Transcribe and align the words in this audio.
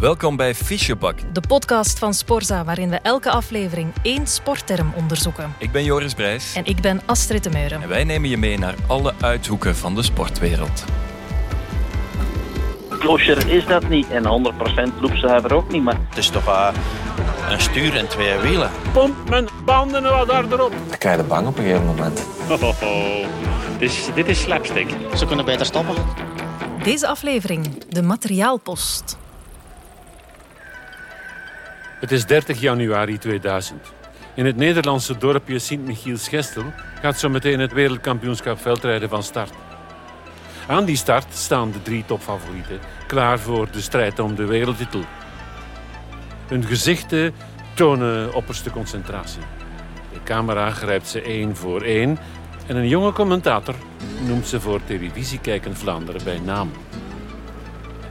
Welkom 0.00 0.36
bij 0.36 0.54
Fischebak. 0.54 1.14
De 1.32 1.40
podcast 1.48 1.98
van 1.98 2.14
Sporza, 2.14 2.64
waarin 2.64 2.88
we 2.88 2.96
elke 2.96 3.30
aflevering 3.30 3.92
één 4.02 4.26
sportterm 4.26 4.92
onderzoeken. 4.96 5.54
Ik 5.58 5.72
ben 5.72 5.84
Joris 5.84 6.14
Brijs. 6.14 6.54
En 6.54 6.64
ik 6.64 6.80
ben 6.80 7.00
Astrid 7.06 7.44
de 7.44 7.50
Meuren. 7.50 7.82
En 7.82 7.88
wij 7.88 8.04
nemen 8.04 8.28
je 8.28 8.36
mee 8.36 8.58
naar 8.58 8.74
alle 8.86 9.14
uithoeken 9.20 9.76
van 9.76 9.94
de 9.94 10.02
sportwereld. 10.02 10.84
Klosjer 12.98 13.48
is 13.48 13.66
dat 13.66 13.88
niet. 13.88 14.10
En 14.10 14.22
100% 14.22 15.00
loopzuiver 15.00 15.54
ook 15.54 15.72
niet. 15.72 15.82
Maar 15.82 15.96
Het 16.08 16.18
is 16.18 16.28
toch 16.28 16.46
uh, 16.46 16.68
een 17.50 17.60
stuur 17.60 17.96
en 17.96 18.08
twee 18.08 18.38
wielen. 18.38 18.70
Pomp 18.92 19.28
mijn 19.28 19.48
banden 19.64 20.02
wat 20.02 20.30
harder 20.30 20.64
op. 20.64 20.72
Dan 20.88 20.98
krijg 20.98 21.16
je 21.16 21.22
de 21.22 21.28
bang 21.28 21.46
op 21.46 21.58
een 21.58 21.64
gegeven 21.64 21.86
moment. 21.86 22.26
Oh, 22.50 22.62
oh, 22.62 22.82
oh. 22.82 23.26
Dit, 23.78 23.90
is, 23.90 24.08
dit 24.14 24.28
is 24.28 24.40
slapstick. 24.40 24.88
Ze 25.16 25.26
kunnen 25.26 25.44
beter 25.44 25.66
stoppen. 25.66 25.94
Deze 26.82 27.06
aflevering, 27.06 27.84
de 27.88 28.02
materiaalpost. 28.02 29.16
Het 32.00 32.12
is 32.12 32.26
30 32.26 32.60
januari 32.60 33.18
2000. 33.18 33.92
In 34.34 34.46
het 34.46 34.56
Nederlandse 34.56 35.18
dorpje 35.18 35.58
Sint-Michiels-Gestel 35.58 36.72
gaat 37.00 37.18
zo 37.18 37.28
meteen 37.28 37.60
het 37.60 37.72
wereldkampioenschap 37.72 38.60
veldrijden 38.60 39.08
van 39.08 39.22
start. 39.22 39.52
Aan 40.66 40.84
die 40.84 40.96
start 40.96 41.34
staan 41.34 41.70
de 41.70 41.82
drie 41.82 42.04
topfavorieten, 42.04 42.78
klaar 43.06 43.38
voor 43.38 43.70
de 43.70 43.80
strijd 43.80 44.18
om 44.18 44.34
de 44.34 44.44
wereldtitel. 44.44 45.00
Hun 46.46 46.64
gezichten 46.64 47.34
tonen 47.74 48.34
opperste 48.34 48.70
concentratie. 48.70 49.42
De 50.12 50.22
camera 50.24 50.70
grijpt 50.70 51.08
ze 51.08 51.22
één 51.22 51.56
voor 51.56 51.82
één 51.82 52.18
en 52.66 52.76
een 52.76 52.88
jonge 52.88 53.12
commentator 53.12 53.74
noemt 54.26 54.46
ze 54.46 54.60
voor 54.60 54.80
televisiekijken 54.84 55.76
Vlaanderen 55.76 56.24
bij 56.24 56.38
naam. 56.38 56.70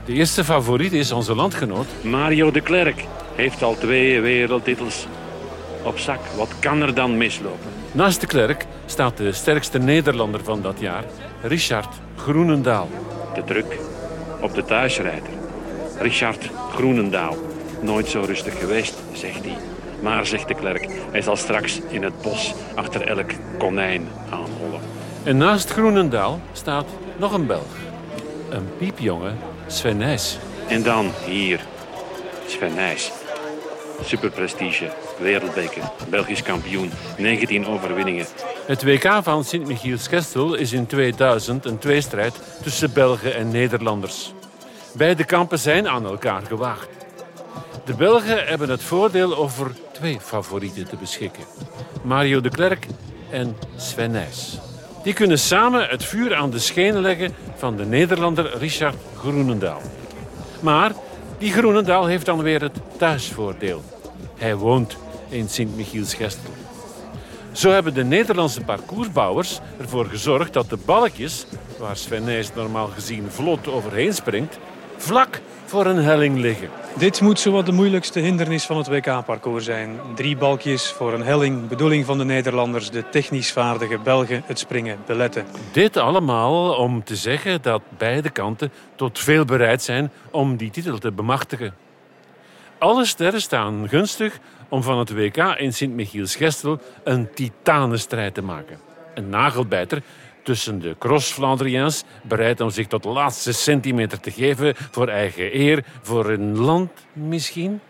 De 0.04 0.12
eerste 0.12 0.44
favoriet 0.44 0.92
is 0.92 1.12
onze 1.12 1.34
landgenoot 1.34 1.86
Mario 2.02 2.50
de 2.50 2.60
Klerk. 2.60 3.04
Heeft 3.36 3.62
al 3.62 3.74
twee 3.74 4.20
wereldtitels 4.20 5.06
op 5.82 5.98
zak. 5.98 6.20
Wat 6.36 6.58
kan 6.58 6.82
er 6.82 6.94
dan 6.94 7.16
mislopen? 7.16 7.70
Naast 7.92 8.20
de 8.20 8.26
Klerk 8.26 8.66
staat 8.86 9.16
de 9.16 9.32
sterkste 9.32 9.78
Nederlander 9.78 10.44
van 10.44 10.62
dat 10.62 10.80
jaar, 10.80 11.04
Richard 11.42 11.94
Groenendaal. 12.16 12.88
De 13.34 13.44
druk 13.44 13.78
op 14.40 14.54
de 14.54 14.64
thuisrijder. 14.64 15.30
Richard 15.98 16.50
Groenendaal. 16.72 17.36
Nooit 17.80 18.08
zo 18.08 18.20
rustig 18.20 18.58
geweest, 18.58 18.94
zegt 19.12 19.44
hij. 19.44 19.56
Maar, 20.00 20.26
zegt 20.26 20.48
de 20.48 20.54
Klerk, 20.54 20.88
hij 21.10 21.22
zal 21.22 21.36
straks 21.36 21.80
in 21.88 22.02
het 22.02 22.22
bos 22.22 22.54
achter 22.74 23.06
elk 23.06 23.30
konijn 23.58 24.08
aanhollen. 24.30 24.80
En 25.22 25.36
naast 25.36 25.70
Groenendaal 25.70 26.40
staat 26.52 26.86
nog 27.16 27.32
een 27.32 27.46
Belg. 27.46 27.76
Een 28.50 28.68
piepjonge 28.78 29.30
Sven. 29.66 30.02
En 30.68 30.82
dan 30.82 31.10
hier, 31.24 31.60
Sven. 32.46 32.72
Superprestige, 34.02 34.92
wereldbeker, 35.18 35.82
Belgisch 36.08 36.42
kampioen, 36.42 36.90
19 37.18 37.66
overwinningen. 37.66 38.26
Het 38.66 38.82
WK 38.82 39.18
van 39.22 39.44
Sint-Michiels-Gestel 39.44 40.54
is 40.54 40.72
in 40.72 40.86
2000 40.86 41.64
een 41.64 41.78
tweestrijd 41.78 42.34
tussen 42.62 42.92
Belgen 42.92 43.34
en 43.34 43.50
Nederlanders. 43.50 44.32
Beide 44.92 45.24
kampen 45.24 45.58
zijn 45.58 45.88
aan 45.88 46.04
elkaar 46.06 46.42
gewaagd. 46.42 46.88
De 47.84 47.94
Belgen 47.94 48.46
hebben 48.46 48.68
het 48.68 48.82
voordeel 48.82 49.36
over 49.36 49.70
twee 49.92 50.18
favorieten 50.20 50.88
te 50.88 50.96
beschikken. 50.96 51.44
Mario 52.02 52.40
de 52.40 52.50
Klerk 52.50 52.86
en 53.30 53.56
Sven 53.76 54.10
Nijs. 54.10 54.58
Die 55.02 55.14
kunnen 55.14 55.38
samen 55.38 55.88
het 55.88 56.04
vuur 56.04 56.34
aan 56.34 56.50
de 56.50 56.58
schenen 56.58 57.02
leggen 57.02 57.34
van 57.56 57.76
de 57.76 57.84
Nederlander 57.84 58.58
Richard 58.58 58.96
Groenendaal. 59.16 59.80
Maar 60.60 60.92
die 61.38 61.52
Groenendaal 61.52 62.06
heeft 62.06 62.26
dan 62.26 62.42
weer 62.42 62.60
het 62.60 62.78
thuisvoordeel. 62.96 63.82
Hij 64.36 64.56
woont 64.56 64.96
in 65.28 65.48
Sint-Michiels-Gestel. 65.48 66.50
Zo 67.52 67.70
hebben 67.70 67.94
de 67.94 68.04
Nederlandse 68.04 68.60
parcoursbouwers 68.60 69.60
ervoor 69.80 70.06
gezorgd 70.06 70.52
dat 70.52 70.70
de 70.70 70.78
balkjes, 70.84 71.46
waar 71.78 71.96
Sven 71.96 72.24
Nijs 72.24 72.54
normaal 72.54 72.86
gezien 72.86 73.30
vlot 73.30 73.68
overheen 73.68 74.14
springt, 74.14 74.58
vlak 74.96 75.40
voor 75.76 75.86
een 75.86 76.04
helling 76.04 76.38
liggen. 76.38 76.68
Dit 76.98 77.20
moet 77.20 77.40
zowat 77.40 77.66
de 77.66 77.72
moeilijkste 77.72 78.20
hindernis 78.20 78.64
van 78.64 78.76
het 78.76 78.88
WK-parcours 78.88 79.64
zijn. 79.64 80.00
Drie 80.14 80.36
balkjes 80.36 80.90
voor 80.90 81.12
een 81.12 81.22
helling, 81.22 81.68
bedoeling 81.68 82.04
van 82.04 82.18
de 82.18 82.24
Nederlanders, 82.24 82.90
de 82.90 83.08
technisch 83.08 83.52
vaardige 83.52 83.98
Belgen, 83.98 84.42
het 84.46 84.58
springen 84.58 84.98
beletten. 85.06 85.46
Dit 85.72 85.96
allemaal 85.96 86.74
om 86.74 87.04
te 87.04 87.16
zeggen 87.16 87.62
dat 87.62 87.82
beide 87.98 88.30
kanten 88.30 88.72
tot 88.94 89.18
veel 89.18 89.44
bereid 89.44 89.82
zijn 89.82 90.10
om 90.30 90.56
die 90.56 90.70
titel 90.70 90.98
te 90.98 91.12
bemachtigen. 91.12 91.74
Alle 92.78 93.04
sterren 93.04 93.40
staan 93.40 93.88
gunstig 93.88 94.38
om 94.68 94.82
van 94.82 94.98
het 94.98 95.12
WK 95.12 95.36
in 95.36 95.72
Sint-Michiels-Gestel 95.72 96.80
een 97.04 97.28
titanenstrijd 97.34 98.34
te 98.34 98.42
maken. 98.42 98.78
Een 99.14 99.28
nagelbijter 99.28 100.02
tussen 100.46 100.80
de 100.80 100.96
cross-Flandriëns, 100.98 102.04
bereid 102.22 102.60
om 102.60 102.70
zich 102.70 102.86
tot 102.86 103.02
de 103.02 103.08
laatste 103.08 103.52
centimeter 103.52 104.20
te 104.20 104.30
geven 104.30 104.74
voor 104.90 105.08
eigen 105.08 105.56
eer, 105.60 105.84
voor 106.02 106.30
een 106.30 106.58
land 106.58 106.90
misschien. 107.12 107.80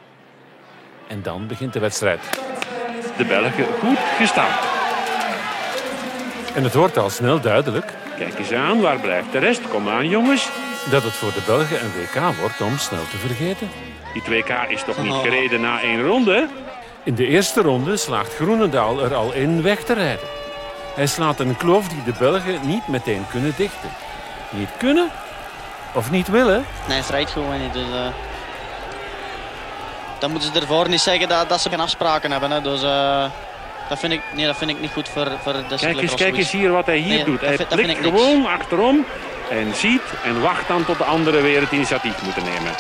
En 1.07 1.23
dan 1.23 1.47
begint 1.47 1.73
de 1.73 1.79
wedstrijd. 1.79 2.21
De 3.17 3.25
Belgen 3.25 3.67
goed 3.81 3.99
gestaan. 4.19 4.59
En 6.55 6.63
het 6.63 6.75
wordt 6.75 6.97
al 6.97 7.11
snel 7.11 7.41
duidelijk. 7.41 7.93
Kijk 8.19 8.39
eens 8.39 8.53
aan, 8.53 8.81
waar 8.81 9.01
blijft 9.01 9.33
de 9.33 9.39
rest? 9.39 9.69
Kom 9.69 9.89
aan, 9.89 10.09
jongens. 10.09 10.51
Dat 10.91 11.03
het 11.03 11.13
voor 11.13 11.33
de 11.33 11.43
Belgen 11.47 11.85
een 11.85 11.93
WK 12.01 12.37
wordt 12.41 12.61
om 12.61 12.79
snel 12.79 13.05
te 13.11 13.17
vergeten. 13.17 13.69
Die 14.13 14.23
2K 14.23 14.71
is 14.71 14.85
toch 14.85 15.03
niet 15.03 15.13
gereden 15.13 15.61
na 15.61 15.81
één 15.81 16.03
ronde? 16.03 16.49
In 17.05 17.15
de 17.15 17.27
eerste 17.27 17.63
ronde 17.63 17.97
slaagt 17.97 18.35
Groenendaal 18.35 19.05
er 19.05 19.15
al 19.15 19.33
in 19.33 19.63
weg 19.63 19.85
te 19.85 19.93
rijden. 19.93 20.46
Hij 20.97 21.07
slaat 21.07 21.41
een 21.41 21.57
kloof 21.57 21.89
die 21.89 22.03
de 22.03 22.13
Belgen 22.19 22.59
niet 22.63 22.89
meteen 22.89 23.27
kunnen 23.31 23.55
dichten. 23.57 23.91
Niet 24.51 24.69
kunnen 24.79 25.11
of 25.95 26.11
niet 26.11 26.29
willen? 26.29 26.65
Nee, 26.89 26.99
het 26.99 27.09
rijdt 27.09 27.31
gewoon 27.31 27.61
niet. 27.61 27.73
Dus, 27.73 27.89
uh... 27.89 28.07
Dan 30.19 30.31
moeten 30.31 30.53
ze 30.53 30.61
ervoor 30.61 30.89
niet 30.89 31.01
zeggen 31.01 31.29
dat, 31.29 31.49
dat 31.49 31.61
ze 31.61 31.69
geen 31.69 31.81
afspraken 31.81 32.31
hebben. 32.31 32.51
Hè. 32.51 32.61
Dus 32.61 32.83
uh... 32.83 33.25
dat, 33.89 33.99
vind 33.99 34.13
ik, 34.13 34.21
nee, 34.35 34.47
dat 34.47 34.57
vind 34.57 34.71
ik 34.71 34.81
niet 34.81 34.93
goed 34.93 35.09
voor, 35.09 35.33
voor 35.43 35.53
de 35.53 35.77
Kijk 35.77 36.01
eens, 36.01 36.15
kijk 36.15 36.37
eens 36.37 36.51
hier 36.51 36.71
wat 36.71 36.87
hij 36.87 36.97
hier 36.97 37.15
nee, 37.15 37.25
doet. 37.25 37.41
Hij 37.41 37.57
vind, 37.57 37.69
blikt 37.69 38.01
gewoon 38.01 38.39
niks. 38.39 38.51
achterom 38.51 39.05
en 39.51 39.75
ziet 39.75 40.03
en 40.25 40.41
wacht 40.41 40.69
dan 40.69 40.85
tot 40.85 40.99
de 40.99 41.05
anderen 41.05 41.43
weer 41.43 41.61
het 41.61 41.73
initiatief 41.73 42.23
moeten 42.23 42.45
nemen. 42.45 42.73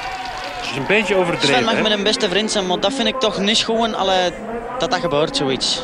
Het 0.56 0.70
is 0.70 0.76
een 0.76 0.86
beetje 0.86 1.14
overdreven. 1.14 1.54
Sven 1.54 1.64
mag 1.64 1.74
hè? 1.74 1.82
met 1.82 1.92
een 1.92 2.02
beste 2.02 2.28
vriend 2.28 2.50
zijn, 2.50 2.66
maar 2.66 2.80
dat 2.80 2.92
vind 2.92 3.08
ik 3.08 3.20
toch 3.20 3.38
niet 3.38 3.64
gewoon 3.64 3.94
alle, 3.94 4.32
dat 4.78 4.90
dat 4.90 5.00
gebeurt, 5.00 5.36
zoiets. 5.36 5.82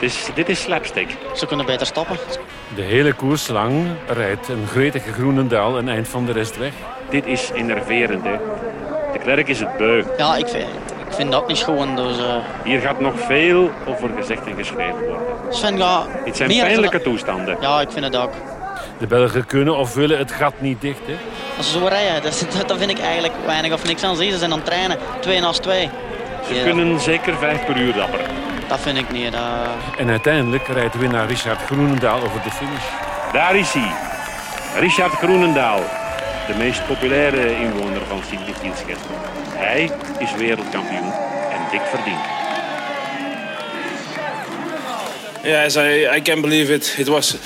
Dit 0.00 0.10
is, 0.10 0.28
dit 0.34 0.48
is 0.48 0.60
slapstick. 0.60 1.16
Ze 1.34 1.46
kunnen 1.46 1.66
beter 1.66 1.86
stoppen. 1.86 2.16
De 2.74 2.82
hele 2.82 3.12
koers 3.12 3.48
lang 3.48 3.86
rijdt 4.06 4.48
een 4.48 4.66
gretige 4.66 5.12
Groenendaal 5.12 5.78
een 5.78 5.88
eind 5.88 6.08
van 6.08 6.24
de 6.26 6.32
rest 6.32 6.56
weg. 6.58 6.72
Dit 7.10 7.26
is 7.26 7.50
innerverend, 7.52 8.24
hè. 8.24 8.36
De 9.12 9.18
klerk 9.18 9.48
is 9.48 9.60
het 9.60 9.76
beu. 9.76 10.02
Ja, 10.18 10.36
ik 10.36 10.48
vind, 10.48 10.64
ik 11.08 11.14
vind 11.14 11.32
dat 11.32 11.48
niet 11.48 11.56
schoon. 11.56 11.96
Dus, 11.96 12.18
uh... 12.18 12.24
Hier 12.64 12.80
gaat 12.80 13.00
nog 13.00 13.12
veel 13.26 13.70
over 13.86 14.10
gezegd 14.16 14.46
en 14.46 14.54
geschreven 14.56 14.98
worden. 14.98 15.26
Sven, 15.50 15.76
ja... 15.76 16.06
Het 16.24 16.36
zijn 16.36 16.48
pijnlijke 16.48 17.02
toestanden. 17.02 17.56
Ja, 17.60 17.80
ik 17.80 17.90
vind 17.90 18.04
het 18.04 18.16
ook. 18.16 18.32
De 18.98 19.06
Belgen 19.06 19.46
kunnen 19.46 19.76
of 19.76 19.94
willen 19.94 20.18
het 20.18 20.32
gat 20.32 20.54
niet 20.58 20.80
dichten. 20.80 21.18
Als 21.56 21.72
ze 21.72 21.78
zo 21.78 21.86
rijden, 21.86 22.22
dat, 22.22 22.46
dat, 22.58 22.68
dat 22.68 22.78
vind 22.78 22.90
ik 22.90 22.98
eigenlijk 22.98 23.34
weinig 23.46 23.72
of 23.72 23.84
niks 23.84 24.02
aan 24.02 24.16
zien. 24.16 24.32
Ze 24.32 24.38
zijn 24.38 24.50
aan 24.52 24.58
het 24.58 24.66
trainen, 24.66 24.98
twee 25.20 25.40
naast 25.40 25.62
twee. 25.62 25.88
Ze 26.48 26.54
Ja, 26.54 26.62
kunnen 26.62 27.00
zeker 27.00 27.36
vijf 27.36 27.64
per 27.66 27.76
uur 27.76 27.92
dapperen. 27.92 28.26
Dat 28.68 28.80
vind 28.80 28.98
ik 28.98 29.10
niet. 29.10 29.32
Dat... 29.32 29.42
En 29.98 30.10
uiteindelijk 30.10 30.68
rijdt 30.68 30.98
winnaar 30.98 31.26
Richard 31.26 31.60
Groenendaal 31.62 32.22
over 32.22 32.42
de 32.42 32.50
finish. 32.50 32.84
Daar 33.32 33.56
is 33.56 33.72
hij. 33.72 33.90
Richard 34.80 35.12
Groenendaal. 35.12 35.80
De 36.46 36.54
meest 36.54 36.86
populaire 36.86 37.56
inwoner 37.56 38.00
van 38.08 38.22
Sint-Michiels-Gestel. 38.28 39.16
Hij 39.48 39.90
is 40.18 40.34
wereldkampioen 40.34 41.12
en 41.50 41.60
dik 41.70 41.80
verdiend. 41.90 42.20
Yes, 45.42 45.76
I, 45.76 46.16
I 46.16 46.22
can't 46.22 46.40
believe 46.40 46.72
it. 46.72 46.94
It 46.98 47.08
was. 47.08 47.36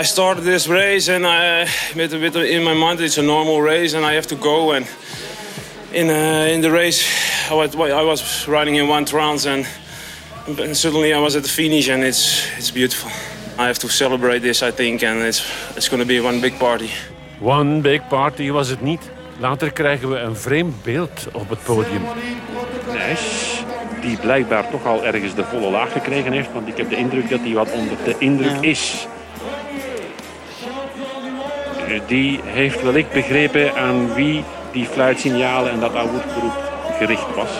I 0.00 0.04
started 0.04 0.44
this 0.44 0.66
race 0.66 1.14
and 1.14 1.24
I, 1.24 1.66
with, 1.94 2.12
with 2.12 2.34
in 2.34 2.62
my 2.62 2.74
mind 2.74 3.00
it's 3.00 3.18
a 3.18 3.22
normal 3.22 3.62
race 3.62 3.96
and 3.96 4.04
I 4.04 4.14
have 4.14 4.26
to 4.26 4.36
go 4.36 4.72
and 4.72 4.86
in 5.92 6.10
uh, 6.10 6.52
in 6.52 6.60
the 6.60 6.70
race 6.70 7.06
I 7.50 7.54
was 7.54 7.74
I 7.74 8.02
was 8.02 8.46
riding 8.48 8.76
in 8.76 8.88
one 8.88 9.04
trance 9.04 9.46
and, 9.46 9.66
and 10.48 10.76
suddenly 10.76 11.12
I 11.12 11.18
was 11.18 11.34
at 11.36 11.42
the 11.42 11.48
finish 11.48 11.88
and 11.88 12.02
it's 12.02 12.48
it's 12.56 12.70
beautiful. 12.72 13.10
I 13.58 13.66
have 13.66 13.78
to 13.78 13.88
celebrate 13.88 14.40
this 14.40 14.62
I 14.62 14.72
think 14.72 15.02
and 15.02 15.22
it's 15.22 15.42
it's 15.76 15.88
going 15.88 16.02
to 16.02 16.06
be 16.08 16.20
one 16.20 16.40
big 16.40 16.58
party. 16.58 16.90
One 17.40 17.80
big 17.80 18.08
party 18.08 18.50
was 18.50 18.68
het 18.68 18.80
niet. 18.82 19.00
Later 19.38 19.72
krijgen 19.72 20.10
we 20.10 20.16
een 20.18 20.36
vreemd 20.36 20.82
beeld 20.82 21.26
op 21.32 21.48
het 21.48 21.62
podium. 21.62 22.02
Nash, 22.92 23.60
die 24.00 24.16
blijkbaar 24.16 24.70
toch 24.70 24.86
al 24.86 25.04
ergens 25.04 25.34
de 25.34 25.44
volle 25.44 25.70
laag 25.70 25.92
gekregen 25.92 26.32
heeft, 26.32 26.52
want 26.52 26.68
ik 26.68 26.76
heb 26.76 26.90
de 26.90 26.96
indruk 26.96 27.30
dat 27.30 27.40
hij 27.40 27.52
wat 27.52 27.72
onder 27.72 27.96
de 28.04 28.14
indruk 28.18 28.54
Ja. 28.60 28.68
is. 28.70 29.06
Die 32.06 32.40
heeft 32.44 32.82
wellicht 32.82 33.12
begrepen 33.12 33.74
aan 33.74 34.14
wie 34.14 34.44
die 34.72 34.86
fluitsignalen 34.86 35.70
en 35.72 35.80
dat 35.80 35.94
awoed-geroep 35.94 36.72
gericht 36.98 37.34
was. 37.34 37.50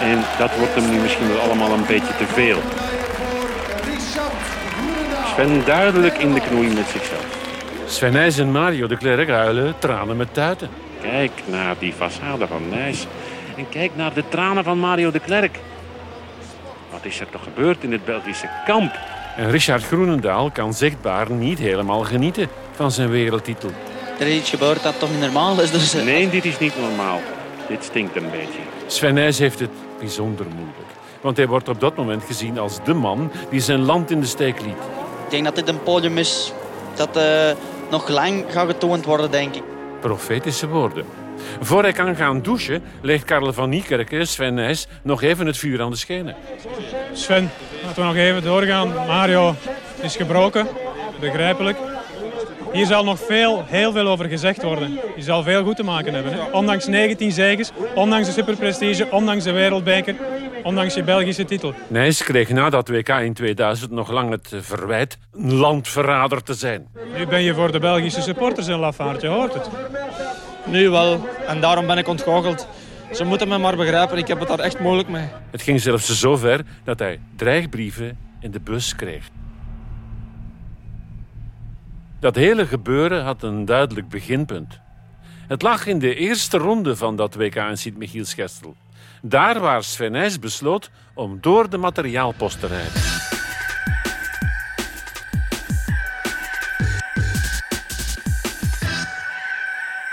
En 0.00 0.24
dat 0.38 0.56
wordt 0.58 0.74
hem 0.74 0.90
nu 0.90 1.00
misschien 1.00 1.28
wel 1.28 1.40
allemaal 1.40 1.72
een 1.72 1.86
beetje 1.86 2.16
te 2.16 2.26
veel. 2.26 2.58
Sven 5.32 5.62
duidelijk 5.64 6.18
in 6.18 6.34
de 6.34 6.40
knoei 6.40 6.68
met 6.74 6.86
zichzelf. 6.88 7.26
Sven 7.86 8.12
Nijs 8.12 8.38
en 8.38 8.50
Mario 8.50 8.86
de 8.86 8.96
Klerk 8.96 9.28
huilen 9.28 9.74
tranen 9.78 10.16
met 10.16 10.34
tuiten. 10.34 10.68
Kijk 11.02 11.30
naar 11.44 11.74
die 11.78 11.92
façade 11.92 12.48
van 12.48 12.68
Nijs. 12.68 13.06
En 13.56 13.68
kijk 13.68 13.90
naar 13.96 14.14
de 14.14 14.22
tranen 14.28 14.64
van 14.64 14.78
Mario 14.78 15.10
de 15.10 15.20
Klerk. 15.20 15.58
Wat 16.90 17.04
is 17.04 17.20
er 17.20 17.30
toch 17.30 17.42
gebeurd 17.42 17.82
in 17.82 17.92
het 17.92 18.04
Belgische 18.04 18.48
kamp? 18.64 18.98
En 19.36 19.50
Richard 19.50 19.84
Groenendaal 19.84 20.50
kan 20.50 20.74
zichtbaar 20.74 21.30
niet 21.30 21.58
helemaal 21.58 22.00
genieten 22.00 22.48
van 22.72 22.90
zijn 22.90 23.10
wereldtitel. 23.10 23.70
Er 24.18 24.26
is 24.26 24.36
iets 24.36 24.50
gebeurd 24.50 24.82
dat 24.82 24.98
toch 24.98 25.10
niet 25.10 25.20
normaal 25.20 25.60
is. 25.60 25.70
Dus, 25.70 25.94
eh, 25.94 26.04
Nee, 26.04 26.28
dit 26.30 26.44
is 26.44 26.58
niet 26.58 26.80
normaal. 26.80 27.20
Dit 27.68 27.84
stinkt 27.84 28.16
een 28.16 28.30
beetje. 28.30 28.60
Sven 28.86 29.14
Nijs 29.14 29.38
heeft 29.38 29.58
het 29.58 29.70
bijzonder 29.98 30.46
moeilijk. 30.46 30.90
Want 31.20 31.36
hij 31.36 31.46
wordt 31.46 31.68
op 31.68 31.80
dat 31.80 31.96
moment 31.96 32.22
gezien 32.24 32.58
als 32.58 32.84
de 32.84 32.94
man 32.94 33.30
die 33.50 33.60
zijn 33.60 33.80
land 33.80 34.10
in 34.10 34.20
de 34.20 34.26
steek 34.26 34.60
liet. 34.60 34.76
Ik 35.24 35.30
denk 35.30 35.44
dat 35.44 35.54
dit 35.54 35.68
een 35.68 35.82
podium 35.82 36.18
is 36.18 36.52
dat 36.94 37.16
eh, 37.16 37.50
nog 37.90 38.08
lang 38.08 38.44
gaat 38.48 38.66
getoond 38.66 39.04
worden, 39.04 39.30
denk 39.30 39.54
ik. 39.54 39.62
Profetische 40.00 40.68
woorden. 40.68 41.04
Voor 41.60 41.82
hij 41.82 41.92
kan 41.92 42.16
gaan 42.16 42.42
douchen, 42.42 42.82
legt 43.00 43.24
Karel 43.24 43.52
van 43.52 43.68
Niekerken 43.68 44.26
Sven 44.26 44.54
Nijs 44.54 44.86
nog 45.02 45.22
even 45.22 45.46
het 45.46 45.56
vuur 45.56 45.82
aan 45.82 45.90
de 45.90 45.96
schenen. 45.96 46.36
Sven, 47.12 47.50
laten 47.84 48.02
we 48.02 48.08
nog 48.08 48.16
even 48.16 48.42
doorgaan. 48.42 48.94
Mario 49.06 49.54
is 50.00 50.16
gebroken, 50.16 50.68
begrijpelijk. 51.20 51.78
Hier 52.76 52.86
zal 52.86 53.04
nog 53.04 53.18
veel, 53.18 53.64
heel 53.66 53.92
veel 53.92 54.06
over 54.06 54.28
gezegd 54.28 54.62
worden. 54.62 54.98
Je 55.16 55.22
zal 55.22 55.42
veel 55.42 55.64
goed 55.64 55.76
te 55.76 55.82
maken 55.82 56.14
hebben. 56.14 56.32
Hè? 56.32 56.40
Ondanks 56.52 56.86
19 56.86 57.32
zegens, 57.32 57.72
ondanks 57.94 58.26
de 58.26 58.32
superprestige, 58.32 59.08
ondanks 59.10 59.44
de 59.44 59.50
wereldbeker, 59.50 60.14
ondanks 60.62 60.94
je 60.94 61.02
Belgische 61.02 61.44
titel. 61.44 61.74
Nijs 61.88 62.22
kreeg 62.22 62.48
na 62.48 62.70
dat 62.70 62.88
WK 62.88 63.08
in 63.08 63.34
2000 63.34 63.90
nog 63.90 64.10
lang 64.10 64.30
het 64.30 64.52
verwijt 64.60 65.18
een 65.32 65.54
landverrader 65.54 66.42
te 66.42 66.54
zijn. 66.54 66.86
Nu 67.16 67.26
ben 67.26 67.42
je 67.42 67.54
voor 67.54 67.72
de 67.72 67.78
Belgische 67.78 68.22
supporters 68.22 68.66
een 68.66 68.78
lafaard, 68.78 69.20
je 69.20 69.28
hoort 69.28 69.54
het. 69.54 69.68
Nu 70.64 70.90
wel. 70.90 71.28
En 71.46 71.60
daarom 71.60 71.86
ben 71.86 71.98
ik 71.98 72.08
ontgoocheld. 72.08 72.68
Ze 73.12 73.24
moeten 73.24 73.48
me 73.48 73.58
maar 73.58 73.76
begrijpen. 73.76 74.18
Ik 74.18 74.28
heb 74.28 74.38
het 74.38 74.48
daar 74.48 74.58
echt 74.58 74.80
moeilijk 74.80 75.08
mee. 75.08 75.28
Het 75.50 75.62
ging 75.62 75.80
zelfs 75.80 76.20
zo 76.20 76.36
ver 76.36 76.60
dat 76.84 76.98
hij 76.98 77.20
dreigbrieven 77.36 78.18
in 78.40 78.50
de 78.50 78.60
bus 78.60 78.96
kreeg. 78.96 79.28
Dat 82.20 82.34
hele 82.34 82.66
gebeuren 82.66 83.24
had 83.24 83.42
een 83.42 83.64
duidelijk 83.64 84.08
beginpunt. 84.08 84.80
Het 85.48 85.62
lag 85.62 85.86
in 85.86 85.98
de 85.98 86.14
eerste 86.14 86.58
ronde 86.58 86.96
van 86.96 87.16
dat 87.16 87.34
WK 87.34 87.54
in 87.54 87.78
Sint-Michiels-Gestel. 87.78 88.76
Daar 89.22 89.60
waar 89.60 89.84
Sven 89.84 90.12
Nijs 90.12 90.38
besloot 90.38 90.90
om 91.14 91.38
door 91.40 91.70
de 91.70 91.76
materiaalpost 91.76 92.60
te 92.60 92.66
rijden. 92.66 93.02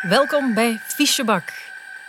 Welkom 0.10 0.54
bij 0.54 0.80
Fischebak. 0.84 1.54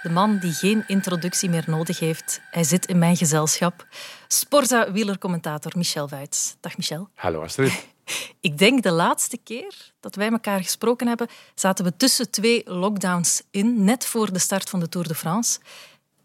De 0.03 0.11
man 0.11 0.39
die 0.39 0.53
geen 0.53 0.85
introductie 0.87 1.51
meer 1.51 1.65
nodig 1.67 1.99
heeft. 1.99 2.41
Hij 2.51 2.65
zit 2.65 2.87
in 2.87 2.99
mijn 2.99 3.17
gezelschap. 3.17 3.87
Sporza-wielercommentator 4.35 5.73
Michel 5.77 6.09
Vuits. 6.09 6.57
Dag 6.61 6.77
Michel. 6.77 7.09
Hallo 7.15 7.43
Astrid. 7.43 7.87
Ik 8.41 8.59
denk 8.59 8.83
de 8.83 8.91
laatste 8.91 9.37
keer 9.37 9.93
dat 10.01 10.15
wij 10.15 10.31
elkaar 10.31 10.63
gesproken 10.63 11.07
hebben, 11.07 11.29
zaten 11.55 11.85
we 11.85 11.97
tussen 11.97 12.31
twee 12.31 12.63
lockdowns 12.65 13.43
in, 13.51 13.85
net 13.85 14.07
voor 14.07 14.33
de 14.33 14.39
start 14.39 14.71
van 14.71 14.81
de 14.81 14.89
Tour 14.89 15.09
de 15.09 15.15
France. 15.15 15.61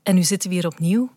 En 0.03 0.15
nu 0.15 0.23
zitten 0.23 0.49
we 0.49 0.55
hier 0.55 0.65
opnieuw. 0.65 1.09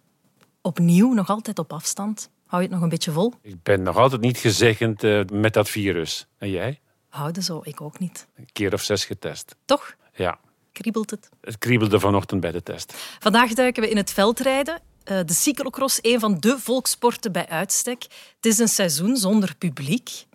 Opnieuw, 0.60 1.12
nog 1.12 1.28
altijd 1.28 1.58
op 1.58 1.72
afstand. 1.72 2.30
Hou 2.46 2.62
je 2.62 2.68
het 2.68 2.76
nog 2.76 2.84
een 2.84 2.90
beetje 2.90 3.12
vol? 3.12 3.32
Ik 3.42 3.62
ben 3.62 3.82
nog 3.82 3.96
altijd 3.96 4.20
niet 4.20 4.38
gezegend 4.38 5.04
eh, 5.04 5.24
met 5.32 5.54
dat 5.54 5.68
virus. 5.68 6.26
En 6.38 6.50
jij? 6.50 6.80
Houden 7.08 7.42
zo, 7.42 7.60
ik 7.64 7.80
ook 7.80 7.98
niet. 7.98 8.26
Een 8.36 8.48
keer 8.52 8.72
of 8.72 8.82
zes 8.82 9.04
getest. 9.04 9.56
Toch? 9.64 9.96
Ja, 10.14 10.38
Kriebelt 10.72 11.10
het? 11.10 11.28
het 11.40 11.58
kriebelde 11.58 12.00
vanochtend 12.00 12.40
bij 12.40 12.52
de 12.52 12.62
test. 12.62 12.94
Vandaag 13.18 13.52
duiken 13.52 13.82
we 13.82 13.90
in 13.90 13.96
het 13.96 14.12
veldrijden. 14.12 14.80
Eh, 15.04 15.20
De 15.24 15.32
cyclocross, 15.32 15.98
een 16.02 16.20
van 16.20 16.40
de 16.40 16.58
volkssporten 16.58 17.32
bij 17.32 17.48
uitstek. 17.48 18.02
Het 18.36 18.46
is 18.46 18.58
een 18.58 18.68
seizoen 18.68 19.16
zonder 19.16 19.54
publiek. 19.56 20.26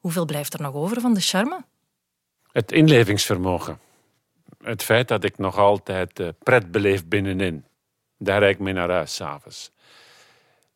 Hoeveel 0.00 0.24
blijft 0.24 0.54
er 0.54 0.62
nog 0.62 0.74
over 0.74 1.00
van 1.00 1.14
de 1.14 1.20
charme? 1.20 1.64
Het 2.52 2.72
inlevingsvermogen. 2.72 3.78
Het 4.62 4.82
feit 4.82 5.08
dat 5.08 5.24
ik 5.24 5.38
nog 5.38 5.58
altijd 5.58 6.20
eh, 6.20 6.28
pret 6.42 6.70
beleef 6.70 7.06
binnenin. 7.06 7.64
Daar 8.18 8.38
rijd 8.38 8.54
ik 8.54 8.60
mee 8.60 8.72
naar 8.72 8.90
huis 8.90 9.14
s'avonds. 9.14 9.70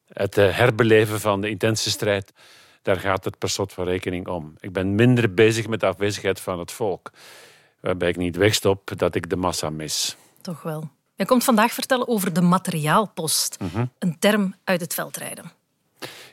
Het 0.07 0.39
eh, 0.39 0.57
herbeleven 0.57 1.21
van 1.21 1.41
de 1.41 1.51
intense 1.51 1.91
strijd, 1.91 2.33
daar 2.83 3.01
gaat 3.01 3.25
het 3.25 3.39
per 3.39 3.49
slot 3.49 3.73
van 3.73 3.85
rekening 3.85 4.27
om. 4.29 4.55
Ik 4.61 4.73
ben 4.73 4.95
minder 4.95 5.35
bezig 5.35 5.67
met 5.67 5.81
de 5.81 5.87
afwezigheid 5.87 6.41
van 6.41 6.59
het 6.59 6.73
volk. 6.73 7.11
Waarbij 7.81 8.09
ik 8.09 8.17
niet 8.17 8.37
wegstop 8.37 8.91
dat 8.97 9.15
ik 9.15 9.31
de 9.31 9.37
massa 9.37 9.71
mis. 9.71 10.17
Toch 10.41 10.63
wel. 10.63 10.91
Je 11.21 11.27
komt 11.27 11.45
vandaag 11.45 11.73
vertellen 11.73 12.09
over 12.09 12.33
de 12.33 12.41
materiaalpost. 12.41 13.59
Een 13.99 14.19
term 14.19 14.55
uit 14.65 14.81
het 14.81 14.95
veldrijden. 14.95 15.53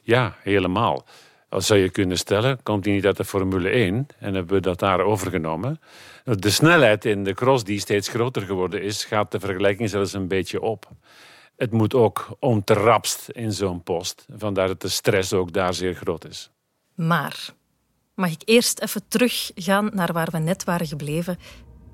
Ja, 0.04 0.36
helemaal. 0.40 1.06
Als 1.50 1.66
zou 1.66 1.80
je 1.80 1.90
kunnen 1.90 2.18
stellen, 2.18 2.64
komt 2.64 2.86
hij 2.86 2.94
niet 2.94 3.06
uit 3.06 3.18
de 3.18 3.26
Formule 3.26 3.70
1 3.70 4.08
en 4.20 4.34
hebben 4.34 4.56
we 4.56 4.62
dat 4.62 4.80
daar 4.80 5.00
overgenomen. 5.00 5.80
De 6.24 6.50
snelheid 6.50 7.06
in 7.06 7.24
de 7.24 7.34
cross 7.34 7.64
die 7.64 7.80
steeds 7.80 8.08
groter 8.08 8.42
geworden 8.42 8.82
is, 8.82 9.06
gaat 9.06 9.32
de 9.32 9.40
vergelijking 9.40 9.90
zelfs 9.90 10.14
een 10.14 10.28
beetje 10.28 10.62
op. 10.62 10.90
Het 11.56 11.72
moet 11.72 11.94
ook 11.94 12.28
onterrapst 12.40 13.30
in 13.30 13.54
zo'n 13.54 13.84
post, 13.84 14.26
vandaar 14.38 14.68
dat 14.68 14.82
de 14.82 14.90
stress 14.90 15.34
ook 15.34 15.54
daar 15.54 15.74
zeer 15.74 15.96
groot 15.96 16.28
is. 16.28 16.50
Maar 16.96 17.50
mag 18.14 18.32
ik 18.32 18.42
eerst 18.46 18.80
even 18.80 19.08
teruggaan 19.08 19.90
naar 19.94 20.14
waar 20.14 20.30
we 20.32 20.38
net 20.38 20.64
waren 20.64 20.88
gebleven? 20.88 21.38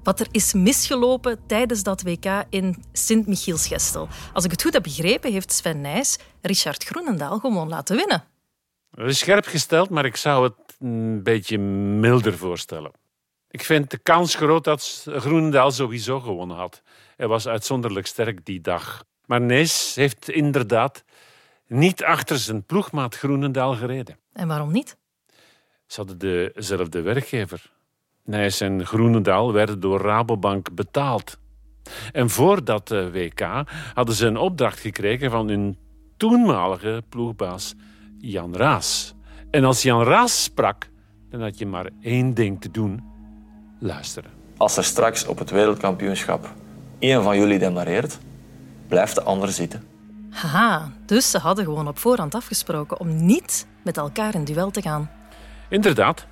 Wat 0.03 0.19
er 0.19 0.27
is 0.31 0.53
misgelopen 0.53 1.39
tijdens 1.47 1.83
dat 1.83 2.01
WK 2.01 2.45
in 2.49 2.83
Sint-Michiels-Gestel. 2.91 4.07
Als 4.33 4.45
ik 4.45 4.51
het 4.51 4.61
goed 4.61 4.73
heb 4.73 4.83
begrepen, 4.83 5.31
heeft 5.31 5.51
Sven 5.51 5.81
Nijs 5.81 6.17
Richard 6.41 6.83
Groenendaal 6.83 7.39
gewoon 7.39 7.69
laten 7.69 7.95
winnen. 7.95 8.23
Dat 8.91 9.07
is 9.09 9.19
scherp 9.19 9.45
gesteld, 9.45 9.89
maar 9.89 10.05
ik 10.05 10.15
zou 10.15 10.43
het 10.43 10.75
een 10.79 11.23
beetje 11.23 11.57
milder 11.57 12.37
voorstellen. 12.37 12.91
Ik 13.49 13.63
vind 13.63 13.89
de 13.91 13.97
kans 13.97 14.35
groot 14.35 14.63
dat 14.63 15.05
Groenendaal 15.09 15.71
sowieso 15.71 16.19
gewonnen 16.19 16.57
had. 16.57 16.81
Hij 17.15 17.27
was 17.27 17.47
uitzonderlijk 17.47 18.07
sterk 18.07 18.45
die 18.45 18.61
dag. 18.61 19.03
Maar 19.25 19.41
Nees 19.41 19.95
heeft 19.95 20.29
inderdaad 20.29 21.03
niet 21.67 22.03
achter 22.03 22.37
zijn 22.37 22.63
ploegmaat 22.63 23.15
Groenendaal 23.15 23.75
gereden. 23.75 24.17
En 24.33 24.47
waarom 24.47 24.71
niet? 24.71 24.97
Ze 25.85 25.95
hadden 25.95 26.17
dezelfde 26.17 27.01
werkgever. 27.01 27.72
Nijs 28.25 28.61
en 28.61 28.85
Groenendaal 28.85 29.53
werden 29.53 29.79
door 29.79 30.01
Rabobank 30.01 30.73
betaald. 30.73 31.37
En 32.11 32.29
voor 32.29 32.63
dat 32.63 32.91
eh, 32.91 33.07
WK 33.11 33.41
hadden 33.93 34.15
ze 34.15 34.25
een 34.27 34.37
opdracht 34.37 34.79
gekregen 34.79 35.31
van 35.31 35.47
hun 35.47 35.77
toenmalige 36.17 37.03
ploegbaas 37.09 37.75
Jan 38.19 38.55
Raas. 38.55 39.13
En 39.51 39.63
als 39.63 39.81
Jan 39.81 40.03
Raas 40.03 40.43
sprak, 40.43 40.89
dan 41.29 41.41
had 41.41 41.57
je 41.57 41.65
maar 41.65 41.89
één 42.01 42.33
ding 42.33 42.61
te 42.61 42.71
doen: 42.71 43.03
luisteren. 43.79 44.31
Als 44.57 44.77
er 44.77 44.83
straks 44.83 45.25
op 45.25 45.39
het 45.39 45.49
wereldkampioenschap 45.49 46.53
één 46.99 47.23
van 47.23 47.37
jullie 47.37 47.59
demareert, 47.59 48.19
blijft 48.87 49.15
de 49.15 49.23
ander 49.23 49.49
zitten. 49.49 49.83
Haha, 50.29 50.91
dus 51.05 51.31
ze 51.31 51.37
hadden 51.37 51.65
gewoon 51.65 51.87
op 51.87 51.97
voorhand 51.97 52.35
afgesproken 52.35 52.99
om 52.99 53.25
niet 53.25 53.67
met 53.81 53.97
elkaar 53.97 54.35
in 54.35 54.43
duel 54.43 54.71
te 54.71 54.81
gaan. 54.81 55.09
Inderdaad, 55.69 56.27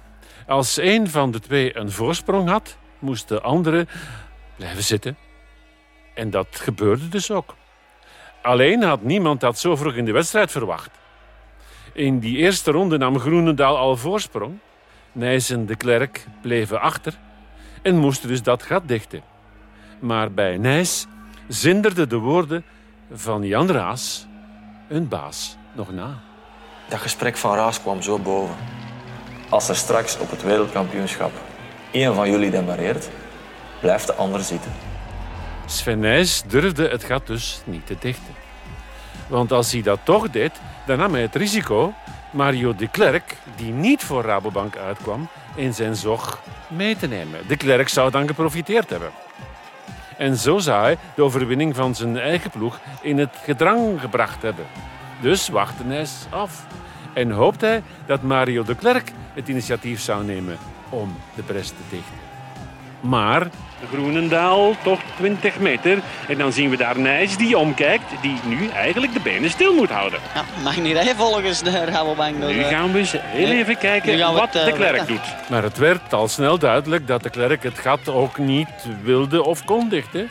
als 0.52 0.78
een 0.78 1.10
van 1.10 1.32
de 1.32 1.40
twee 1.40 1.78
een 1.78 1.92
voorsprong 1.92 2.50
had, 2.50 2.78
moest 3.00 3.28
de 3.28 3.42
andere 3.42 3.88
blijven 4.56 4.84
zitten. 4.84 5.18
En 6.14 6.30
dat 6.30 6.48
gebeurde 6.52 7.10
dus 7.10 7.32
ook. 7.32 7.56
Alleen 8.42 8.84
had 8.84 9.04
niemand 9.04 9.40
dat 9.40 9.60
zo 9.60 9.76
vroeg 9.76 9.94
in 9.94 10.06
de 10.06 10.12
wedstrijd 10.12 10.52
verwacht. 10.52 10.90
In 11.94 12.20
die 12.20 12.38
eerste 12.38 12.72
ronde 12.72 12.98
nam 12.98 13.20
Groenendaal 13.20 13.78
al 13.78 13.98
voorsprong. 13.98 14.58
Nijs 15.12 15.50
en 15.50 15.66
de 15.66 15.76
Klerk 15.76 16.26
bleven 16.42 16.82
achter 16.82 17.18
en 17.82 17.98
moesten 17.98 18.28
dus 18.28 18.44
dat 18.44 18.64
gat 18.64 18.88
dichten. 18.88 19.22
Maar 20.00 20.32
bij 20.32 20.58
Nijs 20.58 21.08
zinderden 21.48 22.10
de 22.10 22.18
woorden 22.18 22.66
van 23.12 23.44
Jan 23.44 23.72
Raas, 23.72 24.28
hun 24.88 25.08
baas, 25.08 25.58
nog 25.74 25.92
na. 25.92 26.20
Dat 26.90 27.00
gesprek 27.00 27.38
van 27.38 27.56
Raas 27.56 27.82
kwam 27.82 28.02
zo 28.02 28.20
boven. 28.20 28.56
Als 29.52 29.70
er 29.70 29.76
straks 29.76 30.18
op 30.18 30.30
het 30.30 30.44
wereldkampioenschap 30.44 31.32
één 31.92 32.16
van 32.16 32.30
jullie 32.30 32.52
demareert, 32.52 33.10
blijft 33.80 34.08
de 34.08 34.14
ander 34.14 34.42
zitten. 34.42 34.72
Sven 35.66 36.02
durfde 36.48 36.88
het 36.88 37.04
gat 37.04 37.28
dus 37.28 37.62
niet 37.66 37.86
te 37.86 37.96
dichten. 38.00 38.34
Want 39.28 39.52
als 39.52 39.72
hij 39.72 39.82
dat 39.82 40.00
toch 40.04 40.30
deed, 40.30 40.52
dan 40.86 40.98
nam 40.98 41.14
hij 41.14 41.22
het 41.22 41.36
risico 41.36 41.94
Mario 42.32 42.76
de 42.76 42.88
Klerk, 42.88 43.38
die 43.56 43.72
niet 43.72 44.04
voor 44.04 44.24
Rabobank 44.24 44.78
uitkwam, 44.78 45.28
in 45.56 45.74
zijn 45.74 45.96
zog 45.96 46.42
mee 46.68 46.98
te 46.98 47.08
nemen. 47.08 47.48
De 47.48 47.58
Klerk 47.58 47.90
zou 47.90 48.12
dan 48.12 48.28
geprofiteerd 48.28 48.90
hebben. 48.90 49.12
En 50.18 50.38
zo 50.38 50.58
zou 50.58 50.82
hij 50.82 50.98
de 51.16 51.24
overwinning 51.24 51.76
van 51.76 51.96
zijn 51.96 52.18
eigen 52.18 52.52
ploeg 52.52 52.80
in 53.02 53.18
het 53.18 53.36
gedrang 53.44 54.02
gebracht 54.02 54.42
hebben. 54.42 54.66
Dus 55.22 55.50
wachtte 55.50 55.84
hij 55.88 56.08
af. 56.30 56.66
En 57.14 57.32
hoopt 57.32 57.62
hij 57.62 57.84
dat 58.06 58.22
Mario 58.22 58.64
de 58.64 58.76
Klerk 58.76 59.12
het 59.34 59.48
initiatief 59.48 60.02
zou 60.02 60.26
nemen 60.26 60.58
om 60.90 61.16
de 61.36 61.42
bres 61.42 61.68
te 61.68 61.84
dichten. 61.90 62.16
Maar 63.02 63.48
Groenendaal, 63.90 64.76
toch 64.84 65.00
20 65.18 65.60
meter. 65.60 66.00
En 66.28 66.38
dan 66.38 66.52
zien 66.52 66.70
we 66.70 66.78
daar 66.78 67.00
Nijs 67.00 67.38
die 67.38 67.58
omkijkt, 67.58 68.22
die 68.22 68.40
nu 68.46 68.68
eigenlijk 68.68 69.14
de 69.14 69.20
benen 69.20 69.50
stil 69.50 69.74
moet 69.74 69.90
houden. 69.90 70.20
Ja, 70.34 70.44
mag 70.64 70.78
niet 70.78 70.94
rijden 70.94 71.16
volgens 71.16 71.64
de 71.64 71.86
Rabobank. 71.86 72.42
Dus, 72.42 72.56
Nu 72.56 72.64
gaan 72.64 72.92
we 72.92 73.00
eens 73.00 73.16
heel 73.18 73.52
even 73.52 73.78
kijken 73.78 74.34
wat 74.34 74.42
het, 74.42 74.52
de 74.54 74.60
eh, 74.60 74.74
klerk 74.74 75.08
doet. 75.08 75.36
Maar 75.50 75.64
het 75.64 75.78
werd 75.78 76.14
al 76.14 76.28
snel 76.28 76.58
duidelijk 76.60 77.08
dat 77.08 77.24
de 77.24 77.30
klerk 77.30 77.64
het 77.64 77.80
gat 77.80 78.10
ook 78.10 78.38
niet 78.38 78.70
wilde 79.04 79.44
of 79.44 79.66
kon 79.66 79.90
dichten. 79.90 80.30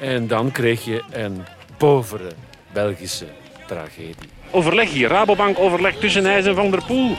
En 0.00 0.26
dan 0.26 0.52
kreeg 0.52 0.84
je 0.84 1.02
een 1.10 1.44
povere 1.76 2.32
Belgische 2.72 3.26
tragedie. 3.66 4.35
Overleg 4.56 4.90
hier, 4.90 5.08
Rabobank 5.08 5.58
overleg 5.58 5.94
tussen 5.98 6.22
Nijs 6.22 6.46
en 6.46 6.54
Van 6.54 6.70
der 6.70 6.84
Poel. 6.84 7.16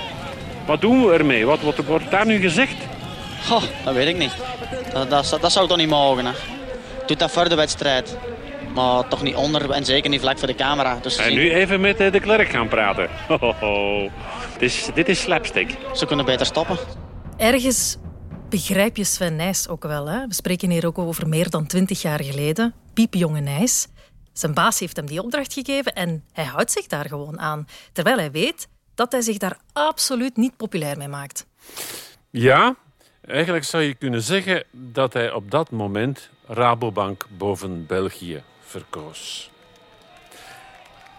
Wat 0.65 0.81
doen 0.81 1.05
we 1.05 1.13
ermee? 1.13 1.45
Wat, 1.45 1.61
wat 1.61 1.77
wordt 1.77 2.11
daar 2.11 2.25
nu 2.25 2.39
gezegd? 2.39 2.75
Goh, 3.45 3.63
dat 3.83 3.93
weet 3.93 4.07
ik 4.07 4.17
niet. 4.17 4.35
Dat, 4.93 5.09
dat, 5.09 5.37
dat 5.41 5.51
zou 5.51 5.67
toch 5.67 5.77
niet 5.77 5.89
mogen. 5.89 6.25
Hè. 6.25 6.31
Doet 7.05 7.19
dat 7.19 7.31
voor 7.31 7.49
de 7.49 7.55
wedstrijd. 7.55 8.17
Maar 8.73 9.07
toch 9.07 9.23
niet 9.23 9.35
onder 9.35 9.71
en 9.71 9.85
zeker 9.85 10.09
niet 10.09 10.21
vlak 10.21 10.37
voor 10.37 10.47
de 10.47 10.55
camera. 10.55 10.99
Dus 11.01 11.17
En 11.17 11.33
nu 11.33 11.51
even 11.53 11.81
met 11.81 11.99
eh, 11.99 12.11
de 12.11 12.19
klerk 12.19 12.49
gaan 12.49 12.67
praten. 12.67 13.09
Ho, 13.59 14.09
dit 14.93 15.09
is 15.09 15.21
slapstick. 15.21 15.75
Ze 15.93 16.05
kunnen 16.05 16.25
beter 16.25 16.45
stoppen. 16.45 16.77
Ergens 17.37 17.97
begrijp 18.49 18.97
je 18.97 19.03
Sven 19.03 19.35
Nijs 19.35 19.67
ook 19.67 19.83
wel. 19.83 20.07
Hè? 20.07 20.27
We 20.27 20.33
spreken 20.33 20.69
hier 20.69 20.85
ook 20.85 20.97
over 20.97 21.27
meer 21.27 21.49
dan 21.49 21.67
twintig 21.67 22.01
jaar 22.01 22.23
geleden. 22.23 22.73
Piepjonge 22.93 23.39
Nijs. 23.39 23.87
Zijn 24.37 24.53
baas 24.53 24.79
heeft 24.79 24.95
hem 24.95 25.05
die 25.05 25.23
opdracht 25.23 25.53
gegeven 25.53 25.93
en 25.93 26.23
hij 26.31 26.45
houdt 26.45 26.71
zich 26.71 26.87
daar 26.87 27.05
gewoon 27.05 27.39
aan. 27.39 27.67
Terwijl 27.91 28.17
hij 28.17 28.31
weet 28.31 28.67
dat 28.95 29.11
hij 29.11 29.21
zich 29.21 29.37
daar 29.37 29.57
absoluut 29.73 30.37
niet 30.37 30.57
populair 30.57 30.97
mee 30.97 31.07
maakt. 31.07 31.45
Ja, 32.29 32.75
eigenlijk 33.21 33.65
zou 33.65 33.83
je 33.83 33.93
kunnen 33.93 34.21
zeggen 34.21 34.63
dat 34.71 35.13
hij 35.13 35.31
op 35.31 35.51
dat 35.51 35.71
moment 35.71 36.29
Rabobank 36.47 37.25
boven 37.37 37.85
België 37.85 38.43
verkoos. 38.59 39.51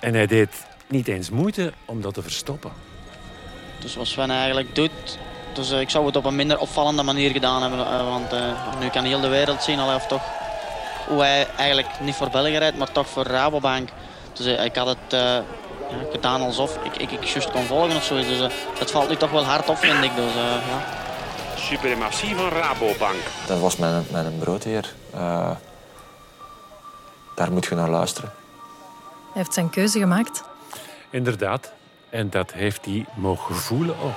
En 0.01 0.15
hij 0.15 0.27
deed 0.27 0.67
niet 0.87 1.09
eens 1.09 1.31
moeite 1.31 1.73
om 1.85 2.01
dat 2.01 2.15
te 2.15 2.23
verstoppen. 2.23 2.73
Dus 3.81 3.97
wat 3.97 4.07
Sven 4.07 4.31
eigenlijk 4.31 4.75
doet... 4.75 5.19
Dus 5.53 5.71
eh, 5.71 5.81
ik 5.81 5.91
zou 5.91 6.07
het 6.07 6.17
op 6.17 6.25
een 6.25 6.37
minder 6.37 6.59
opvallende 6.59 7.03
manier 7.03 7.31
gedaan 7.31 7.63
hebben. 7.63 7.87
eh, 7.87 8.05
want 8.05 8.33
eh, 8.33 8.79
nu 8.81 8.89
kan 8.89 9.05
heel 9.05 9.21
de 9.21 9.29
wereld 9.29 9.63
zien, 9.63 9.79
allee, 9.79 9.97
of 9.97 10.07
toch, 10.07 10.23
hoe 11.09 11.21
hij 11.21 11.47
eigenlijk 11.57 11.89
niet 12.01 12.15
voor 12.15 12.31
België 12.31 12.57
rijdt, 12.59 12.79
maar 12.79 12.93
toch 12.93 13.09
voor 13.09 13.25
Rabobank. 13.25 13.89
Dus 14.33 14.47
eh, 14.47 14.65
ik 14.65 14.77
had 14.77 14.87
het 14.87 15.13
eh, 15.13 15.39
gedaan 16.11 16.41
alsof 16.41 16.79
ik, 16.83 16.97
ik, 16.97 17.11
ik 17.11 17.25
juist 17.25 17.51
kon 17.51 17.65
volgen 17.65 17.97
of 17.97 18.05
zoiets. 18.05 18.29
Dus 18.29 18.41
eh, 18.41 18.51
dat 18.79 18.91
valt 18.91 19.09
nu 19.09 19.17
toch 19.17 19.31
wel 19.31 19.45
hard 19.45 19.69
op, 19.69 19.77
vind 19.77 20.05
ik. 20.05 20.15
Dus, 20.17 20.35
eh, 20.35 20.43
ja. 20.43 21.07
Suprematie 21.57 22.35
van 22.35 22.49
Rabobank. 22.49 23.21
Dat 23.47 23.61
was 23.61 23.77
mijn, 23.77 24.05
mijn 24.11 24.39
broodheer. 24.39 24.95
Eh, 25.15 25.51
daar 27.35 27.53
moet 27.53 27.67
je 27.67 27.75
naar 27.75 27.91
luisteren. 27.91 28.33
Hij 29.33 29.43
heeft 29.43 29.55
zijn 29.55 29.71
keuze 29.71 29.99
gemaakt. 29.99 30.43
Inderdaad. 31.11 31.73
En 32.11 32.31
dat 32.31 32.53
heeft 32.53 32.85
hij 32.85 33.07
mogen 33.15 33.55
voelen 33.55 33.95
ook. 34.03 34.17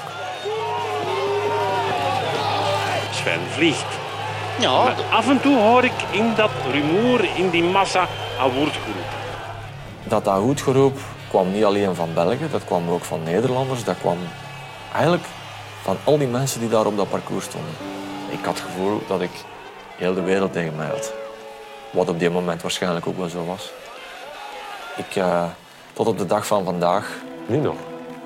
Sven 3.12 3.42
vliegt. 3.50 4.01
Ja, 4.60 4.84
Maar 4.84 4.96
af 5.12 5.30
en 5.30 5.42
toe 5.42 5.58
hoor 5.60 5.84
ik 5.84 6.06
in 6.12 6.34
dat 6.36 6.50
rumoer, 6.72 7.38
in 7.38 7.50
die 7.50 7.64
massa, 7.64 8.02
een 8.44 8.52
woordgroep. 8.54 8.96
Dat 10.04 10.26
dat 10.26 10.38
hoedgeroep 10.40 10.98
kwam 11.30 11.52
niet 11.52 11.64
alleen 11.64 11.96
van 11.96 12.14
België, 12.14 12.48
dat 12.52 12.66
kwam 12.66 12.90
ook 12.90 13.04
van 13.04 13.24
Nederlanders. 13.24 13.84
Dat 13.84 13.98
kwam 14.00 14.18
eigenlijk 14.94 15.24
van 15.82 15.98
al 16.04 16.18
die 16.18 16.28
mensen 16.28 16.60
die 16.60 16.70
daar 16.70 16.86
op 16.86 16.98
dat 16.98 17.10
parcours 17.10 17.46
stonden. 17.46 17.72
Ik 18.30 18.46
had 18.46 18.54
het 18.60 18.64
gevoel 18.64 19.02
dat 19.08 19.22
ik 19.22 19.32
heel 19.98 20.14
de 20.14 20.22
wereld 20.22 20.54
tegen 20.54 20.76
mij 20.76 20.88
had. 20.88 21.14
Wat 21.92 22.10
op 22.10 22.20
die 22.20 22.30
moment 22.30 22.62
waarschijnlijk 22.62 23.08
ook 23.08 23.18
wel 23.18 23.30
zo 23.30 23.46
was. 23.46 23.72
Ik, 24.98 25.16
eh, 25.16 25.44
tot 25.94 26.08
op 26.08 26.18
de 26.18 26.26
dag 26.26 26.46
van 26.48 26.64
vandaag, 26.64 27.10
Nu 27.46 27.58
nog. 27.58 27.76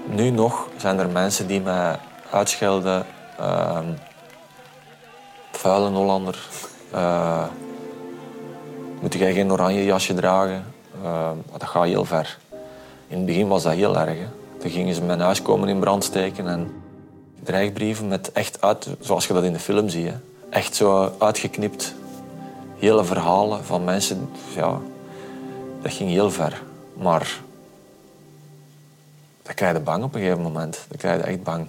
nu 0.06 0.30
nog, 0.30 0.68
zijn 0.78 1.00
er 1.00 1.10
mensen 1.10 1.48
die 1.48 1.62
mij 1.62 1.96
uitschelden. 2.32 3.06
ehm 3.40 3.86
vuile 5.58 5.90
Hollander. 5.90 6.48
Eh, 6.92 7.46
moet 9.02 9.14
jij 9.14 9.34
geen 9.34 9.52
oranje 9.52 9.86
jasje 9.86 10.14
dragen? 10.14 10.66
Eh, 11.04 11.32
dat 11.52 11.64
gaat 11.64 11.84
heel 11.84 12.06
ver. 12.06 12.38
In 13.08 13.18
het 13.18 13.26
begin 13.26 13.48
was 13.48 13.64
dat 13.64 13.74
heel 13.74 13.98
erg. 13.98 14.18
Hè. 14.18 14.28
Toen 14.60 14.72
gingen 14.72 14.96
ze 14.96 15.02
mijn 15.02 15.20
huis 15.20 15.42
komen 15.42 15.70
in 15.70 15.80
brand 15.80 16.04
steken 16.04 16.48
en 16.48 16.84
dreigbrieven 17.44 18.08
met 18.08 18.32
echt 18.32 18.62
uit, 18.62 18.88
zoals 19.00 19.28
je 19.28 19.34
dat 19.34 19.44
in 19.44 19.54
de 19.54 19.60
film 19.60 19.90
ziet. 19.90 20.08
Hè. 20.08 20.16
Echt 20.50 20.76
zo 20.76 21.12
uitgeknipt. 21.20 21.94
Hele 22.78 23.04
verhalen 23.04 23.66
van 23.66 23.84
mensen. 23.84 24.30
Ja, 24.56 24.80
dat 25.82 25.94
ging 25.94 26.10
heel 26.10 26.32
ver. 26.32 26.62
Maar 26.94 27.40
dan 29.44 29.54
krijg 29.54 29.74
je 29.74 29.80
bang 29.80 30.04
op 30.04 30.14
een 30.14 30.22
gegeven 30.22 30.42
moment. 30.42 30.86
Dan 30.88 30.98
krijg 30.98 31.18
je 31.18 31.28
echt 31.28 31.44
bang. 31.44 31.68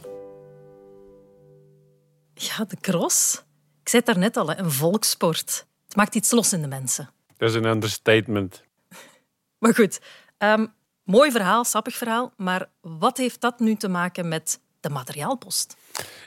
Ja, 2.34 2.64
de 2.68 2.76
cross. 2.80 3.44
Ik 3.86 3.92
zei 3.92 4.02
het 4.06 4.14
daarnet 4.14 4.36
al, 4.36 4.64
een 4.64 4.70
volkssport. 4.70 5.66
Het 5.86 5.96
maakt 5.96 6.14
iets 6.14 6.30
los 6.30 6.52
in 6.52 6.60
de 6.60 6.68
mensen. 6.68 7.08
Dat 7.36 7.48
is 7.48 7.54
een 7.54 7.64
understatement. 7.64 8.64
Maar 9.58 9.74
goed, 9.74 10.00
ehm, 10.38 10.66
mooi 11.04 11.30
verhaal, 11.30 11.64
sappig 11.64 11.94
verhaal. 11.94 12.32
Maar 12.36 12.68
wat 12.80 13.16
heeft 13.16 13.40
dat 13.40 13.58
nu 13.60 13.74
te 13.74 13.88
maken 13.88 14.28
met 14.28 14.60
de 14.80 14.90
materiaalpost? 14.90 15.76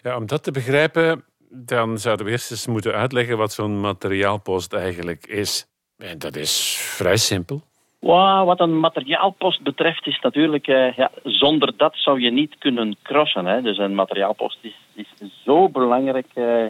Ja, 0.03 0.17
om 0.17 0.25
dat 0.25 0.43
te 0.43 0.51
begrijpen, 0.51 1.23
dan 1.49 1.97
zouden 1.97 2.25
we 2.25 2.31
eerst 2.31 2.51
eens 2.51 2.67
moeten 2.67 2.93
uitleggen 2.93 3.37
wat 3.37 3.53
zo'n 3.53 3.79
materiaalpost 3.79 4.73
eigenlijk 4.73 5.27
is. 5.27 5.67
En 5.97 6.19
dat 6.19 6.35
is 6.35 6.77
vrij 6.77 7.17
simpel. 7.17 7.61
Wow, 7.99 8.45
wat 8.45 8.59
een 8.59 8.79
materiaalpost 8.79 9.61
betreft 9.63 10.07
is 10.07 10.19
natuurlijk, 10.21 10.67
eh, 10.67 10.93
ja, 10.93 11.11
zonder 11.23 11.73
dat 11.77 11.95
zou 11.95 12.19
je 12.19 12.31
niet 12.31 12.55
kunnen 12.57 12.97
crossen. 13.03 13.45
Hè. 13.45 13.61
Dus 13.61 13.77
een 13.77 13.95
materiaalpost 13.95 14.57
is, 14.61 14.75
is 14.99 15.43
zo 15.45 15.69
belangrijk. 15.69 16.27
eh. 16.33 16.67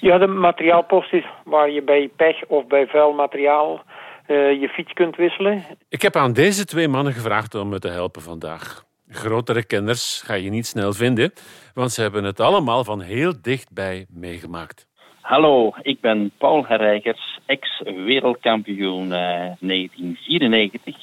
Ja, 0.00 0.18
de 0.18 0.26
materiaalpost 0.26 1.12
is 1.12 1.24
waar 1.44 1.70
je 1.70 1.82
bij 1.82 2.10
pech 2.16 2.44
of 2.46 2.66
bij 2.66 2.86
vuil 2.86 3.12
materiaal 3.12 3.82
eh, 4.26 4.60
je 4.60 4.68
fiets 4.68 4.92
kunt 4.92 5.16
wisselen. 5.16 5.64
Ik 5.88 6.02
heb 6.02 6.16
aan 6.16 6.32
deze 6.32 6.64
twee 6.64 6.88
mannen 6.88 7.12
gevraagd 7.12 7.54
om 7.54 7.68
me 7.68 7.78
te 7.78 7.88
helpen 7.88 8.22
vandaag. 8.22 8.84
Grotere 9.10 9.64
kenners 9.64 10.22
ga 10.26 10.34
je 10.34 10.50
niet 10.50 10.66
snel 10.66 10.92
vinden, 10.92 11.32
want 11.74 11.92
ze 11.92 12.02
hebben 12.02 12.24
het 12.24 12.40
allemaal 12.40 12.84
van 12.84 13.00
heel 13.00 13.32
dichtbij 13.42 14.06
meegemaakt. 14.10 14.86
Hallo, 15.20 15.72
ik 15.82 16.00
ben 16.00 16.30
Paul 16.38 16.66
Herrijkers, 16.66 17.38
ex-wereldkampioen 17.46 19.12
eh, 19.12 19.50
1994 19.60 20.96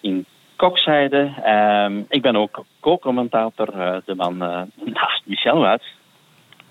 in 0.00 0.26
Kokzijde. 0.56 1.34
Ehm, 1.44 2.02
ik 2.08 2.22
ben 2.22 2.36
ook 2.36 2.64
co-commentator, 2.80 3.68
eh, 3.80 3.96
de 4.04 4.14
man 4.14 4.42
eh, 4.42 4.62
naast 4.84 5.22
Michel 5.24 5.58
Wuits. 5.58 5.94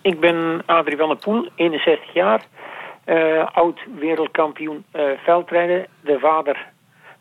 Ik 0.04 0.20
ben 0.20 0.62
Adrie 0.66 0.98
van 0.98 1.08
der 1.08 1.18
Poel, 1.18 1.50
61 1.56 2.14
jaar. 2.14 2.46
eh, 3.06 3.48
oud 3.54 3.80
wereldkampioen 4.00 4.86
eh, 4.92 5.04
veldrijden. 5.24 5.88
De 6.04 6.20
vader 6.20 6.72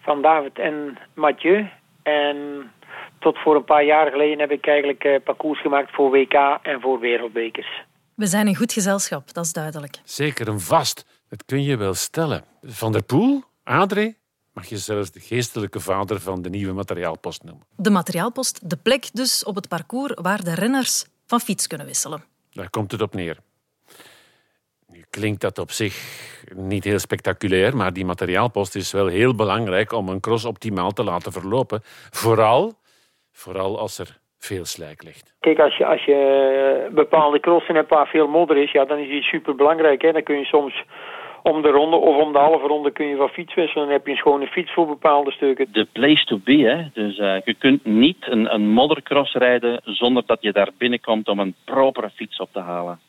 van 0.01 0.23
David 0.23 0.59
en 0.59 0.99
Mathieu. 1.15 1.69
En 2.03 2.37
tot 3.19 3.39
voor 3.39 3.57
een 3.57 3.65
paar 3.65 3.85
jaar 3.85 4.11
geleden 4.11 4.39
heb 4.39 4.51
ik 4.51 4.67
eigenlijk 4.67 5.05
eh, 5.05 5.23
parcours 5.25 5.61
gemaakt 5.61 5.95
voor 5.95 6.11
WK 6.11 6.33
en 6.63 6.81
voor 6.81 6.99
wereldbekers. 7.01 7.83
We 8.15 8.27
zijn 8.27 8.47
in 8.47 8.57
goed 8.57 8.73
gezelschap, 8.73 9.33
dat 9.35 9.45
is 9.45 9.53
duidelijk. 9.53 9.99
Zeker 10.05 10.49
een 10.49 10.61
vast, 10.61 11.25
dat 11.29 11.45
kun 11.45 11.63
je 11.63 11.77
wel 11.77 11.95
stellen. 11.95 12.45
Van 12.63 12.93
der 12.93 13.03
Poel, 13.05 13.43
Adré, 13.65 14.15
mag 14.53 14.67
je 14.67 14.77
zelfs 14.77 15.11
de 15.11 15.21
geestelijke 15.21 15.81
vader 15.81 16.21
van 16.21 16.43
de 16.43 16.51
nieuwe 16.51 16.73
materiaalpost 16.73 17.43
noemen. 17.45 17.67
De 17.77 17.91
materiaalpost, 17.91 18.71
de 18.71 18.77
plek 18.77 19.09
dus 19.13 19.45
op 19.45 19.55
het 19.55 19.69
parcours 19.69 20.13
waar 20.23 20.45
de 20.45 20.55
renners 20.55 21.07
van 21.27 21.41
fiets 21.41 21.67
kunnen 21.67 21.87
wisselen. 21.87 22.25
Daar 22.53 22.71
komt 22.71 22.93
het 22.93 23.03
op 23.03 23.15
neer. 23.15 23.37
Nu 24.87 25.05
klinkt 25.11 25.41
dat 25.41 25.59
op 25.59 25.71
zich 25.71 25.95
niet 26.55 26.85
heel 26.85 26.99
spectaculair, 26.99 27.77
maar 27.77 27.93
die 27.93 28.05
materiaalpost 28.05 28.75
is 28.75 28.93
wel 28.93 29.07
heel 29.07 29.35
belangrijk 29.35 29.93
om 29.93 30.09
een 30.09 30.21
cross 30.21 30.45
optimaal 30.45 30.91
te 30.91 31.05
laten 31.05 31.33
verlopen. 31.33 31.81
Vooral, 32.11 32.73
vooral 33.33 33.79
als 33.79 33.99
er 33.99 34.19
veel 34.39 34.65
slijk 34.65 35.03
ligt. 35.03 35.35
Kijk, 35.41 35.59
als 35.59 35.77
je, 35.77 35.87
als 35.87 36.05
je 36.05 36.91
bepaalde 36.95 37.41
crossen 37.41 37.75
hebt 37.75 37.91
waar 37.91 38.07
veel 38.07 38.29
modder 38.29 38.57
is, 38.57 38.73
ja, 38.73 38.85
dan 38.85 38.99
is 38.99 39.09
die 39.09 39.23
super 39.23 39.55
belangrijk. 39.55 40.13
Dan 40.13 40.23
kun 40.23 40.39
je 40.39 40.45
soms 40.45 40.85
om 41.43 41.63
de 41.63 41.69
ronde 41.69 41.97
of 41.97 42.23
om 42.23 42.33
de 42.33 42.39
halve 42.39 42.67
ronde 42.67 42.93
kun 42.93 43.07
je 43.07 43.17
van 43.17 43.29
fiets 43.29 43.55
wisselen. 43.55 43.85
Dan 43.85 43.93
heb 43.93 44.07
je 44.07 44.13
een 44.13 44.19
schone 44.19 44.47
fiets 44.47 44.73
voor 44.73 44.87
bepaalde 44.87 45.31
stukken. 45.31 45.73
De 45.73 45.87
place 45.93 46.25
to 46.25 46.39
be, 46.45 46.57
hè. 46.57 47.03
Dus 47.03 47.19
eh, 47.19 47.37
je 47.45 47.55
kunt 47.55 47.85
niet 47.85 48.17
een, 48.21 48.55
een 48.55 48.69
moddercross 48.69 49.35
rijden 49.35 49.81
zonder 49.85 50.23
dat 50.27 50.39
je 50.41 50.53
daar 50.53 50.71
binnenkomt 50.79 51.29
om 51.29 51.39
een 51.39 51.55
propere 51.65 52.11
fiets 52.11 52.39
op 52.39 52.49
te 52.53 52.61
halen. 52.61 53.01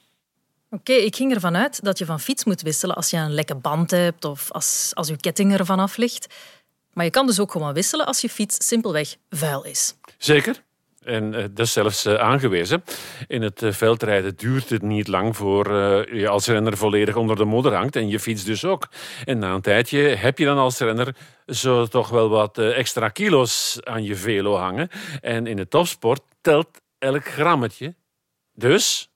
Oké, 0.70 0.94
ik 0.94 1.16
ging 1.16 1.34
ervan 1.34 1.56
uit 1.56 1.84
dat 1.84 1.98
je 1.98 2.06
van 2.06 2.20
fiets 2.20 2.46
moet 2.46 2.62
wisselen 2.62 2.96
als 2.96 3.10
je 3.10 3.18
een 3.18 3.34
lekke 3.34 3.56
band 3.56 3.92
hebt 3.92 4.26
of 4.26 4.52
als, 4.52 4.92
als 4.94 5.08
je 5.08 5.18
ketting 5.18 5.58
ervan 5.58 5.80
af 5.80 5.98
ligt. 5.98 6.54
Maar 6.94 7.06
je 7.06 7.12
kan 7.12 7.26
dus 7.26 7.40
ook 7.40 7.52
gewoon 7.52 7.74
wisselen 7.74 8.06
als 8.06 8.22
je 8.22 8.30
fiets 8.30 8.68
simpelweg 8.68 9.16
vuil 9.30 9.66
is. 9.66 9.96
Zeker. 10.18 10.64
En 11.06 11.34
uh, 11.34 11.40
dat 11.40 11.60
is 11.60 11.74
zelfs 11.74 12.06
uh, 12.06 12.14
aangewezen. 12.14 12.84
In 13.28 13.42
het 13.42 13.62
uh, 13.62 13.72
veldrijden 13.72 14.38
duurt 14.38 14.70
het 14.70 14.82
niet 14.82 15.08
lang 15.08 15.36
voor 15.36 15.68
je 16.16 16.28
als 16.30 16.48
renner 16.48 16.78
volledig 16.78 17.16
onder 17.16 17.36
de 17.36 17.46
modder 17.46 17.74
hangt. 17.74 17.96
En 17.96 18.10
je 18.10 18.20
fiets 18.20 18.44
dus 18.46 18.66
ook. 18.66 18.88
En 19.26 19.40
na 19.40 19.54
een 19.54 19.62
tijdje 19.62 20.00
heb 20.00 20.38
je 20.38 20.46
dan 20.46 20.58
als 20.58 20.80
renner 20.80 21.16
zo 21.46 21.86
toch 21.86 22.10
wel 22.10 22.30
wat 22.30 22.58
extra 22.58 23.10
kilo's 23.10 23.80
aan 23.84 24.04
je 24.04 24.16
velo 24.16 24.56
hangen. 24.56 24.90
En 25.22 25.48
in 25.48 25.56
de 25.56 25.68
topsport 25.68 26.22
telt 26.42 26.82
elk 27.00 27.26
grammetje. 27.26 27.94
Dus 28.54 29.10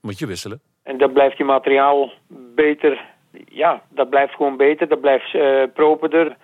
moet 0.00 0.18
je 0.18 0.26
wisselen. 0.26 0.60
En 0.82 0.98
dan 0.98 1.12
blijft 1.12 1.38
je 1.38 1.44
materiaal 1.44 2.12
beter. 2.54 3.04
Ja, 3.48 3.82
dat 3.88 4.10
blijft 4.10 4.34
gewoon 4.34 4.56
beter. 4.56 4.88
Dat 4.88 5.00
blijft 5.00 5.30
properder. 5.74 6.36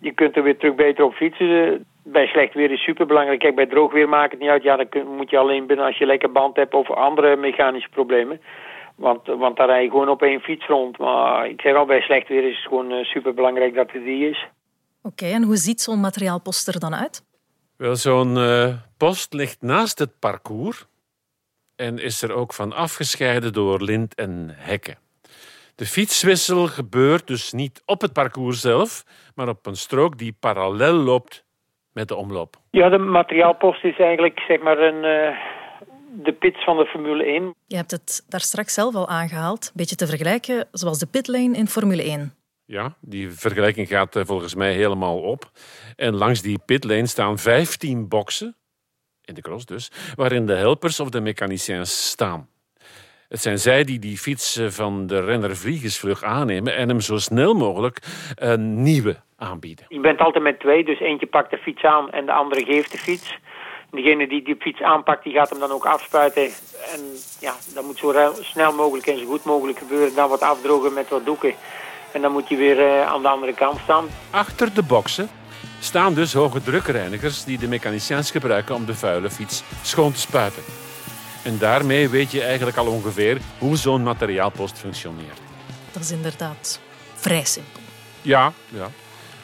Je 0.00 0.12
kunt 0.12 0.36
er 0.36 0.42
weer 0.42 0.58
terug 0.58 0.74
beter 0.74 1.04
op 1.04 1.12
fietsen 1.12 1.86
bij 2.12 2.26
slecht 2.26 2.54
weer 2.54 2.70
is 2.70 2.82
superbelangrijk. 2.82 3.40
Kijk, 3.40 3.54
bij 3.54 3.66
droog 3.66 3.92
weer 3.92 4.08
maakt 4.08 4.30
het 4.30 4.40
niet 4.40 4.50
uit. 4.50 4.62
Ja, 4.62 4.76
dan 4.76 5.06
moet 5.16 5.30
je 5.30 5.38
alleen 5.38 5.66
binnen 5.66 5.86
als 5.86 5.98
je 5.98 6.06
lekker 6.06 6.32
band 6.32 6.56
hebt 6.56 6.74
of 6.74 6.90
andere 6.90 7.36
mechanische 7.36 7.88
problemen. 7.88 8.40
Want, 8.94 9.26
want 9.26 9.56
daar 9.56 9.66
rij 9.66 9.82
je 9.82 9.90
gewoon 9.90 10.08
op 10.08 10.22
één 10.22 10.40
fiets 10.40 10.66
rond. 10.66 10.98
Maar 10.98 11.48
ik 11.48 11.60
zeg 11.60 11.76
al, 11.76 11.86
bij 11.86 12.00
slecht 12.00 12.28
weer 12.28 12.48
is 12.48 12.56
het 12.56 12.66
gewoon 12.68 12.92
uh, 12.92 13.04
superbelangrijk 13.04 13.74
dat 13.74 13.90
het 13.90 14.04
die 14.04 14.28
is. 14.28 14.46
Oké, 15.02 15.26
en 15.26 15.42
hoe 15.42 15.56
ziet 15.56 15.80
zo'n 15.80 16.00
materiaalpost 16.00 16.68
er 16.68 16.80
dan 16.80 16.94
uit? 16.94 17.24
Wel, 17.76 17.96
zo'n 17.96 18.36
uh, 18.36 18.74
post 18.96 19.32
ligt 19.32 19.62
naast 19.62 19.98
het 19.98 20.18
parcours 20.18 20.86
en 21.76 21.98
is 21.98 22.22
er 22.22 22.32
ook 22.32 22.52
van 22.54 22.72
afgescheiden 22.72 23.52
door 23.52 23.82
lint 23.82 24.14
en 24.14 24.50
hekken. 24.56 24.98
De 25.74 25.86
fietswissel 25.86 26.66
gebeurt 26.66 27.26
dus 27.26 27.52
niet 27.52 27.82
op 27.86 28.00
het 28.00 28.12
parcours 28.12 28.60
zelf, 28.60 29.04
maar 29.34 29.48
op 29.48 29.66
een 29.66 29.76
strook 29.76 30.18
die 30.18 30.36
parallel 30.40 30.94
loopt 30.94 31.44
met 31.98 32.08
de 32.08 32.16
omloop? 32.16 32.56
Ja, 32.70 32.88
de 32.88 32.98
materiaalpost 32.98 33.84
is 33.84 33.98
eigenlijk 33.98 34.40
zeg 34.40 34.60
maar 34.60 34.78
een, 34.78 34.94
uh, 34.94 35.36
de 36.24 36.32
pits 36.32 36.64
van 36.64 36.76
de 36.76 36.86
Formule 36.86 37.24
1. 37.24 37.54
Je 37.66 37.76
hebt 37.76 37.90
het 37.90 38.24
daar 38.28 38.40
straks 38.40 38.74
zelf 38.74 38.94
al 38.94 39.08
aangehaald. 39.08 39.64
Een 39.66 39.72
beetje 39.74 39.96
te 39.96 40.06
vergelijken 40.06 40.68
zoals 40.72 40.98
de 40.98 41.06
pitlane 41.06 41.56
in 41.56 41.66
Formule 41.66 42.02
1. 42.02 42.32
Ja, 42.64 42.96
die 43.00 43.30
vergelijking 43.30 43.88
gaat 43.88 44.16
eh, 44.16 44.22
volgens 44.24 44.54
mij 44.54 44.72
helemaal 44.72 45.18
op. 45.18 45.50
En 45.96 46.14
langs 46.14 46.42
die 46.42 46.58
pitlane 46.66 47.06
staan 47.06 47.38
15 47.38 48.08
boxen, 48.08 48.56
in 49.24 49.34
de 49.34 49.40
cross 49.40 49.66
dus, 49.66 49.90
waarin 50.14 50.46
de 50.46 50.54
helpers 50.54 51.00
of 51.00 51.10
de 51.10 51.20
mechaniciens 51.20 52.08
staan. 52.10 52.48
Het 53.28 53.40
zijn 53.42 53.58
zij 53.58 53.84
die 53.84 53.98
die 53.98 54.18
fiets 54.18 54.60
van 54.68 55.06
de 55.06 55.20
renner 55.20 55.56
vliegensvlug 55.56 56.22
aannemen 56.22 56.76
en 56.76 56.88
hem 56.88 57.00
zo 57.00 57.16
snel 57.16 57.54
mogelijk 57.54 57.98
een 58.34 58.82
nieuwe 58.82 59.16
aanbieden. 59.36 59.84
Je 59.88 60.00
bent 60.00 60.18
altijd 60.18 60.44
met 60.44 60.60
twee, 60.60 60.84
dus 60.84 61.00
eentje 61.00 61.26
pakt 61.26 61.50
de 61.50 61.58
fiets 61.58 61.82
aan 61.82 62.10
en 62.10 62.26
de 62.26 62.32
andere 62.32 62.64
geeft 62.64 62.92
de 62.92 62.98
fiets. 62.98 63.38
Degene 63.90 64.28
die 64.28 64.42
die 64.42 64.56
fiets 64.58 64.82
aanpakt, 64.82 65.24
die 65.24 65.32
gaat 65.32 65.50
hem 65.50 65.58
dan 65.58 65.70
ook 65.70 65.86
afspuiten. 65.86 66.42
En 66.92 67.00
ja, 67.40 67.54
dat 67.74 67.84
moet 67.84 67.98
zo 67.98 68.14
snel 68.40 68.72
mogelijk 68.72 69.06
en 69.06 69.18
zo 69.18 69.24
goed 69.24 69.44
mogelijk 69.44 69.78
gebeuren. 69.78 70.14
Dan 70.14 70.28
wat 70.28 70.42
afdrogen 70.42 70.92
met 70.92 71.08
wat 71.08 71.24
doeken. 71.24 71.54
En 72.12 72.20
dan 72.20 72.32
moet 72.32 72.48
hij 72.48 72.58
weer 72.58 72.78
uh, 72.78 73.06
aan 73.06 73.22
de 73.22 73.28
andere 73.28 73.54
kant 73.54 73.78
staan. 73.78 74.06
Achter 74.30 74.74
de 74.74 74.82
boksen 74.82 75.28
staan 75.80 76.14
dus 76.14 76.32
hoge 76.32 76.62
drukreinigers 76.62 77.44
die 77.44 77.58
de 77.58 77.68
mechaniciëns 77.68 78.30
gebruiken 78.30 78.74
om 78.74 78.86
de 78.86 78.94
vuile 78.94 79.30
fiets 79.30 79.62
schoon 79.82 80.12
te 80.12 80.18
spuiten. 80.18 80.62
En 81.42 81.58
daarmee 81.58 82.08
weet 82.08 82.30
je 82.30 82.42
eigenlijk 82.42 82.76
al 82.76 82.86
ongeveer 82.86 83.40
hoe 83.58 83.76
zo'n 83.76 84.02
materiaalpost 84.02 84.78
functioneert. 84.78 85.40
Dat 85.92 86.02
is 86.02 86.10
inderdaad 86.10 86.80
vrij 87.14 87.44
simpel. 87.44 87.80
Ja, 88.22 88.52
ja. 88.68 88.88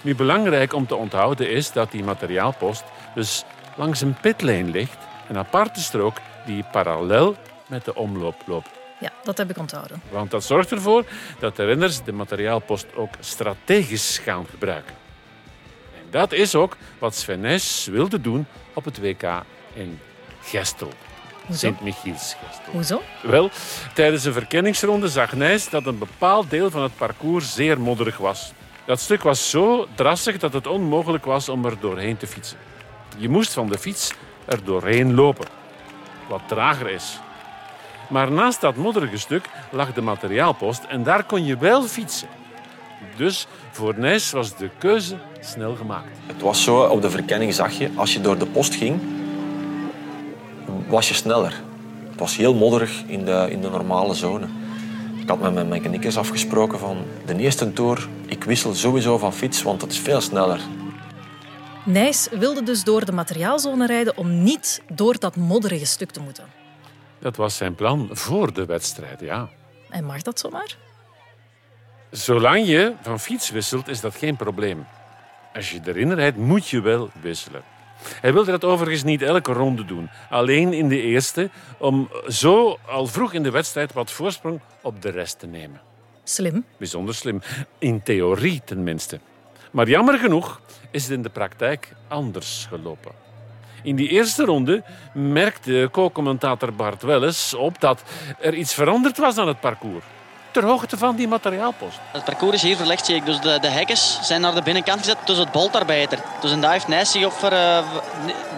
Nu 0.00 0.14
belangrijk 0.14 0.72
om 0.72 0.86
te 0.86 0.94
onthouden 0.94 1.50
is 1.50 1.72
dat 1.72 1.90
die 1.90 2.04
materiaalpost 2.04 2.84
dus 3.14 3.44
langs 3.76 4.00
een 4.00 4.16
pitlane 4.20 4.70
ligt, 4.70 4.98
een 5.28 5.38
aparte 5.38 5.80
strook 5.80 6.16
die 6.46 6.64
parallel 6.72 7.36
met 7.66 7.84
de 7.84 7.94
omloop 7.94 8.42
loopt. 8.46 8.70
Ja, 9.00 9.10
dat 9.22 9.38
heb 9.38 9.50
ik 9.50 9.58
onthouden. 9.58 10.02
Want 10.10 10.30
dat 10.30 10.44
zorgt 10.44 10.70
ervoor 10.70 11.04
dat 11.38 11.56
de 11.56 11.64
renners 11.64 12.02
de 12.02 12.12
materiaalpost 12.12 12.86
ook 12.94 13.14
strategisch 13.20 14.18
gaan 14.18 14.46
gebruiken. 14.50 14.94
En 15.98 16.06
dat 16.10 16.32
is 16.32 16.54
ook 16.54 16.76
wat 16.98 17.14
Sven 17.14 17.40
Nys 17.40 17.86
wilde 17.86 18.20
doen 18.20 18.46
op 18.72 18.84
het 18.84 19.00
WK 19.00 19.22
in 19.72 20.00
Gestel. 20.42 20.92
Sint-Michielsgestel. 21.50 22.72
Hoezo? 22.72 23.02
Wel, 23.22 23.50
tijdens 23.94 24.24
een 24.24 24.32
verkenningsronde 24.32 25.08
zag 25.08 25.32
Nijs 25.32 25.68
dat 25.68 25.86
een 25.86 25.98
bepaald 25.98 26.50
deel 26.50 26.70
van 26.70 26.82
het 26.82 26.96
parcours 26.96 27.54
zeer 27.54 27.80
modderig 27.80 28.16
was. 28.16 28.52
Dat 28.84 29.00
stuk 29.00 29.22
was 29.22 29.50
zo 29.50 29.86
drassig 29.94 30.38
dat 30.38 30.52
het 30.52 30.66
onmogelijk 30.66 31.24
was 31.24 31.48
om 31.48 31.64
er 31.64 31.80
doorheen 31.80 32.16
te 32.16 32.26
fietsen. 32.26 32.58
Je 33.16 33.28
moest 33.28 33.52
van 33.52 33.68
de 33.68 33.78
fiets 33.78 34.12
er 34.44 34.64
doorheen 34.64 35.14
lopen, 35.14 35.46
wat 36.28 36.40
trager 36.46 36.90
is. 36.90 37.18
Maar 38.08 38.32
naast 38.32 38.60
dat 38.60 38.76
modderige 38.76 39.18
stuk 39.18 39.48
lag 39.70 39.92
de 39.92 40.00
materiaalpost 40.00 40.84
en 40.84 41.02
daar 41.02 41.24
kon 41.24 41.44
je 41.44 41.56
wel 41.56 41.82
fietsen. 41.82 42.28
Dus 43.16 43.46
voor 43.70 43.94
Nijs 43.96 44.30
was 44.30 44.56
de 44.56 44.70
keuze 44.78 45.16
snel 45.40 45.74
gemaakt. 45.74 46.18
Het 46.26 46.40
was 46.40 46.62
zo, 46.62 46.82
op 46.82 47.02
de 47.02 47.10
verkenning 47.10 47.54
zag 47.54 47.72
je, 47.72 47.90
als 47.94 48.12
je 48.12 48.20
door 48.20 48.38
de 48.38 48.46
post 48.46 48.74
ging, 48.74 49.00
was 50.88 51.08
je 51.08 51.14
sneller. 51.14 51.62
Het 52.10 52.20
was 52.20 52.36
heel 52.36 52.54
modderig 52.54 53.02
in 53.06 53.24
de, 53.24 53.46
in 53.50 53.60
de 53.60 53.70
normale 53.70 54.14
zone. 54.14 54.46
Ik 55.20 55.28
had 55.28 55.40
met 55.40 55.54
mijn 55.54 55.68
mechanicus 55.68 56.16
afgesproken 56.16 56.78
van 56.78 57.04
de 57.26 57.36
eerste 57.36 57.72
tour, 57.72 58.08
ik 58.26 58.44
wissel 58.44 58.74
sowieso 58.74 59.18
van 59.18 59.32
fiets, 59.32 59.62
want 59.62 59.80
het 59.80 59.92
is 59.92 59.98
veel 59.98 60.20
sneller. 60.20 60.60
Nijs 61.84 62.28
wilde 62.30 62.62
dus 62.62 62.84
door 62.84 63.04
de 63.04 63.12
materiaalzone 63.12 63.86
rijden 63.86 64.16
om 64.16 64.42
niet 64.42 64.82
door 64.92 65.18
dat 65.18 65.36
modderige 65.36 65.86
stuk 65.86 66.10
te 66.10 66.20
moeten. 66.20 66.44
Dat 67.18 67.36
was 67.36 67.56
zijn 67.56 67.74
plan 67.74 68.08
voor 68.12 68.52
de 68.52 68.64
wedstrijd, 68.64 69.20
ja. 69.20 69.48
En 69.90 70.04
mag 70.04 70.22
dat 70.22 70.38
zomaar? 70.38 70.76
Zolang 72.10 72.66
je 72.66 72.92
van 73.02 73.20
fiets 73.20 73.50
wisselt, 73.50 73.88
is 73.88 74.00
dat 74.00 74.14
geen 74.14 74.36
probleem. 74.36 74.86
Als 75.54 75.70
je 75.70 75.80
erin 75.84 76.12
rijdt, 76.12 76.36
moet 76.36 76.68
je 76.68 76.80
wel 76.80 77.10
wisselen. 77.20 77.62
Hij 78.20 78.32
wilde 78.32 78.50
dat 78.50 78.64
overigens 78.64 79.02
niet 79.02 79.22
elke 79.22 79.52
ronde 79.52 79.84
doen. 79.84 80.10
Alleen 80.30 80.72
in 80.72 80.88
de 80.88 81.00
eerste, 81.00 81.50
om 81.78 82.08
zo 82.28 82.78
al 82.86 83.06
vroeg 83.06 83.32
in 83.32 83.42
de 83.42 83.50
wedstrijd 83.50 83.92
wat 83.92 84.10
voorsprong 84.10 84.60
op 84.82 85.02
de 85.02 85.10
rest 85.10 85.38
te 85.38 85.46
nemen. 85.46 85.80
Slim. 86.24 86.64
Bijzonder 86.76 87.14
slim. 87.14 87.42
In 87.78 88.02
theorie 88.02 88.62
tenminste. 88.64 89.20
Maar 89.70 89.88
jammer 89.88 90.18
genoeg 90.18 90.60
is 90.90 91.02
het 91.02 91.12
in 91.12 91.22
de 91.22 91.28
praktijk 91.28 91.92
anders 92.08 92.66
gelopen. 92.68 93.12
In 93.82 93.96
die 93.96 94.08
eerste 94.08 94.44
ronde 94.44 94.82
merkte 95.14 95.88
co-commentator 95.92 96.72
Bart 96.72 97.02
Welles 97.02 97.54
op 97.54 97.80
dat 97.80 98.02
er 98.40 98.54
iets 98.54 98.74
veranderd 98.74 99.18
was 99.18 99.38
aan 99.38 99.48
het 99.48 99.60
parcours 99.60 100.04
ter 100.54 100.64
hoogte 100.64 100.98
van 100.98 101.16
die 101.16 101.28
materiaalpost. 101.28 101.98
Het 102.12 102.24
parcours 102.24 102.54
is 102.54 102.62
hier 102.62 102.76
verlegd, 102.76 103.06
zie 103.06 103.14
ik. 103.14 103.26
Dus 103.26 103.40
de, 103.40 103.58
de 103.60 103.68
hekjes 103.68 104.18
zijn 104.22 104.40
naar 104.40 104.54
de 104.54 104.62
binnenkant 104.62 104.98
gezet, 104.98 105.16
dus 105.24 105.38
het 105.38 105.52
bolt 105.52 105.72
daar 105.72 105.84
beter. 105.84 106.18
Dus 106.40 106.52
en 106.52 106.60
daar 106.60 106.72
heeft 106.72 106.88
Nijs 106.88 107.10
zich 107.10 107.24
op 107.24 107.32
voor, 107.32 107.52
uh, 107.52 107.78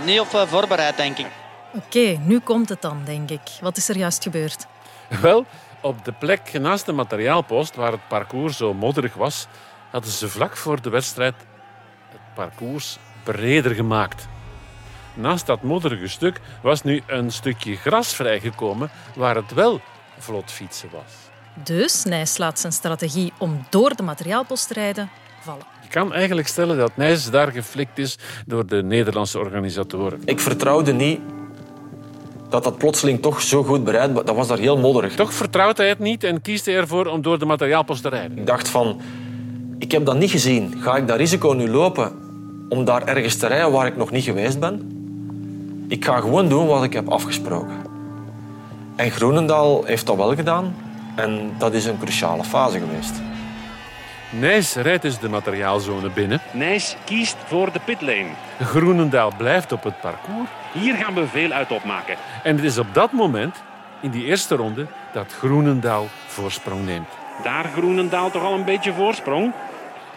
niet 0.04 0.20
op 0.20 0.32
uh, 0.34 0.42
voorbereid, 0.42 0.96
denk 0.96 1.18
ik. 1.18 1.26
Oké, 1.74 2.18
nu 2.20 2.38
komt 2.38 2.68
het 2.68 2.82
dan, 2.82 3.02
denk 3.04 3.30
ik. 3.30 3.40
Wat 3.60 3.76
is 3.76 3.88
er 3.88 3.96
juist 3.96 4.22
gebeurd? 4.22 4.66
Wel, 5.20 5.44
op 5.80 6.04
de 6.04 6.12
plek 6.12 6.58
naast 6.58 6.86
de 6.86 6.92
materiaalpost, 6.92 7.74
waar 7.74 7.92
het 7.92 8.08
parcours 8.08 8.56
zo 8.56 8.74
modderig 8.74 9.14
was, 9.14 9.46
hadden 9.90 10.10
ze 10.10 10.28
vlak 10.28 10.56
voor 10.56 10.82
de 10.82 10.90
wedstrijd 10.90 11.34
het 12.08 12.34
parcours 12.34 12.98
breder 13.24 13.74
gemaakt. 13.74 14.28
Naast 15.14 15.46
dat 15.46 15.62
modderige 15.62 16.08
stuk 16.08 16.40
was 16.62 16.82
nu 16.82 17.02
een 17.06 17.32
stukje 17.32 17.76
gras 17.76 18.14
vrijgekomen 18.14 18.90
waar 19.14 19.34
het 19.34 19.52
wel 19.52 19.80
vlot 20.18 20.50
fietsen 20.50 20.88
was. 20.92 21.12
Dus 21.64 22.04
Nijs 22.04 22.38
laat 22.38 22.60
zijn 22.60 22.72
strategie 22.72 23.32
om 23.38 23.66
door 23.70 23.96
de 23.96 24.02
materiaalpost 24.02 24.68
te 24.68 24.74
rijden 24.74 25.10
vallen. 25.40 25.64
Je 25.82 25.88
kan 25.88 26.12
eigenlijk 26.12 26.48
stellen 26.48 26.76
dat 26.76 26.96
Nijs 26.96 27.30
daar 27.30 27.52
geflikt 27.52 27.98
is 27.98 28.18
door 28.46 28.66
de 28.66 28.82
Nederlandse 28.82 29.38
organisatoren. 29.38 30.20
Ik 30.24 30.40
vertrouwde 30.40 30.92
niet 30.92 31.20
dat 32.48 32.64
dat 32.64 32.78
plotseling 32.78 33.22
toch 33.22 33.40
zo 33.40 33.62
goed 33.62 33.84
bereid 33.84 34.12
was. 34.12 34.24
Dat 34.24 34.36
was 34.36 34.48
daar 34.48 34.58
heel 34.58 34.78
modderig. 34.78 35.14
Toch 35.14 35.34
vertrouwt 35.34 35.76
hij 35.76 35.88
het 35.88 35.98
niet 35.98 36.24
en 36.24 36.42
kiest 36.42 36.66
hij 36.66 36.74
ervoor 36.74 37.06
om 37.06 37.22
door 37.22 37.38
de 37.38 37.44
materiaalpost 37.44 38.02
te 38.02 38.08
rijden. 38.08 38.38
Ik 38.38 38.46
dacht 38.46 38.68
van, 38.68 39.00
ik 39.78 39.92
heb 39.92 40.04
dat 40.04 40.18
niet 40.18 40.30
gezien. 40.30 40.74
Ga 40.80 40.96
ik 40.96 41.08
dat 41.08 41.16
risico 41.16 41.52
nu 41.52 41.68
lopen 41.68 42.12
om 42.68 42.84
daar 42.84 43.06
ergens 43.06 43.36
te 43.36 43.46
rijden 43.46 43.72
waar 43.72 43.86
ik 43.86 43.96
nog 43.96 44.10
niet 44.10 44.24
geweest 44.24 44.60
ben? 44.60 44.90
Ik 45.88 46.04
ga 46.04 46.20
gewoon 46.20 46.48
doen 46.48 46.66
wat 46.66 46.84
ik 46.84 46.92
heb 46.92 47.08
afgesproken. 47.08 47.76
En 48.96 49.10
Groenendaal 49.10 49.84
heeft 49.84 50.06
dat 50.06 50.16
wel 50.16 50.34
gedaan. 50.34 50.74
En 51.16 51.54
dat 51.58 51.74
is 51.74 51.84
een 51.84 51.98
cruciale 51.98 52.44
fase 52.44 52.78
geweest. 52.78 53.20
Nijs 54.30 54.74
rijdt 54.74 55.02
dus 55.02 55.18
de 55.18 55.28
materiaalzone 55.28 56.10
binnen. 56.10 56.40
Nijs 56.52 56.96
kiest 57.04 57.36
voor 57.46 57.72
de 57.72 57.80
pitlane. 57.80 58.30
Groenendaal 58.60 59.32
blijft 59.36 59.72
op 59.72 59.82
het 59.82 60.00
parcours. 60.00 60.48
Hier 60.72 60.94
gaan 60.94 61.14
we 61.14 61.26
veel 61.26 61.50
uit 61.50 61.70
opmaken. 61.70 62.16
En 62.42 62.56
het 62.56 62.64
is 62.64 62.78
op 62.78 62.94
dat 62.94 63.12
moment, 63.12 63.56
in 64.02 64.10
die 64.10 64.24
eerste 64.24 64.54
ronde, 64.54 64.86
dat 65.12 65.32
Groenendaal 65.32 66.06
voorsprong 66.26 66.84
neemt. 66.84 67.08
Daar 67.42 67.64
Groenendaal 67.64 68.30
toch 68.30 68.42
al 68.42 68.54
een 68.54 68.64
beetje 68.64 68.92
voorsprong? 68.92 69.52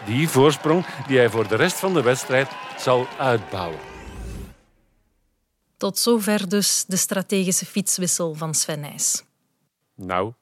Die 0.04 0.28
voorsprong 0.28 0.84
die 1.06 1.18
hij 1.18 1.28
voor 1.28 1.48
de 1.48 1.56
rest 1.56 1.78
van 1.78 1.94
de 1.94 2.02
wedstrijd 2.02 2.48
zal 2.76 3.06
uitbouwen. 3.18 3.78
Tot 5.76 5.98
zover 5.98 6.48
dus 6.48 6.84
de 6.86 6.96
strategische 6.96 7.66
fietswissel 7.66 8.34
van 8.34 8.54
Sven 8.54 8.80
Nys. 8.80 9.24
Nou, 9.94 10.32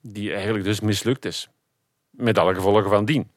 die 0.00 0.32
eigenlijk 0.32 0.64
dus 0.64 0.80
mislukt 0.80 1.24
is. 1.24 1.48
Met 2.10 2.38
alle 2.38 2.54
gevolgen 2.54 2.90
van 2.90 3.04
dien. 3.04 3.30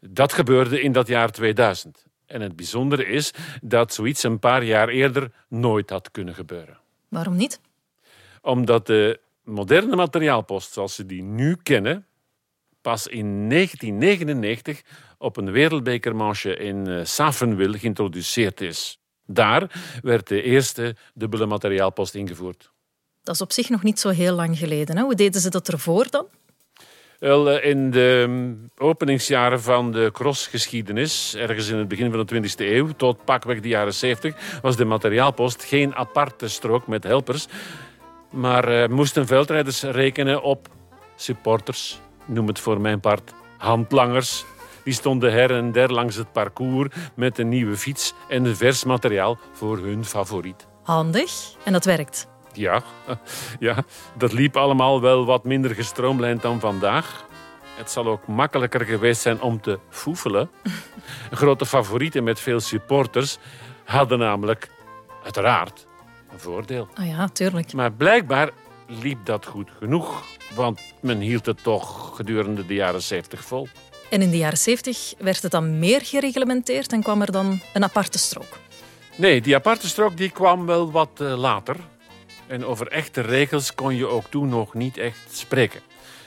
Dat 0.00 0.32
gebeurde 0.32 0.80
in 0.80 0.92
dat 0.92 1.06
jaar 1.06 1.30
2000. 1.30 2.04
En 2.26 2.40
het 2.40 2.56
bijzondere 2.56 3.06
is 3.06 3.32
dat 3.62 3.94
zoiets 3.94 4.22
een 4.22 4.38
paar 4.38 4.64
jaar 4.64 4.88
eerder 4.88 5.30
nooit 5.48 5.90
had 5.90 6.10
kunnen 6.10 6.34
gebeuren. 6.34 6.78
Waarom 7.08 7.36
niet? 7.36 7.60
Omdat 8.40 8.86
de 8.86 9.20
moderne 9.42 9.96
materiaalpost 9.96 10.72
zoals 10.72 10.94
ze 10.94 11.06
die 11.06 11.22
nu 11.22 11.56
kennen, 11.62 12.06
pas 12.80 13.06
in 13.06 13.48
1999 13.48 14.82
op 15.18 15.36
een 15.36 15.50
wereldbekermanche 15.50 16.56
in 16.56 16.86
eh, 16.86 17.04
Savenwil 17.04 17.72
geïntroduceerd 17.72 18.60
is. 18.60 18.98
Daar 19.26 19.70
werd 20.02 20.28
de 20.28 20.42
eerste 20.42 20.96
dubbele 21.14 21.46
materiaalpost 21.46 22.14
ingevoerd. 22.14 22.72
Dat 23.24 23.34
is 23.34 23.40
op 23.40 23.52
zich 23.52 23.68
nog 23.68 23.82
niet 23.82 24.00
zo 24.00 24.08
heel 24.08 24.34
lang 24.34 24.58
geleden. 24.58 24.96
Hè? 24.96 25.02
Hoe 25.02 25.14
deden 25.14 25.40
ze 25.40 25.50
dat 25.50 25.68
ervoor 25.68 26.06
dan? 26.10 26.26
Wel, 27.18 27.50
eh, 27.50 27.70
in 27.70 27.90
de 27.90 28.24
mm, 28.28 28.70
openingsjaren 28.76 29.62
van 29.62 29.92
de 29.92 30.10
crossgeschiedenis, 30.12 31.34
ergens 31.34 31.68
in 31.68 31.78
het 31.78 31.88
begin 31.88 32.10
van 32.10 32.26
de 32.26 32.34
20e 32.34 32.66
eeuw, 32.66 32.88
tot 32.96 33.24
pakweg 33.24 33.60
de 33.60 33.68
jaren 33.68 33.94
70, 33.94 34.60
was 34.62 34.76
de 34.76 34.84
materiaalpost 34.84 35.64
geen 35.64 35.94
aparte 35.94 36.48
strook 36.48 36.86
met 36.86 37.04
helpers, 37.04 37.46
maar 38.30 38.72
uh, 38.72 38.88
moesten 38.88 39.26
veldrijders 39.26 39.82
rekenen 39.82 40.42
op 40.42 40.68
supporters, 41.16 42.00
noem 42.24 42.46
het 42.46 42.58
voor 42.58 42.80
mijn 42.80 43.00
part 43.00 43.32
handlangers. 43.58 44.44
Die 44.84 44.94
stonden 44.94 45.32
her 45.32 45.50
en 45.50 45.72
der 45.72 45.92
langs 45.92 46.16
het 46.16 46.32
parcours 46.32 46.94
met 47.14 47.38
een 47.38 47.48
nieuwe 47.48 47.76
fiets 47.76 48.14
en 48.28 48.56
vers 48.56 48.84
materiaal 48.84 49.38
voor 49.52 49.78
hun 49.78 50.04
favoriet. 50.04 50.66
Handig. 50.82 51.30
En 51.64 51.72
dat 51.72 51.84
werkt. 51.84 52.32
Ja, 52.56 52.82
ja, 53.58 53.84
dat 54.18 54.32
liep 54.32 54.56
allemaal 54.56 55.00
wel 55.00 55.24
wat 55.24 55.44
minder 55.44 55.74
gestroomlijnd 55.74 56.42
dan 56.42 56.60
vandaag. 56.60 57.24
Het 57.76 57.90
zal 57.90 58.06
ook 58.06 58.26
makkelijker 58.26 58.84
geweest 58.84 59.20
zijn 59.20 59.40
om 59.40 59.60
te 59.60 59.78
foefelen. 59.90 60.50
Grote 61.30 61.66
favorieten 61.66 62.24
met 62.24 62.40
veel 62.40 62.60
supporters 62.60 63.38
hadden 63.84 64.18
namelijk, 64.18 64.68
uiteraard, 65.22 65.86
een 66.32 66.40
voordeel. 66.40 66.88
Ah 66.94 67.06
ja, 67.06 67.28
tuurlijk. 67.28 67.72
Maar 67.72 67.92
blijkbaar 67.92 68.50
liep 68.86 69.26
dat 69.26 69.46
goed 69.46 69.70
genoeg, 69.78 70.22
want 70.54 70.80
men 71.00 71.18
hield 71.18 71.46
het 71.46 71.62
toch 71.62 72.16
gedurende 72.16 72.66
de 72.66 72.74
jaren 72.74 73.02
70 73.02 73.44
vol. 73.44 73.68
En 74.10 74.22
in 74.22 74.30
de 74.30 74.36
jaren 74.36 74.58
70 74.58 75.14
werd 75.18 75.42
het 75.42 75.50
dan 75.50 75.78
meer 75.78 76.00
gereglementeerd 76.00 76.92
en 76.92 77.02
kwam 77.02 77.20
er 77.20 77.32
dan 77.32 77.60
een 77.74 77.84
aparte 77.84 78.18
strook? 78.18 78.58
Nee, 79.16 79.40
die 79.40 79.54
aparte 79.54 79.88
strook 79.88 80.16
die 80.16 80.30
kwam 80.30 80.66
wel 80.66 80.90
wat 80.90 81.20
uh, 81.20 81.38
later. 81.38 81.76
En 82.54 82.64
over 82.64 82.88
echte 82.88 83.20
regels 83.20 83.74
kon 83.74 83.96
je 83.96 84.06
ook 84.06 84.24
toen 84.30 84.48
nog 84.48 84.74
niet 84.74 84.96
echt 84.96 85.18
spreken. 85.30 85.80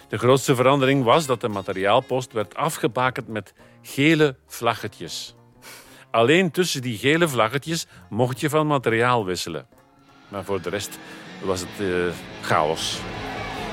De 0.10 0.18
grootste 0.18 0.56
verandering 0.56 1.04
was 1.04 1.26
dat 1.26 1.42
de 1.42 1.48
materiaalpost 1.48 2.34
werd 2.34 2.56
afgebakend 2.56 3.28
met 3.28 3.54
gele 3.82 4.36
vlaggetjes. 4.48 5.36
Alleen 6.12 6.52
tussen 6.52 6.82
die 6.82 6.98
gele 6.98 7.28
vlaggetjes 7.28 7.86
mocht 8.10 8.40
je 8.40 8.50
van 8.50 8.68
materiaal 8.68 9.26
wisselen. 9.26 9.68
Maar 10.28 10.44
voor 10.44 10.62
de 10.62 10.70
rest 10.70 11.00
was 11.44 11.60
het 11.60 11.80
uh, 11.80 12.06
chaos. 12.42 13.00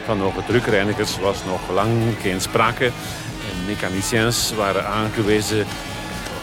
Van 0.04 0.20
hoge 0.20 0.44
drukreinigers 0.46 1.18
was 1.18 1.44
nog 1.44 1.70
lang 1.70 2.14
geen 2.20 2.40
sprake. 2.40 2.84
En 3.50 3.66
mechaniciens 3.66 4.54
waren 4.54 4.86
aangewezen 4.86 5.66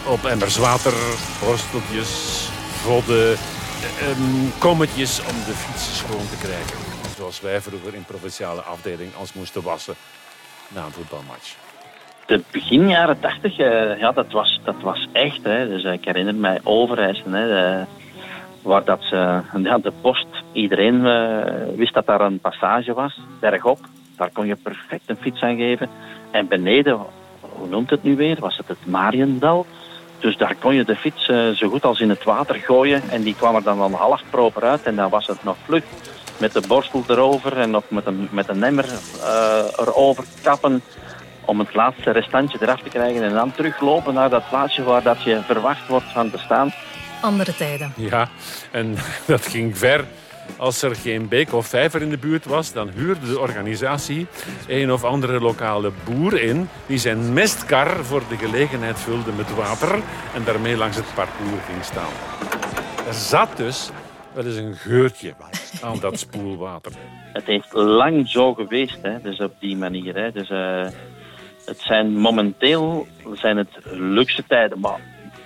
op 0.06 0.24
emmers 0.24 0.56
water, 0.56 0.92
borsteltjes, 1.40 2.48
vodden, 2.82 3.38
um, 3.84 4.52
kommetjes 4.58 5.20
om 5.20 5.36
de 5.46 5.54
fiets 5.54 5.98
schoon 5.98 6.28
te 6.28 6.36
krijgen. 6.36 6.78
Zoals 7.16 7.40
wij 7.40 7.60
vroeger 7.60 7.94
in 7.94 8.04
provinciale 8.04 8.60
afdeling 8.60 9.10
als 9.14 9.32
moesten 9.32 9.62
wassen 9.62 9.94
na 10.68 10.84
een 10.84 10.92
voetbalmatch. 10.92 11.56
De 12.26 12.42
begin 12.50 12.88
jaren 12.88 13.20
tachtig, 13.20 13.58
uh, 13.58 13.98
ja, 13.98 14.12
dat 14.12 14.30
was, 14.30 14.60
dat 14.64 14.80
was 14.82 15.08
echt. 15.12 15.42
Hè. 15.42 15.68
Dus 15.68 15.84
ik 15.84 16.04
herinner 16.04 16.34
mij 16.34 16.60
Overijssen, 16.62 17.32
hè, 17.32 17.78
uh, 17.78 17.86
waar 18.62 18.84
dat 18.84 19.02
ze, 19.02 19.40
ja, 19.62 19.78
de 19.78 19.92
post, 20.00 20.26
iedereen 20.52 20.94
uh, 20.94 21.76
wist 21.76 21.94
dat 21.94 22.06
daar 22.06 22.20
een 22.20 22.38
passage 22.38 22.92
was, 22.92 23.20
bergop. 23.40 23.78
Daar 24.16 24.30
kon 24.32 24.46
je 24.46 24.56
perfect 24.56 25.02
een 25.06 25.18
fiets 25.20 25.42
aan 25.42 25.56
geven. 25.56 25.88
En 26.30 26.48
beneden, 26.48 26.98
hoe 27.40 27.68
noemt 27.68 27.90
het 27.90 28.02
nu 28.02 28.16
weer, 28.16 28.36
was 28.40 28.56
het 28.56 28.68
het 28.68 28.86
Mariendal. 28.86 29.66
Dus 30.22 30.36
daar 30.36 30.54
kon 30.54 30.74
je 30.74 30.84
de 30.84 30.96
fiets 30.96 31.28
uh, 31.28 31.50
zo 31.50 31.68
goed 31.68 31.84
als 31.84 32.00
in 32.00 32.08
het 32.08 32.24
water 32.24 32.54
gooien. 32.54 33.02
En 33.10 33.22
die 33.22 33.34
kwam 33.34 33.54
er 33.54 33.62
dan 33.62 33.80
al 33.80 33.90
half 33.90 34.22
proper 34.30 34.62
uit. 34.62 34.82
En 34.82 34.96
dan 34.96 35.10
was 35.10 35.26
het 35.26 35.44
nog 35.44 35.56
vlug 35.64 35.84
met 36.36 36.52
de 36.52 36.62
borstel 36.68 37.04
erover 37.08 37.58
en 37.58 37.70
nog 37.70 37.82
met 37.88 38.06
een, 38.06 38.28
met 38.30 38.48
een 38.48 38.62
emmer 38.62 38.84
uh, 38.84 39.64
erover 39.76 40.24
kappen. 40.42 40.82
Om 41.44 41.58
het 41.58 41.74
laatste 41.74 42.10
restantje 42.10 42.58
eraf 42.60 42.80
te 42.80 42.88
krijgen. 42.88 43.22
En 43.22 43.34
dan 43.34 43.52
teruglopen 43.52 44.14
naar 44.14 44.30
dat 44.30 44.48
plaatsje 44.48 44.82
waar 44.82 45.02
dat 45.02 45.22
je 45.22 45.40
verwacht 45.46 45.86
wordt 45.88 46.12
van 46.12 46.30
te 46.30 46.38
staan. 46.38 46.72
Andere 47.20 47.54
tijden. 47.56 47.92
Ja, 47.96 48.28
en 48.70 48.96
dat 49.26 49.46
ging 49.46 49.78
ver. 49.78 50.04
Als 50.56 50.82
er 50.82 50.96
geen 50.96 51.28
beek 51.28 51.52
of 51.52 51.66
vijver 51.66 52.02
in 52.02 52.10
de 52.10 52.18
buurt 52.18 52.44
was, 52.44 52.72
dan 52.72 52.88
huurde 52.88 53.26
de 53.26 53.40
organisatie 53.40 54.26
een 54.68 54.92
of 54.92 55.04
andere 55.04 55.40
lokale 55.40 55.92
boer 56.04 56.40
in 56.40 56.68
die 56.86 56.98
zijn 56.98 57.32
mestkar 57.32 58.04
voor 58.04 58.22
de 58.28 58.36
gelegenheid 58.36 58.98
vulde 58.98 59.32
met 59.32 59.54
water 59.54 59.94
en 60.34 60.44
daarmee 60.44 60.76
langs 60.76 60.96
het 60.96 61.14
parcours 61.14 61.64
ging 61.66 61.84
staan. 61.84 62.12
Er 63.06 63.14
zat 63.14 63.56
dus 63.56 63.90
wel 64.34 64.44
eens 64.44 64.56
een 64.56 64.74
geurtje 64.74 65.34
aan 65.82 65.98
dat 66.00 66.18
spoelwater. 66.18 66.92
Het 67.32 67.46
heeft 67.46 67.72
lang 67.72 68.28
zo 68.28 68.54
geweest, 68.54 68.98
hè? 69.02 69.20
dus 69.20 69.38
op 69.38 69.54
die 69.58 69.76
manier. 69.76 70.14
Hè? 70.14 70.32
Dus, 70.32 70.50
uh, 70.50 70.86
het 71.64 71.80
zijn 71.80 72.12
momenteel 72.12 73.06
zijn 73.32 73.56
het 73.56 73.78
luxe 73.90 74.44
tijden, 74.46 74.80
maar 74.80 75.00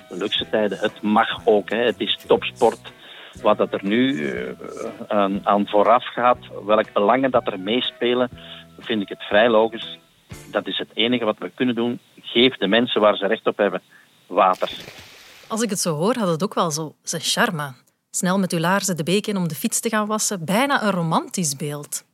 luxe 0.08 0.46
tijden, 0.50 0.78
het 0.78 1.02
mag 1.02 1.40
ook. 1.44 1.70
Hè? 1.70 1.84
Het 1.84 2.00
is 2.00 2.18
topsport 2.26 2.92
wat 3.40 3.58
dat 3.58 3.72
er 3.72 3.84
nu 3.84 4.12
uh, 4.12 4.50
aan, 5.08 5.46
aan, 5.46 5.68
vooraf 5.68 6.12
gaat, 6.12 6.38
welke 6.64 6.92
belangen 6.92 7.30
dat 7.30 7.46
er 7.46 7.60
meespelen, 7.60 8.30
vind 8.78 9.02
ik 9.02 9.08
het 9.08 9.22
vrij 9.22 9.48
logisch. 9.48 9.98
Dat 10.50 10.66
is 10.66 10.78
het 10.78 10.88
enige 10.94 11.24
wat 11.24 11.38
we 11.38 11.50
kunnen 11.54 11.74
doen. 11.74 11.98
Geef 12.20 12.56
de 12.56 12.66
mensen 12.66 13.00
waar 13.00 13.16
ze 13.16 13.26
recht 13.26 13.46
op 13.46 13.56
hebben 13.56 13.82
water. 14.26 14.70
Als 15.48 15.62
ik 15.62 15.70
het 15.70 15.78
zo 15.78 15.94
hoor, 15.94 16.16
had 16.16 16.28
het 16.28 16.42
ook 16.42 16.54
wel 16.54 16.70
zo 16.70 16.94
zijn 17.02 17.22
charme. 17.22 17.72
Snel 18.10 18.38
met 18.38 18.52
uw 18.52 18.58
laarzen 18.58 18.96
de 18.96 19.02
beek 19.02 19.26
in 19.26 19.36
om 19.36 19.48
de 19.48 19.54
fiets 19.54 19.80
te 19.80 19.88
gaan 19.88 20.06
wassen. 20.06 20.44
Bijna 20.44 20.82
een 20.82 20.90
romantisch 20.90 21.56
beeld. 21.56 22.04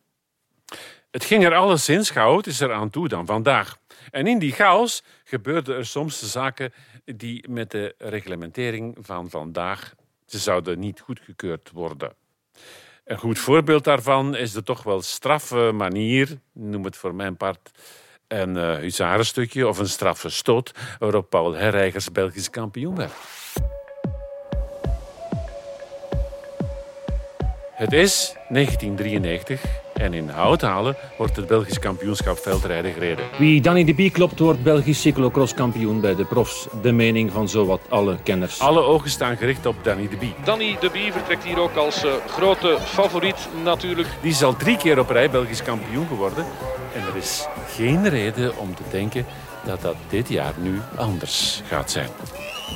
Het 1.10 1.24
ging 1.24 1.44
er 1.44 1.54
alleszins 1.54 2.10
chaotischer 2.10 2.72
aan 2.72 2.90
toe 2.90 3.08
dan 3.08 3.26
vandaag. 3.26 3.76
En 4.10 4.26
in 4.26 4.38
die 4.38 4.52
chaos 4.52 5.02
gebeurden 5.24 5.76
er 5.76 5.86
soms 5.86 6.30
zaken 6.32 6.72
die 7.04 7.48
met 7.48 7.70
de 7.70 7.94
reglementering 7.98 8.96
van 9.00 9.30
vandaag 9.30 9.94
ze 10.32 10.38
zouden 10.38 10.78
niet 10.78 11.00
goedgekeurd 11.00 11.70
worden. 11.70 12.14
Een 13.04 13.18
goed 13.18 13.38
voorbeeld 13.38 13.84
daarvan 13.84 14.36
is 14.36 14.52
de 14.52 14.62
toch 14.62 14.82
wel 14.82 15.02
straffe 15.02 15.70
manier, 15.74 16.38
noem 16.52 16.84
het 16.84 16.96
voor 16.96 17.14
mijn 17.14 17.36
part 17.36 17.70
een 18.28 18.56
uh, 18.56 18.76
huzarenstukje 18.76 19.68
of 19.68 19.78
een 19.78 19.88
straffe 19.88 20.28
stoot, 20.28 20.72
waarop 20.98 21.30
Paul 21.30 21.52
Herreigers 21.52 22.12
Belgisch 22.12 22.50
kampioen 22.50 22.96
werd. 22.96 23.12
Het 27.72 27.92
is 27.92 28.34
1993 28.48 29.81
en 29.94 30.14
in 30.14 30.28
Houthalen 30.28 30.96
wordt 31.16 31.36
het 31.36 31.46
Belgisch 31.46 31.78
kampioenschap 31.78 32.38
veldrijden 32.38 32.92
gereden. 32.92 33.24
Wie 33.38 33.60
Danny 33.60 33.84
de 33.84 33.94
Bie 33.94 34.10
klopt, 34.10 34.38
wordt 34.38 34.62
Belgisch 34.62 35.00
cyclocross-kampioen 35.00 36.00
bij 36.00 36.14
de 36.14 36.24
profs. 36.24 36.66
De 36.82 36.92
mening 36.92 37.32
van 37.32 37.48
zowat 37.48 37.80
alle 37.88 38.16
kenners. 38.22 38.60
Alle 38.60 38.80
ogen 38.80 39.10
staan 39.10 39.36
gericht 39.36 39.66
op 39.66 39.76
Danny 39.82 40.08
de 40.08 40.16
Bie. 40.16 40.34
Danny 40.44 40.76
de 40.80 40.90
Bie 40.90 41.12
vertrekt 41.12 41.44
hier 41.44 41.60
ook 41.60 41.76
als 41.76 42.04
uh, 42.04 42.12
grote 42.28 42.78
favoriet 42.84 43.48
natuurlijk. 43.64 44.08
Die 44.20 44.30
is 44.30 44.42
al 44.42 44.56
drie 44.56 44.76
keer 44.76 44.98
op 44.98 45.10
rij 45.10 45.30
Belgisch 45.30 45.62
kampioen 45.62 46.06
geworden. 46.06 46.44
En 46.94 47.02
er 47.12 47.16
is 47.16 47.46
geen 47.68 48.08
reden 48.08 48.58
om 48.58 48.74
te 48.74 48.82
denken 48.90 49.26
dat 49.64 49.80
dat 49.80 49.96
dit 50.08 50.28
jaar 50.28 50.52
nu 50.56 50.80
anders 50.96 51.62
gaat 51.68 51.90
zijn. 51.90 52.08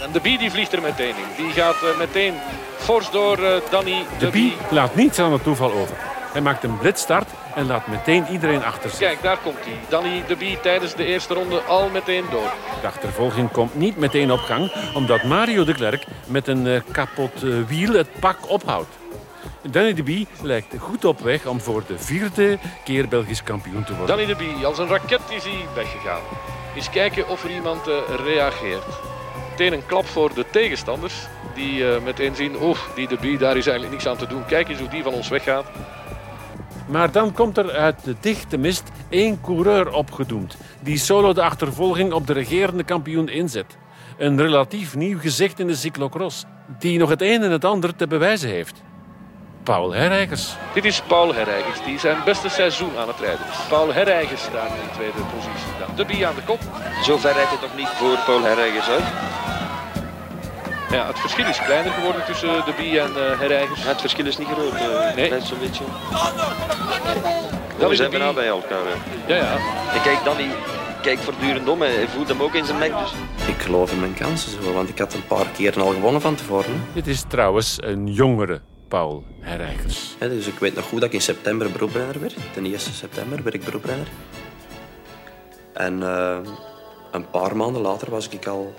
En 0.03 0.13
de 0.13 0.21
Bie 0.21 0.39
die 0.39 0.51
vliegt 0.51 0.73
er 0.73 0.83
meteen 0.83 1.15
in. 1.37 1.45
Die 1.45 1.53
gaat 1.53 1.77
uh, 1.83 1.99
meteen 1.99 2.35
fors 2.77 3.11
door 3.11 3.39
uh, 3.39 3.49
Danny 3.71 4.05
de, 4.19 4.25
de 4.25 4.31
Bie. 4.31 4.53
laat 4.71 4.95
niets 4.95 5.19
aan 5.19 5.33
het 5.33 5.43
toeval 5.43 5.73
over. 5.73 5.97
Hij 6.37 6.45
maakt 6.45 6.65
een 6.65 6.79
blitzstart 6.79 7.31
en 7.55 7.67
laat 7.67 7.87
meteen 7.87 8.27
iedereen 8.31 8.65
achter 8.65 8.91
zich. 8.91 8.99
Kijk, 8.99 9.23
daar 9.23 9.39
komt 9.39 9.59
hij. 9.61 9.79
Danny 9.89 10.25
de 10.29 10.37
Bie 10.37 10.61
tijdens 10.61 10.95
de 10.95 11.05
eerste 11.05 11.35
ronde 11.35 11.61
al 11.61 11.89
meteen 11.89 12.25
door. 12.31 12.53
De 12.81 12.87
achtervolging 12.87 13.51
komt 13.51 13.75
niet 13.75 13.97
meteen 13.97 14.33
op 14.33 14.39
gang, 14.39 14.73
omdat 14.95 15.23
Mario 15.23 15.65
de 15.65 15.75
Klerk 15.75 16.05
met 16.27 16.49
een 16.49 16.67
uh, 16.67 16.81
kapot 16.93 17.43
uh, 17.43 17.67
wiel 17.67 17.93
het 17.93 18.09
pak 18.21 18.51
ophoudt. 18.51 18.89
Danny 19.63 19.95
de 19.95 20.03
Bie 20.03 20.27
lijkt 20.43 20.75
goed 20.79 21.05
op 21.05 21.21
weg 21.21 21.47
om 21.47 21.61
voor 21.61 21.83
de 21.87 21.99
vierde 21.99 22.59
keer 22.85 23.09
Belgisch 23.09 23.43
kampioen 23.43 23.85
te 23.85 23.97
worden. 23.97 24.17
Danny 24.17 24.35
de 24.35 24.37
Bie, 24.37 24.67
als 24.67 24.79
een 24.79 24.89
raket 24.89 25.21
is 25.29 25.45
hij 25.45 25.65
weggegaan. 25.75 26.23
Eens 26.75 26.91
kijken 26.91 27.29
of 27.29 27.45
er 27.45 27.51
iemand 27.51 27.89
uh, 27.89 27.95
reageert. 28.25 28.85
Meteen 29.51 29.73
een 29.73 29.87
klap 29.87 30.07
voor 30.07 30.35
de 30.35 30.45
tegenstanders. 30.51 31.15
Die 31.55 31.85
meteen 31.85 32.35
zien, 32.35 32.59
oh, 32.59 32.77
die 32.95 33.09
de 33.09 33.17
Bie, 33.21 33.39
daar 33.39 33.57
is 33.57 33.67
eigenlijk 33.67 33.91
niks 33.91 34.07
aan 34.07 34.17
te 34.17 34.27
doen. 34.27 34.45
Kijk 34.47 34.69
eens 34.69 34.79
hoe 34.79 34.89
die 34.89 35.03
van 35.03 35.13
ons 35.13 35.29
weggaat. 35.29 35.67
Maar 36.87 37.13
dan 37.13 37.33
komt 37.33 37.59
er 37.59 37.71
uit 37.71 38.05
de 38.05 38.15
dichte 38.21 38.57
mist 38.57 38.91
één 39.09 39.41
coureur 39.41 39.93
opgedoemd. 39.93 40.57
Die 40.81 40.99
solo 40.99 41.33
de 41.33 41.43
achtervolging 41.43 42.13
op 42.13 42.27
de 42.27 42.33
regerende 42.33 42.85
kampioen 42.85 43.29
inzet. 43.29 43.77
Een 44.19 44.41
relatief 44.41 44.95
nieuw 44.95 45.19
gezicht 45.19 45.59
in 45.59 45.67
de 45.67 45.75
cyclocross. 45.75 46.45
Die 46.79 46.99
nog 46.99 47.09
het 47.09 47.23
een 47.23 47.43
en 47.43 47.51
het 47.51 47.65
ander 47.65 47.97
te 47.97 48.07
bewijzen 48.07 48.49
heeft. 48.49 48.83
Paul 49.63 49.93
Herreigers. 49.93 50.57
Dit 50.75 50.85
is 50.85 51.01
Paul 51.01 51.35
Herreigers, 51.35 51.85
die 51.85 51.99
zijn 51.99 52.17
beste 52.25 52.49
seizoen 52.49 52.97
aan 52.99 53.09
het 53.09 53.21
rijden 53.21 53.47
is. 53.51 53.67
Paul 53.69 53.93
Herreigers 53.93 54.43
daar 54.53 54.67
in 54.67 54.83
de 54.89 54.95
tweede 54.95 55.19
positie. 55.35 55.73
Dan 55.79 55.97
de 55.97 56.05
Bie 56.05 56.27
aan 56.27 56.35
de 56.35 56.43
kop. 56.43 56.61
Zover 57.03 57.33
rijdt 57.33 57.51
het 57.51 57.61
nog 57.61 57.77
niet 57.77 57.89
voor 57.89 58.19
Paul 58.27 58.43
Herreigers 58.43 58.89
uit. 58.89 59.05
Ja, 60.91 61.07
het 61.07 61.19
verschil 61.19 61.47
is 61.47 61.59
kleiner 61.59 61.93
geworden 61.93 62.25
tussen 62.25 62.65
de 62.65 62.73
Bie 62.77 63.01
en 63.01 63.11
uh, 63.11 63.39
Herreigers. 63.41 63.83
Ja, 63.83 63.89
het 63.89 64.01
verschil 64.01 64.27
is 64.27 64.39
niet 64.39 64.49
groot. 64.49 64.73
Uh, 64.73 65.15
nee. 65.15 65.31
Net 65.31 65.43
zo'n 65.43 65.59
beetje. 65.59 65.85
Dan 67.79 67.89
we 67.89 67.97
zijn 67.97 68.11
bijna 68.11 68.33
bij 68.33 68.47
elkaar. 68.47 68.83
Hè. 68.85 69.35
Ja, 69.35 69.37
ja. 69.37 69.53
En 69.95 70.03
kijk, 70.03 70.25
Danny 70.25 70.49
kijkt 71.03 71.21
voortdurend 71.21 71.69
om. 71.69 71.81
Hij 71.81 72.09
voelt 72.09 72.29
hem 72.29 72.43
ook 72.43 72.55
in 72.55 72.65
zijn 72.65 72.79
nek. 72.79 72.93
Dus. 72.99 73.13
Ik 73.47 73.63
geloof 73.63 73.93
in 73.93 74.01
mijn 74.01 74.15
kansen 74.15 74.63
zo, 74.63 74.73
want 74.73 74.89
ik 74.89 74.99
had 74.99 75.15
een 75.15 75.27
paar 75.27 75.47
keer 75.47 75.81
al 75.81 75.93
gewonnen 75.93 76.21
van 76.21 76.35
tevoren. 76.35 76.83
Dit 76.93 77.07
is 77.07 77.25
trouwens 77.29 77.77
een 77.81 78.07
jongere 78.07 78.61
Paul 78.89 79.25
Herreigers. 79.41 80.17
Hè, 80.19 80.29
dus 80.29 80.47
ik 80.47 80.59
weet 80.59 80.75
nog 80.75 80.85
goed 80.85 81.01
dat 81.01 81.09
ik 81.09 81.15
in 81.15 81.21
september 81.21 81.71
beroeprenner 81.71 82.21
werd. 82.21 82.37
Ten 82.53 82.65
1 82.65 82.79
september 82.79 83.43
werd 83.43 83.55
ik 83.55 83.65
beroeprenner. 83.65 84.07
En 85.73 86.03
eh, 86.03 86.39
een 87.11 87.31
paar 87.31 87.57
maanden 87.57 87.83
later 87.83 88.11
was 88.11 88.29
ik 88.29 88.47
al 88.47 88.75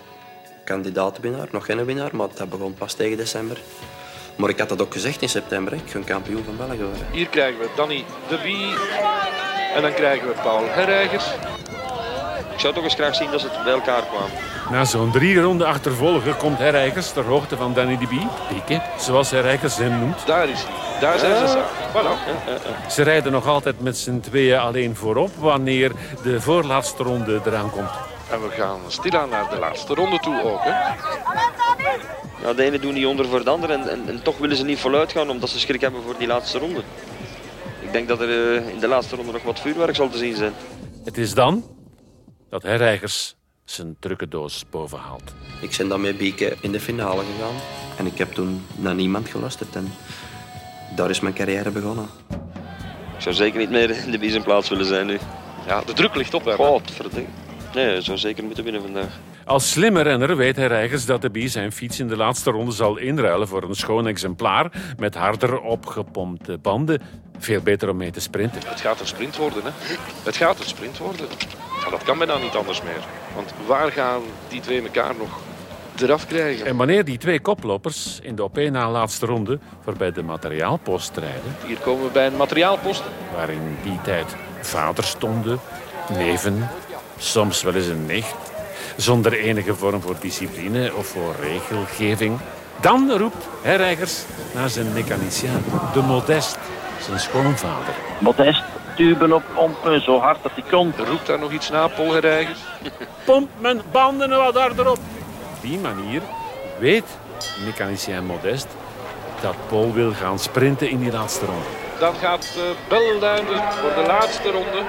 kandidaatwinnaar. 0.67 1.47
Nog 1.51 1.65
geen 1.65 1.85
winnaar, 1.85 2.15
maar 2.15 2.27
dat 2.33 2.49
begon 2.49 2.73
pas 2.73 2.93
tegen 2.93 3.17
december. 3.17 3.57
Maar 4.35 4.49
ik 4.49 4.59
had 4.59 4.69
dat 4.69 4.81
ook 4.81 4.93
gezegd 4.93 5.21
in 5.21 5.29
september. 5.29 5.73
Ik 5.73 5.81
ga 5.85 5.99
kampioen 6.05 6.43
van 6.43 6.57
België 6.57 6.83
worden. 6.83 7.07
Hier 7.11 7.27
krijgen 7.27 7.59
we 7.59 7.69
Danny 7.75 8.05
de 8.29 8.37
Bie. 8.43 8.75
En 9.75 9.81
dan 9.81 9.93
krijgen 9.93 10.27
we 10.27 10.33
Paul 10.43 10.63
Herreigers. 10.67 11.25
Ik 12.53 12.59
zou 12.59 12.73
toch 12.73 12.83
eens 12.83 12.93
graag 12.93 13.15
zien 13.15 13.31
dat 13.31 13.39
ze 13.41 13.47
het 13.49 13.63
bij 13.63 13.73
elkaar 13.73 14.03
kwamen. 14.05 14.31
Na 14.71 14.85
zo'n 14.85 15.11
drie 15.11 15.41
ronden 15.41 15.67
achtervolgen 15.67 16.37
komt 16.37 16.57
Herreigers 16.57 17.11
ter 17.11 17.23
hoogte 17.23 17.55
van 17.55 17.73
Danny 17.73 17.97
de 17.97 18.07
Bie. 18.07 18.27
Pieken, 18.49 18.81
zoals 18.99 19.31
Herreigers 19.31 19.77
hem 19.77 19.99
noemt. 19.99 20.25
Daar 20.25 20.49
is 20.49 20.63
hij. 20.63 20.99
Daar 20.99 21.19
zijn 21.19 21.37
ze 21.37 21.47
samen. 21.47 21.65
Voilà. 21.93 22.89
Ze 22.89 23.01
rijden 23.01 23.31
nog 23.31 23.47
altijd 23.47 23.81
met 23.81 23.97
z'n 23.97 24.19
tweeën 24.19 24.59
alleen 24.59 24.95
voorop 24.95 25.31
wanneer 25.35 25.91
de 26.23 26.41
voorlaatste 26.41 27.03
ronde 27.03 27.41
eraan 27.45 27.69
komt. 27.69 28.16
En 28.29 28.41
we 28.41 28.49
gaan 28.49 28.79
stilaan 28.87 29.29
naar 29.29 29.49
de 29.49 29.57
laatste 29.57 29.93
ronde 29.93 30.19
toe 30.19 30.43
ook. 30.43 30.63
Hè. 30.63 30.69
Ja, 32.41 32.53
de 32.53 32.63
ene 32.63 32.79
doen 32.79 32.93
niet 32.93 33.05
onder 33.05 33.27
voor 33.27 33.43
de 33.43 33.49
ander 33.49 33.69
en, 33.69 33.89
en, 33.89 34.07
en 34.07 34.21
toch 34.21 34.37
willen 34.37 34.57
ze 34.57 34.63
niet 34.63 34.79
voluit 34.79 35.11
gaan 35.11 35.29
omdat 35.29 35.49
ze 35.49 35.59
schrik 35.59 35.81
hebben 35.81 36.01
voor 36.03 36.17
die 36.17 36.27
laatste 36.27 36.57
ronde. 36.57 36.81
Ik 37.79 37.91
denk 37.91 38.07
dat 38.07 38.21
er 38.21 38.55
eh, 38.57 38.69
in 38.69 38.79
de 38.79 38.87
laatste 38.87 39.15
ronde 39.15 39.31
nog 39.31 39.43
wat 39.43 39.59
vuurwerk 39.59 39.95
zal 39.95 40.09
te 40.09 40.17
zien 40.17 40.35
zijn. 40.35 40.53
Het 41.03 41.17
is 41.17 41.33
dan 41.33 41.63
dat 42.49 42.63
Herreigers 42.63 43.35
zijn 43.65 43.95
trucendoos 43.99 44.65
bovenhaalt. 44.69 45.33
Ik 45.61 45.75
ben 45.77 45.87
dan 45.87 46.01
met 46.01 46.17
Bieke 46.17 46.55
in 46.61 46.71
de 46.71 46.79
finale 46.79 47.23
gegaan. 47.23 47.55
En 47.97 48.05
ik 48.05 48.17
heb 48.17 48.31
toen 48.33 48.65
naar 48.75 48.95
niemand 48.95 49.29
geluisterd. 49.29 49.75
En 49.75 49.93
daar 50.95 51.09
is 51.09 51.19
mijn 51.19 51.33
carrière 51.33 51.69
begonnen. 51.69 52.07
Ik 53.15 53.23
zou 53.23 53.35
zeker 53.35 53.59
niet 53.59 53.69
meer 53.69 53.89
in 53.89 54.11
de 54.11 54.17
biezenplaats 54.17 54.69
willen 54.69 54.85
zijn 54.85 55.05
nu. 55.05 55.17
Ja, 55.67 55.81
de 55.81 55.93
druk 55.93 56.15
ligt 56.15 56.33
op. 56.33 56.43
Godverdikke. 56.43 57.46
Nee, 57.73 57.85
hij 57.85 58.01
zou 58.01 58.17
zeker 58.17 58.43
moeten 58.43 58.63
winnen 58.63 58.81
vandaag. 58.81 59.09
Als 59.45 59.71
slimme 59.71 60.01
renner 60.01 60.35
weet 60.37 60.55
Herreigers 60.55 61.05
dat 61.05 61.21
de 61.21 61.29
Bie 61.29 61.47
zijn 61.47 61.71
fiets 61.71 61.99
in 61.99 62.07
de 62.07 62.17
laatste 62.17 62.51
ronde 62.51 62.71
zal 62.71 62.97
inruilen 62.97 63.47
voor 63.47 63.63
een 63.63 63.75
schoon 63.75 64.07
exemplaar 64.07 64.71
met 64.97 65.15
harder 65.15 65.59
opgepompte 65.59 66.57
banden. 66.57 67.01
Veel 67.37 67.61
beter 67.61 67.89
om 67.89 67.97
mee 67.97 68.11
te 68.11 68.19
sprinten. 68.19 68.61
Het 68.65 68.81
gaat 68.81 68.99
een 68.99 69.07
sprint 69.07 69.35
worden. 69.37 69.63
Hè. 69.63 69.69
Het 70.23 70.35
gaat 70.35 70.59
een 70.59 70.65
sprint 70.65 70.97
worden. 70.97 71.25
Ja, 71.83 71.89
dat 71.89 72.03
kan 72.03 72.17
bijna 72.17 72.37
niet 72.37 72.55
anders 72.55 72.81
meer. 72.81 73.05
Want 73.35 73.53
waar 73.67 73.91
gaan 73.91 74.21
die 74.49 74.61
twee 74.61 74.81
elkaar 74.81 75.13
nog 75.19 75.39
eraf 76.01 76.27
krijgen? 76.27 76.65
En 76.65 76.77
wanneer 76.77 77.05
die 77.05 77.17
twee 77.17 77.39
koplopers 77.39 78.19
in 78.21 78.35
de 78.35 78.43
op 78.43 78.55
na 78.57 78.89
laatste 78.91 79.25
ronde 79.25 79.59
voorbij 79.83 80.11
de 80.11 80.23
materiaalpost 80.23 81.17
rijden, 81.17 81.55
Hier 81.65 81.77
komen 81.77 82.05
we 82.05 82.11
bij 82.11 82.27
een 82.27 82.37
materiaalpost. 82.37 83.03
waar 83.35 83.49
in 83.49 83.77
die 83.83 84.01
tijd 84.03 84.35
vaders 84.61 85.09
stonden, 85.09 85.59
neven, 86.17 86.69
soms 87.17 87.61
wel 87.61 87.73
eens 87.73 87.87
een 87.87 88.05
nicht, 88.05 88.35
zonder 88.95 89.33
enige 89.33 89.75
vorm 89.75 90.01
voor 90.01 90.15
discipline 90.19 90.93
of 90.95 91.07
voor 91.07 91.35
regelgeving. 91.41 92.39
Dan 92.81 93.11
roept 93.11 93.47
Herreigers 93.61 94.23
naar 94.53 94.69
zijn 94.69 94.93
mechanicien, 94.93 95.63
de 95.93 96.01
Modest, 96.01 96.57
zijn 97.01 97.19
schoonvader. 97.19 97.93
Modest, 98.19 98.63
tuben 98.95 99.33
op 99.33 99.43
pompen, 99.53 100.01
zo 100.01 100.19
hard 100.19 100.43
dat 100.43 100.51
hij 100.53 100.63
kon. 100.69 100.93
Roept 100.97 101.27
daar 101.27 101.39
nog 101.39 101.51
iets 101.51 101.69
na, 101.69 101.87
Paul 101.87 102.13
Herreigers? 102.13 102.59
Pomp 103.25 103.49
mijn 103.59 103.81
banden 103.91 104.29
wat 104.29 104.55
harder 104.55 104.89
op. 104.89 104.97
Op 104.97 105.61
die 105.61 105.79
manier 105.79 106.21
weet 106.79 107.17
mechanicien 107.65 108.25
Modest 108.25 108.67
dat 109.41 109.55
Paul 109.67 109.93
wil 109.93 110.13
gaan 110.13 110.39
sprinten 110.39 110.89
in 110.89 110.99
die 110.99 111.11
laatste 111.11 111.45
ronde. 111.45 111.67
Dan 111.99 112.15
gaat 112.15 112.53
de 112.53 112.73
bel 112.87 113.19
luiden 113.19 113.63
voor 113.71 114.03
de 114.03 114.07
laatste 114.07 114.51
ronde. 114.51 114.83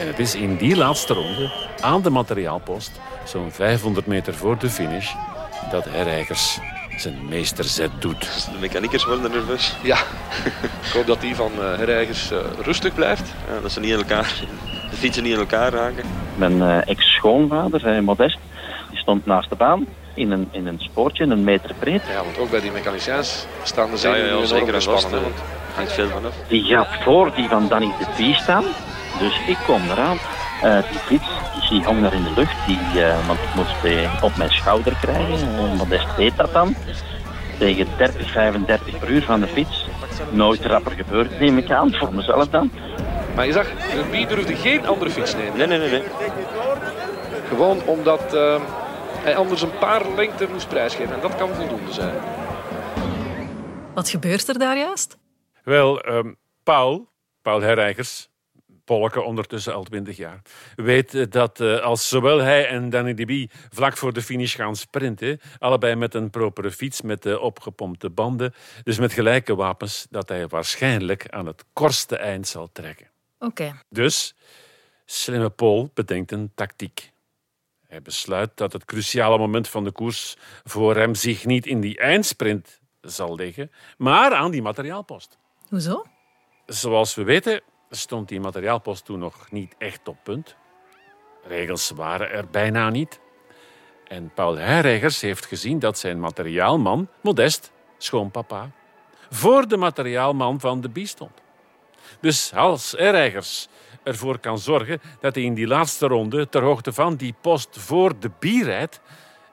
En 0.00 0.06
het 0.06 0.18
is 0.18 0.34
in 0.34 0.56
die 0.56 0.76
laatste 0.76 1.14
ronde, 1.14 1.50
aan 1.80 2.02
de 2.02 2.10
materiaalpost, 2.10 3.00
zo'n 3.24 3.50
500 3.50 4.06
meter 4.06 4.34
voor 4.34 4.58
de 4.58 4.68
finish, 4.70 5.12
dat 5.70 5.84
Herreigers 5.90 6.58
zijn 6.96 7.28
meesterzet 7.28 7.90
doet. 7.98 8.20
De 8.52 8.58
mechaniekers 8.60 9.04
worden 9.04 9.30
nerveus. 9.30 9.76
Ja, 9.82 9.96
ik 10.86 10.92
hoop 10.92 11.06
dat 11.06 11.20
die 11.20 11.34
van 11.34 11.52
uh, 11.58 11.76
Herreigers 11.76 12.32
uh, 12.32 12.38
rustig 12.62 12.94
blijft. 12.94 13.32
Ja, 13.54 13.60
dat 13.62 13.72
ze 13.72 13.80
niet 13.80 13.90
in 13.90 13.96
elkaar, 13.96 14.34
de 14.90 14.96
fietsen 14.96 15.22
niet 15.22 15.32
in 15.32 15.38
elkaar 15.38 15.72
raken. 15.72 16.04
Mijn 16.36 16.62
eh, 16.62 16.88
ex-schoonvader, 16.88 17.86
eh, 17.86 18.00
Modest, 18.00 18.38
die 18.90 18.98
stond 18.98 19.26
naast 19.26 19.48
de 19.48 19.56
baan 19.56 19.86
in 20.14 20.30
een, 20.30 20.48
in 20.50 20.66
een 20.66 20.80
spoortje, 20.80 21.24
een 21.24 21.44
meter 21.44 21.74
breed. 21.78 22.02
Ja, 22.08 22.24
want 22.24 22.38
ook 22.38 22.50
bij 22.50 22.60
die 22.60 22.70
mechaniciens 22.70 23.46
staan 23.62 23.86
de 23.86 23.92
Ja, 23.92 23.98
zenuwen 23.98 24.20
ja, 24.20 24.26
ja, 24.26 24.32
enorm 24.32 24.46
zeker 24.46 24.74
en 24.74 24.82
vast. 24.82 25.10
want 25.10 25.24
er 25.24 25.30
hangt 25.74 25.92
veel 25.92 26.08
vanaf. 26.08 26.34
Die 26.48 26.64
gaat 26.64 26.88
voor 27.02 27.34
die 27.34 27.48
van 27.48 27.68
Danny 27.68 27.92
de 27.98 28.06
Bie 28.16 28.34
staan. 28.34 28.64
Dus 29.20 29.40
ik 29.46 29.58
kom 29.66 29.82
eraan. 29.90 30.18
Eh, 30.62 30.90
die 30.90 30.98
fiets, 30.98 31.28
die 31.68 31.84
hong 31.84 32.02
daar 32.02 32.14
in 32.14 32.22
de 32.22 32.32
lucht. 32.36 32.66
Die, 32.66 33.04
eh, 33.04 33.26
want 33.26 33.38
ik 33.38 33.54
moest 33.54 33.82
die 33.82 34.08
op 34.22 34.36
mijn 34.36 34.50
schouder 34.50 34.96
krijgen. 35.00 35.56
Eh, 35.56 35.72
Modest 35.76 36.16
deed 36.16 36.36
dat 36.36 36.52
dan. 36.52 36.74
Tegen 37.58 37.86
30, 37.96 38.30
35 38.30 38.98
per 38.98 39.08
uur 39.08 39.22
van 39.22 39.40
de 39.40 39.46
fiets. 39.46 39.86
Nooit 40.30 40.64
rapper 40.64 40.92
gebeurd, 40.92 41.40
neem 41.40 41.58
ik 41.58 41.70
aan. 41.70 41.94
Voor 41.94 42.14
mezelf 42.14 42.48
dan. 42.48 42.70
Maar 43.34 43.46
je 43.46 43.52
zag, 43.52 43.66
de 43.66 44.04
Bie 44.10 44.26
durfde 44.26 44.56
geen 44.56 44.86
andere 44.86 45.10
fiets 45.10 45.34
nemen. 45.34 45.56
Nee, 45.56 45.66
nee, 45.66 45.78
nee. 45.78 45.90
nee. 45.90 46.02
Gewoon 47.48 47.82
omdat 47.86 48.34
eh, 48.34 48.60
hij 49.22 49.36
anders 49.36 49.62
een 49.62 49.78
paar 49.78 50.02
lengte 50.16 50.48
moest 50.52 50.68
prijsgeven. 50.68 51.14
En 51.14 51.20
dat 51.20 51.36
kan 51.36 51.54
voldoende 51.54 51.92
zijn. 51.92 52.14
Wat 53.94 54.08
gebeurt 54.08 54.48
er 54.48 54.58
daar 54.58 54.78
juist? 54.78 55.18
Wel, 55.64 56.00
ehm, 56.00 56.32
Paul, 56.62 57.08
Paul 57.42 57.60
Herreigers, 57.60 58.29
Polke 58.90 59.22
ondertussen 59.22 59.74
al 59.74 59.82
20 59.82 60.16
jaar, 60.16 60.42
weet 60.76 61.14
eh, 61.14 61.24
dat 61.28 61.60
eh, 61.60 61.80
als 61.80 62.08
zowel 62.08 62.38
hij 62.38 62.68
en 62.68 62.90
Danny 62.90 63.14
de 63.14 63.24
Bie 63.24 63.50
vlak 63.68 63.96
voor 63.96 64.12
de 64.12 64.22
finish 64.22 64.56
gaan 64.56 64.76
sprinten, 64.76 65.40
allebei 65.58 65.94
met 65.94 66.14
een 66.14 66.30
propere 66.30 66.70
fiets 66.70 67.02
met 67.02 67.22
de 67.22 67.40
opgepompte 67.40 68.10
banden, 68.10 68.54
dus 68.82 68.98
met 68.98 69.12
gelijke 69.12 69.54
wapens, 69.54 70.06
dat 70.10 70.28
hij 70.28 70.48
waarschijnlijk 70.48 71.28
aan 71.28 71.46
het 71.46 71.64
kortste 71.72 72.16
eind 72.16 72.48
zal 72.48 72.68
trekken. 72.72 73.06
Oké. 73.38 73.82
Dus, 73.88 74.34
slimme 75.04 75.50
Paul 75.50 75.90
bedenkt 75.94 76.32
een 76.32 76.52
tactiek. 76.54 77.12
Hij 77.86 78.02
besluit 78.02 78.50
dat 78.54 78.72
het 78.72 78.84
cruciale 78.84 79.38
moment 79.38 79.68
van 79.68 79.84
de 79.84 79.92
koers 79.92 80.36
voor 80.64 80.96
hem 80.96 81.14
zich 81.14 81.44
niet 81.44 81.66
in 81.66 81.80
die 81.80 81.98
eindsprint 81.98 82.80
zal 83.00 83.34
liggen, 83.34 83.70
maar 83.96 84.34
aan 84.34 84.50
die 84.50 84.62
materiaalpost. 84.62 85.38
Hoezo? 85.68 86.06
Zoals 86.66 87.14
we 87.14 87.22
weten 87.22 87.62
stond 87.90 88.28
die 88.28 88.40
materiaalpost 88.40 89.04
toen 89.04 89.18
nog 89.18 89.50
niet 89.50 89.74
echt 89.78 90.08
op 90.08 90.16
punt. 90.22 90.56
Regels 91.44 91.90
waren 91.90 92.30
er 92.30 92.48
bijna 92.50 92.90
niet. 92.90 93.20
En 94.08 94.30
Paul 94.34 94.56
Herreigers 94.56 95.20
heeft 95.20 95.46
gezien 95.46 95.78
dat 95.78 95.98
zijn 95.98 96.20
materiaalman, 96.20 97.08
Modest, 97.20 97.72
schoonpapa, 97.98 98.70
voor 99.30 99.68
de 99.68 99.76
materiaalman 99.76 100.60
van 100.60 100.80
de 100.80 100.88
Bie 100.88 101.06
stond. 101.06 101.42
Dus 102.20 102.52
als 102.54 102.94
Herreigers 102.96 103.68
ervoor 104.02 104.38
kan 104.38 104.58
zorgen 104.58 105.00
dat 105.20 105.34
hij 105.34 105.44
in 105.44 105.54
die 105.54 105.66
laatste 105.66 106.06
ronde 106.06 106.48
ter 106.48 106.62
hoogte 106.62 106.92
van 106.92 107.16
die 107.16 107.34
post 107.40 107.78
voor 107.78 108.18
de 108.18 108.30
Bie 108.38 108.64
rijdt 108.64 109.00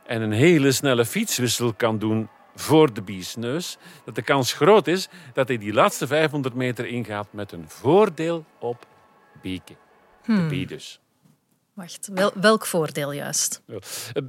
en 0.05 0.21
een 0.21 0.31
hele 0.31 0.71
snelle 0.71 1.05
fietswissel 1.05 1.73
kan 1.73 1.97
doen 1.97 2.29
voor 2.59 2.93
de 2.93 3.01
biesneus, 3.01 3.77
dat 4.05 4.15
de 4.15 4.21
kans 4.21 4.53
groot 4.53 4.87
is 4.87 5.07
dat 5.33 5.47
hij 5.47 5.57
die 5.57 5.73
laatste 5.73 6.07
500 6.07 6.55
meter 6.55 6.85
ingaat 6.85 7.27
met 7.33 7.51
een 7.51 7.69
voordeel 7.69 8.45
op 8.59 8.85
Bieke. 9.41 9.73
De 10.25 10.31
Hmm. 10.33 10.47
bie 10.47 10.67
dus. 10.67 10.99
Wacht, 11.73 12.09
wel, 12.13 12.31
welk 12.35 12.65
voordeel 12.65 13.11
juist? 13.11 13.61
Ja. 13.65 13.79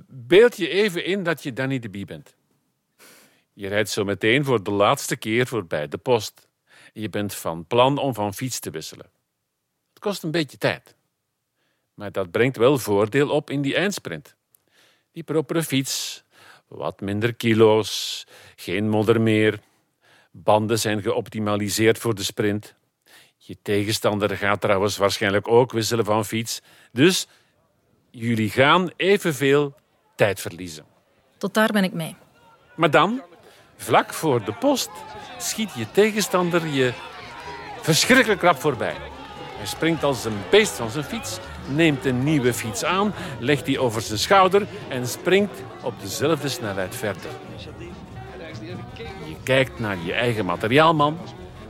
Beeld 0.09 0.57
je 0.57 0.69
even 0.69 1.05
in 1.05 1.23
dat 1.23 1.43
je 1.43 1.53
Danny 1.53 1.79
de 1.79 1.89
Bie 1.89 2.05
bent. 2.05 2.35
Je 3.53 3.69
rijdt 3.69 3.91
zo 3.91 4.05
meteen 4.05 4.45
voor 4.45 4.63
de 4.63 4.71
laatste 4.71 5.17
keer 5.17 5.47
voorbij 5.47 5.89
de 5.89 5.99
post. 5.99 6.47
Je 6.93 7.09
bent 7.09 7.35
van 7.35 7.67
plan 7.67 7.99
om 7.99 8.15
van 8.15 8.35
fiets 8.35 8.61
te 8.61 8.71
wisselen. 8.71 9.07
Het 9.89 9.99
kost 9.99 10.23
een 10.23 10.31
beetje 10.31 10.59
tijd. 10.59 10.95
Maar 11.95 12.13
dat 12.13 12.31
brengt 12.31 12.57
wel 12.57 12.79
voordeel 12.79 13.31
op 13.31 13.51
in 13.51 13.63
die 13.63 13.75
eindsprint. 13.75 14.35
Die 15.13 15.23
propere 15.23 15.63
fiets, 15.63 16.25
wat 16.69 17.01
minder 17.01 17.35
kilo's, 17.35 18.25
geen 18.57 18.89
modder 18.89 19.21
meer. 19.21 19.61
Banden 20.31 20.79
zijn 20.79 21.03
geoptimaliseerd 21.03 21.99
voor 21.99 22.15
de 22.15 22.23
sprint. 22.23 22.75
Je 23.37 23.57
tegenstander 23.63 24.37
gaat 24.37 24.61
trouwens 24.61 24.97
waarschijnlijk 24.97 25.49
ook 25.49 25.73
wisselen 25.73 26.05
van 26.05 26.25
fiets. 26.25 26.61
Dus 26.93 27.27
jullie 28.11 28.51
gaan 28.51 28.91
evenveel 28.97 29.75
tijd 30.17 30.41
verliezen. 30.41 30.85
Tot 31.39 31.55
daar 31.55 31.73
ben 31.73 31.85
ik 31.85 31.93
mee. 31.93 32.17
Maar 32.77 32.91
dan, 32.91 33.23
vlak 33.77 34.15
voor 34.15 34.45
de 34.45 34.53
post, 34.53 34.91
schiet 35.39 35.75
je 35.75 35.91
tegenstander 35.91 36.67
je 36.67 36.93
verschrikkelijk 37.83 38.43
rap 38.43 38.61
voorbij. 38.61 38.97
Hij 39.57 39.67
springt 39.67 40.03
als 40.03 40.25
een 40.25 40.39
beest 40.51 40.73
van 40.73 40.91
zijn 40.91 41.05
fiets, 41.05 41.39
neemt 41.75 42.05
een 42.05 42.25
nieuwe 42.25 42.53
fiets 42.53 42.85
aan, 42.85 43.15
legt 43.39 43.65
die 43.65 43.79
over 43.79 44.03
zijn 44.03 44.19
schouder 44.19 44.67
en 44.89 45.07
springt 45.07 45.63
op 45.83 45.95
dezelfde 46.01 46.49
snelheid 46.49 46.97
verder. 46.97 47.31
Je 49.27 49.37
kijkt 49.43 49.79
naar 49.79 49.97
je 50.05 50.13
eigen 50.13 50.45
materiaalman, 50.45 51.19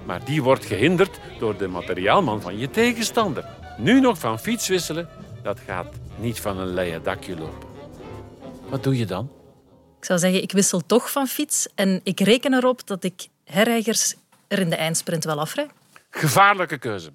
maar 0.04 0.24
die 0.24 0.42
wordt 0.42 0.64
gehinderd 0.64 1.20
door 1.38 1.56
de 1.56 1.68
materiaalman 1.68 2.40
van 2.40 2.58
je 2.58 2.70
tegenstander. 2.70 3.44
Nu 3.78 4.00
nog 4.00 4.18
van 4.18 4.38
fiets 4.38 4.68
wisselen, 4.68 5.08
dat 5.42 5.60
gaat 5.66 5.94
niet 6.16 6.40
van 6.40 6.58
een 6.58 6.74
leien 6.74 7.02
dakje 7.02 7.36
lopen. 7.38 7.68
Wat 8.68 8.82
doe 8.82 8.98
je 8.98 9.06
dan? 9.06 9.30
Ik 9.98 10.04
zou 10.04 10.18
zeggen, 10.18 10.42
ik 10.42 10.52
wissel 10.52 10.86
toch 10.86 11.10
van 11.10 11.26
fiets 11.26 11.68
en 11.74 12.00
ik 12.02 12.20
reken 12.20 12.54
erop 12.54 12.86
dat 12.86 13.04
ik 13.04 13.28
herreigers 13.44 14.14
er 14.48 14.58
in 14.58 14.70
de 14.70 14.76
eindsprint 14.76 15.24
wel 15.24 15.40
afrijd. 15.40 15.70
Gevaarlijke 16.10 16.78
keuze. 16.78 17.12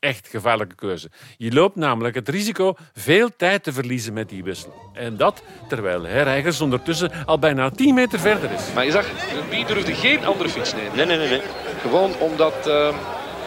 Echt 0.00 0.28
gevaarlijke 0.28 0.74
keuze. 0.74 1.10
Je 1.36 1.52
loopt 1.52 1.76
namelijk 1.76 2.14
het 2.14 2.28
risico 2.28 2.74
veel 2.92 3.30
tijd 3.36 3.62
te 3.62 3.72
verliezen 3.72 4.12
met 4.12 4.28
die 4.28 4.44
wissel. 4.44 4.90
En 4.94 5.16
dat 5.16 5.42
terwijl 5.68 6.02
herreigers 6.02 6.60
ondertussen 6.60 7.26
al 7.26 7.38
bijna 7.38 7.70
10 7.70 7.94
meter 7.94 8.20
verder 8.20 8.50
is. 8.50 8.72
Maar 8.74 8.84
je 8.84 8.90
zag, 8.90 9.06
de 9.06 9.42
Bie 9.50 9.66
durfde 9.66 9.94
geen 9.94 10.24
andere 10.24 10.48
fiets 10.48 10.74
nemen. 10.74 10.96
Nee, 10.96 11.06
nee, 11.06 11.16
nee. 11.16 11.28
nee. 11.28 11.40
Gewoon 11.80 12.14
omdat 12.18 12.66
eh, 12.66 12.96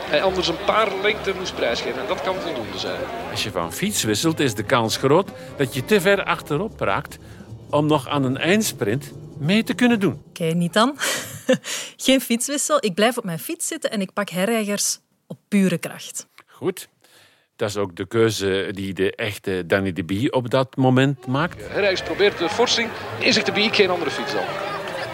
hij 0.10 0.24
anders 0.24 0.48
een 0.48 0.64
paar 0.66 0.88
lengte 1.02 1.34
moest 1.38 1.56
prijsgeven. 1.56 2.02
En 2.02 2.08
dat 2.08 2.22
kan 2.22 2.36
voldoende 2.36 2.78
zijn. 2.78 3.00
Als 3.32 3.44
je 3.44 3.52
van 3.52 3.74
fiets 3.74 4.04
wisselt, 4.04 4.40
is 4.40 4.54
de 4.54 4.64
kans 4.64 4.98
groot 4.98 5.30
dat 5.58 5.74
je 5.74 5.86
te 5.86 6.02
ver 6.02 6.24
achterop 6.24 6.80
raakt 6.80 7.18
om 7.70 7.86
nog 7.86 8.08
aan 8.08 8.24
een 8.24 8.38
eindsprint 8.38 9.12
mee 9.38 9.64
te 9.64 9.74
kunnen 9.74 10.00
doen. 10.00 10.22
Oké, 10.28 10.44
niet 10.44 10.74
dan. 10.74 10.98
Geen 12.06 12.22
fietswissel. 12.22 12.78
Ik 12.80 12.94
blijf 12.94 13.18
op 13.18 13.24
mijn 13.24 13.40
fiets 13.40 13.68
zitten 13.68 13.92
en 13.92 14.02
ik 14.02 14.14
pak 14.14 14.30
herreigers 14.30 15.00
op 15.28 15.38
pure 15.48 15.78
kracht. 15.78 16.32
Goed. 16.64 16.90
Dat 17.56 17.70
is 17.70 17.78
ook 17.78 17.96
de 17.96 18.06
keuze 18.06 18.70
die 18.72 18.94
de 18.94 19.16
echte 19.16 19.64
Danny 19.66 19.94
de 19.94 20.04
Bie 20.04 20.34
op 20.34 20.50
dat 20.50 20.76
moment 20.76 21.28
maakt. 21.28 21.68
Herrijs 21.68 22.02
probeert 22.02 22.38
de 22.38 22.50
forsing. 22.50 22.90
Nee, 23.20 23.32
zegt 23.32 23.46
de 23.46 23.52
Bie, 23.52 23.64
ik 23.64 23.76
geen 23.76 23.90
andere 23.90 24.12
fiets 24.12 24.34
dan. 24.34 24.44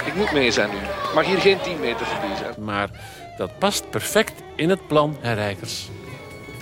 Ik 0.05 0.15
moet 0.15 0.31
mee 0.31 0.51
zijn 0.51 0.69
nu. 0.69 0.75
Ik 0.75 1.13
mag 1.13 1.25
hier 1.25 1.38
geen 1.38 1.59
10 1.62 1.79
meter 1.79 2.05
voorbij 2.05 2.35
zijn. 2.35 2.63
Maar 2.63 2.89
dat 3.38 3.59
past 3.59 3.89
perfect 3.89 4.33
in 4.55 4.69
het 4.69 4.88
plan 4.88 5.17
herreigers. 5.19 5.89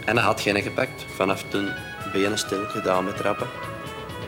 En 0.06 0.16
hij 0.16 0.26
had 0.26 0.42
geen 0.42 0.62
gepakt. 0.62 1.06
Vanaf 1.16 1.44
toen 1.44 1.70
benen 2.14 2.38
stil 2.38 2.66
gedaan 2.66 3.06
met 3.06 3.18
trappen. 3.18 3.48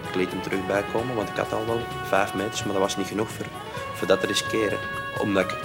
Ik 0.09 0.15
liet 0.15 0.31
hem 0.31 0.41
terug 0.41 0.65
bijkomen, 0.67 1.15
want 1.15 1.29
ik 1.29 1.35
had 1.35 1.53
al 1.53 1.65
wel 1.65 1.79
5 2.05 2.33
meters, 2.33 2.63
maar 2.63 2.73
dat 2.73 2.81
was 2.81 2.97
niet 2.97 3.07
genoeg 3.07 3.29
voor, 3.29 3.45
voor 3.93 4.07
dat 4.07 4.19
te 4.19 4.27
riskeren. 4.27 4.77
Omdat 5.19 5.51
ik 5.51 5.57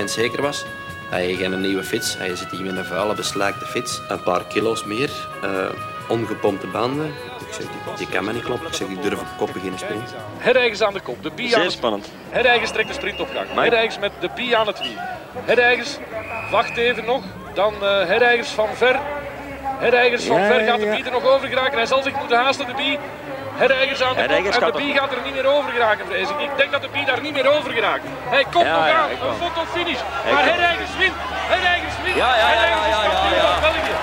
100% 0.00 0.04
zeker 0.04 0.42
was, 0.42 0.64
hij 1.10 1.24
heeft 1.24 1.38
geen 1.38 1.60
nieuwe 1.60 1.82
fiets. 1.84 2.16
Hij 2.18 2.36
zit 2.36 2.50
hier 2.50 2.64
met 2.64 2.76
een 2.76 2.84
vuile, 2.84 3.14
beslaakte 3.14 3.64
fiets. 3.64 4.00
Een 4.08 4.22
paar 4.22 4.44
kilo's 4.44 4.84
meer, 4.84 5.10
eh, 5.42 5.50
ongepompte 6.08 6.66
banden. 6.66 7.06
Ik 7.46 7.52
zeg, 7.52 7.66
die, 7.96 8.08
kan 8.08 8.24
me 8.24 8.32
niet 8.32 8.42
kloppen. 8.42 8.68
Ik 8.68 8.74
zeg, 8.74 8.88
ik 8.88 9.02
durf 9.02 9.20
op 9.20 9.26
kop 9.38 9.52
beginnen 9.52 9.78
springen. 9.78 10.04
Herrijgens 10.38 10.82
aan 10.82 10.92
de 10.92 11.00
kop. 11.00 11.22
De 11.22 11.30
Bie 11.34 11.44
aan 11.44 11.50
Zeer 11.50 11.62
het... 11.62 11.72
spannend. 11.72 12.08
Herrijgens 12.30 12.70
trekt 12.70 12.88
de 12.88 12.94
sprint 12.94 13.20
op 13.20 13.28
gang. 13.34 13.98
Met 14.00 14.12
de 14.20 14.30
Bie 14.34 14.56
aan 14.56 14.66
het 14.66 14.78
wiel. 14.78 14.98
Herrijgens 15.44 15.98
wacht 16.50 16.76
even 16.76 17.04
nog. 17.04 17.22
Dan 17.54 17.74
eh 17.74 18.06
Herrijgens 18.06 18.48
van 18.48 18.68
ver. 18.74 19.00
Herrijgens 19.78 20.24
van 20.24 20.40
Ja, 20.40 20.46
ver 20.46 20.60
gaat 20.60 20.78
de 20.78 20.84
ja. 20.84 20.94
Bie 20.94 21.04
er 21.04 21.10
nog 21.10 21.26
over 21.26 21.48
geraken. 21.48 21.76
Hij 21.76 21.86
zal 21.86 22.02
zich 22.02 22.18
moeten 22.18 22.36
haasten, 22.36 22.66
de 22.66 22.74
Bie. 22.74 22.98
Herrijgens 23.62 24.02
aan 24.02 24.14
de 24.14 24.20
Herrijgens 24.20 24.56
kop 24.58 24.66
en 24.68 24.72
de 24.72 24.78
Bie 24.84 24.94
gaat 24.98 25.12
er 25.12 25.22
niet 25.24 25.34
meer 25.38 25.46
over 25.56 25.70
geraken, 25.76 26.04
vrees 26.06 26.28
ik. 26.30 26.38
Ik 26.48 26.50
denk 26.56 26.70
dat 26.72 26.82
de 26.82 26.88
Bie 26.92 27.04
daar 27.04 27.20
niet 27.26 27.32
meer 27.38 27.48
over 27.56 27.70
geraakt. 27.78 28.04
Hij 28.34 28.44
komt 28.54 28.64
Ja, 28.66 28.76
nog 28.76 28.86
ja, 28.86 28.98
aan. 29.02 29.10
Een 29.10 29.36
fotofinish. 29.44 30.00
Maar 30.24 30.44
wel. 30.44 30.52
Herrijgens 30.52 30.92
wint. 31.02 31.16
Herrijgens 31.54 31.94
wint. 32.04 32.16
Ja, 32.22 32.30
ja, 32.42 32.48
ja, 32.52 32.64
ja, 32.72 32.78
is 32.86 33.36
ja, 33.42 33.60
België. 33.66 33.94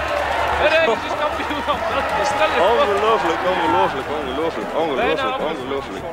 Herrijgens 0.63 1.03
is 1.09 1.15
kampioen 1.23 1.61
van 1.69 1.77
België. 1.91 2.21
Ongelooflijk, 2.71 3.39
ongelooflijk, 3.53 4.07
ongelooflijk, 4.19 4.69
ongelooflijk, 4.83 5.35
ongelooflijk. 5.49 6.03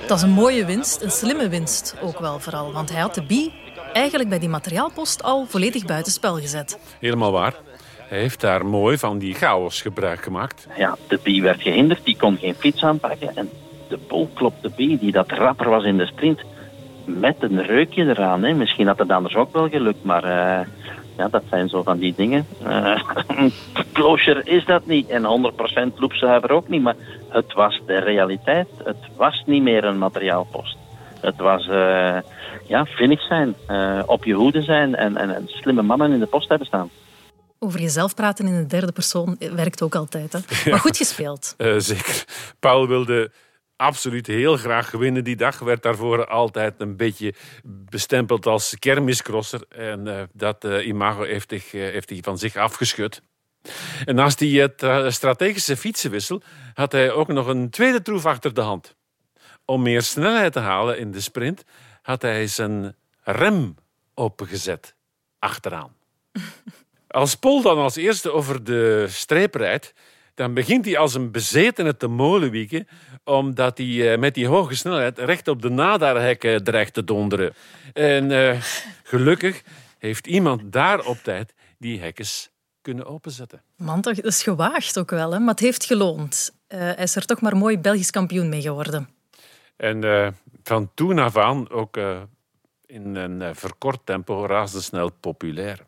eh, 0.00 0.08
Dat 0.08 0.16
is 0.16 0.22
een 0.22 0.30
mooie 0.44 0.64
winst, 0.64 1.02
een 1.02 1.10
slimme 1.10 1.48
winst 1.48 1.94
ook 2.02 2.18
wel 2.18 2.38
vooral. 2.38 2.72
Want 2.72 2.90
hij 2.90 3.00
had 3.00 3.14
de 3.14 3.22
Bie 3.22 3.54
eigenlijk 3.92 4.28
bij 4.28 4.38
die 4.38 4.48
materiaalpost 4.48 5.22
al 5.22 5.46
volledig 5.48 5.84
buitenspel 5.84 6.34
gezet. 6.40 6.78
Helemaal 7.00 7.32
waar. 7.32 7.54
Heeft 8.08 8.40
daar 8.40 8.66
mooi 8.66 8.98
van 8.98 9.18
die 9.18 9.34
chaos 9.34 9.82
gebruik 9.82 10.22
gemaakt. 10.22 10.66
Ja, 10.76 10.96
de 11.08 11.18
Bie 11.22 11.42
werd 11.42 11.62
gehinderd, 11.62 12.04
die 12.04 12.16
kon 12.16 12.36
geen 12.36 12.54
fiets 12.54 12.84
aanpakken. 12.84 13.36
En 13.36 13.50
de 13.88 13.98
pol 13.98 14.30
klopte 14.34 14.70
Bie, 14.76 14.98
die 14.98 15.12
dat 15.12 15.30
rapper 15.30 15.68
was 15.68 15.84
in 15.84 15.96
de 15.96 16.06
sprint, 16.06 16.40
met 17.04 17.36
een 17.38 17.62
reukje 17.62 18.04
eraan. 18.04 18.42
Hè. 18.42 18.54
Misschien 18.54 18.86
had 18.86 18.98
het 18.98 19.10
anders 19.10 19.34
ook 19.34 19.52
wel 19.52 19.68
gelukt, 19.68 20.04
maar 20.04 20.24
eh, 20.24 20.66
ja, 21.16 21.28
dat 21.30 21.42
zijn 21.48 21.68
zo 21.68 21.82
van 21.82 21.98
die 21.98 22.14
dingen. 22.16 22.46
Closure 23.92 24.42
is 24.44 24.64
dat 24.64 24.86
niet 24.86 25.08
en 25.08 25.52
100% 25.92 25.94
loopzuiver 25.94 26.50
ook 26.50 26.68
niet, 26.68 26.82
maar 26.82 26.96
het 27.28 27.52
was 27.52 27.80
de 27.86 27.98
realiteit. 27.98 28.68
Het 28.84 29.08
was 29.16 29.42
niet 29.46 29.62
meer 29.62 29.84
een 29.84 29.98
materiaalpost. 29.98 30.76
Het 31.20 31.36
was 31.36 31.68
eh, 31.68 32.16
ja, 32.66 32.84
finish 32.84 33.26
zijn, 33.26 33.54
op 34.06 34.24
je 34.24 34.34
hoede 34.34 34.62
zijn 34.62 34.94
en, 34.94 35.16
en, 35.16 35.34
en 35.34 35.44
slimme 35.46 35.82
mannen 35.82 36.12
in 36.12 36.20
de 36.20 36.26
post 36.26 36.48
hebben 36.48 36.66
staan. 36.66 36.90
Over 37.58 37.80
jezelf 37.80 38.14
praten 38.14 38.46
in 38.46 38.56
de 38.56 38.66
derde 38.66 38.92
persoon 38.92 39.36
werkt 39.38 39.82
ook 39.82 39.94
altijd. 39.94 40.32
Hè? 40.32 40.40
Maar 40.70 40.80
goed 40.80 40.96
gespeeld. 40.96 41.54
Eh, 41.56 41.74
zeker. 41.78 42.24
Paul 42.58 42.88
wilde 42.88 43.30
absoluut 43.76 44.26
heel 44.26 44.56
graag 44.56 44.90
winnen 44.90 45.24
die 45.24 45.36
dag. 45.36 45.58
Werd 45.58 45.82
daarvoor 45.82 46.26
altijd 46.26 46.74
een 46.78 46.96
beetje 46.96 47.34
bestempeld 47.64 48.46
als 48.46 48.76
kermiscrosser. 48.78 49.62
En 49.68 50.18
eh, 50.18 50.22
dat 50.32 50.64
eh, 50.64 50.86
imago 50.86 51.22
heeft 51.22 51.50
hij, 51.50 51.62
heeft 51.70 52.10
hij 52.10 52.18
van 52.22 52.38
zich 52.38 52.56
afgeschud. 52.56 53.22
En 54.04 54.14
naast 54.14 54.38
die 54.38 54.74
tra- 54.74 55.10
strategische 55.10 55.76
fietsenwissel 55.76 56.42
had 56.74 56.92
hij 56.92 57.12
ook 57.12 57.28
nog 57.28 57.46
een 57.46 57.70
tweede 57.70 58.02
troef 58.02 58.26
achter 58.26 58.54
de 58.54 58.60
hand. 58.60 58.96
Om 59.64 59.82
meer 59.82 60.02
snelheid 60.02 60.52
te 60.52 60.58
halen 60.58 60.98
in 60.98 61.10
de 61.10 61.20
sprint 61.20 61.64
had 62.02 62.22
hij 62.22 62.46
zijn 62.46 62.96
rem 63.22 63.74
opengezet 64.14 64.94
achteraan. 65.38 65.96
Als 67.08 67.34
Paul 67.34 67.62
dan 67.62 67.78
als 67.78 67.96
eerste 67.96 68.32
over 68.32 68.64
de 68.64 69.06
streep 69.08 69.54
rijdt, 69.54 69.92
dan 70.34 70.54
begint 70.54 70.84
hij 70.84 70.98
als 70.98 71.14
een 71.14 71.30
bezetene 71.30 71.96
te 71.96 72.06
molenwieken, 72.06 72.88
omdat 73.24 73.78
hij 73.78 74.12
eh, 74.12 74.18
met 74.18 74.34
die 74.34 74.46
hoge 74.46 74.74
snelheid 74.74 75.18
recht 75.18 75.48
op 75.48 75.62
de 75.62 75.68
nadarhekken 75.68 76.64
dreigt 76.64 76.94
te 76.94 77.04
donderen. 77.04 77.54
En 77.92 78.30
eh, 78.30 78.60
gelukkig 79.02 79.62
heeft 79.98 80.26
iemand 80.26 80.72
daar 80.72 81.04
op 81.04 81.18
tijd 81.22 81.54
die 81.78 82.00
hekkens 82.00 82.50
kunnen 82.82 83.06
openzetten. 83.06 83.62
Man, 83.76 84.00
toch, 84.00 84.14
dat 84.14 84.24
is 84.24 84.42
gewaagd 84.42 84.98
ook 84.98 85.10
wel, 85.10 85.32
hè? 85.32 85.38
maar 85.38 85.54
het 85.54 85.60
heeft 85.60 85.84
geloond. 85.84 86.54
Eh, 86.66 86.78
hij 86.78 86.94
is 86.94 87.16
er 87.16 87.26
toch 87.26 87.40
maar 87.40 87.56
mooi 87.56 87.78
Belgisch 87.78 88.10
kampioen 88.10 88.48
mee 88.48 88.62
geworden. 88.62 89.08
En 89.78 90.04
eh, 90.04 90.28
van 90.62 90.90
toen 90.94 91.18
af 91.18 91.36
aan 91.36 91.70
ook 91.70 91.96
eh, 91.96 92.20
in 92.86 93.14
een 93.14 93.42
eh, 93.42 93.50
verkort 93.54 94.00
tempo 94.04 94.46
razendsnel 94.46 95.10
populair. 95.20 95.86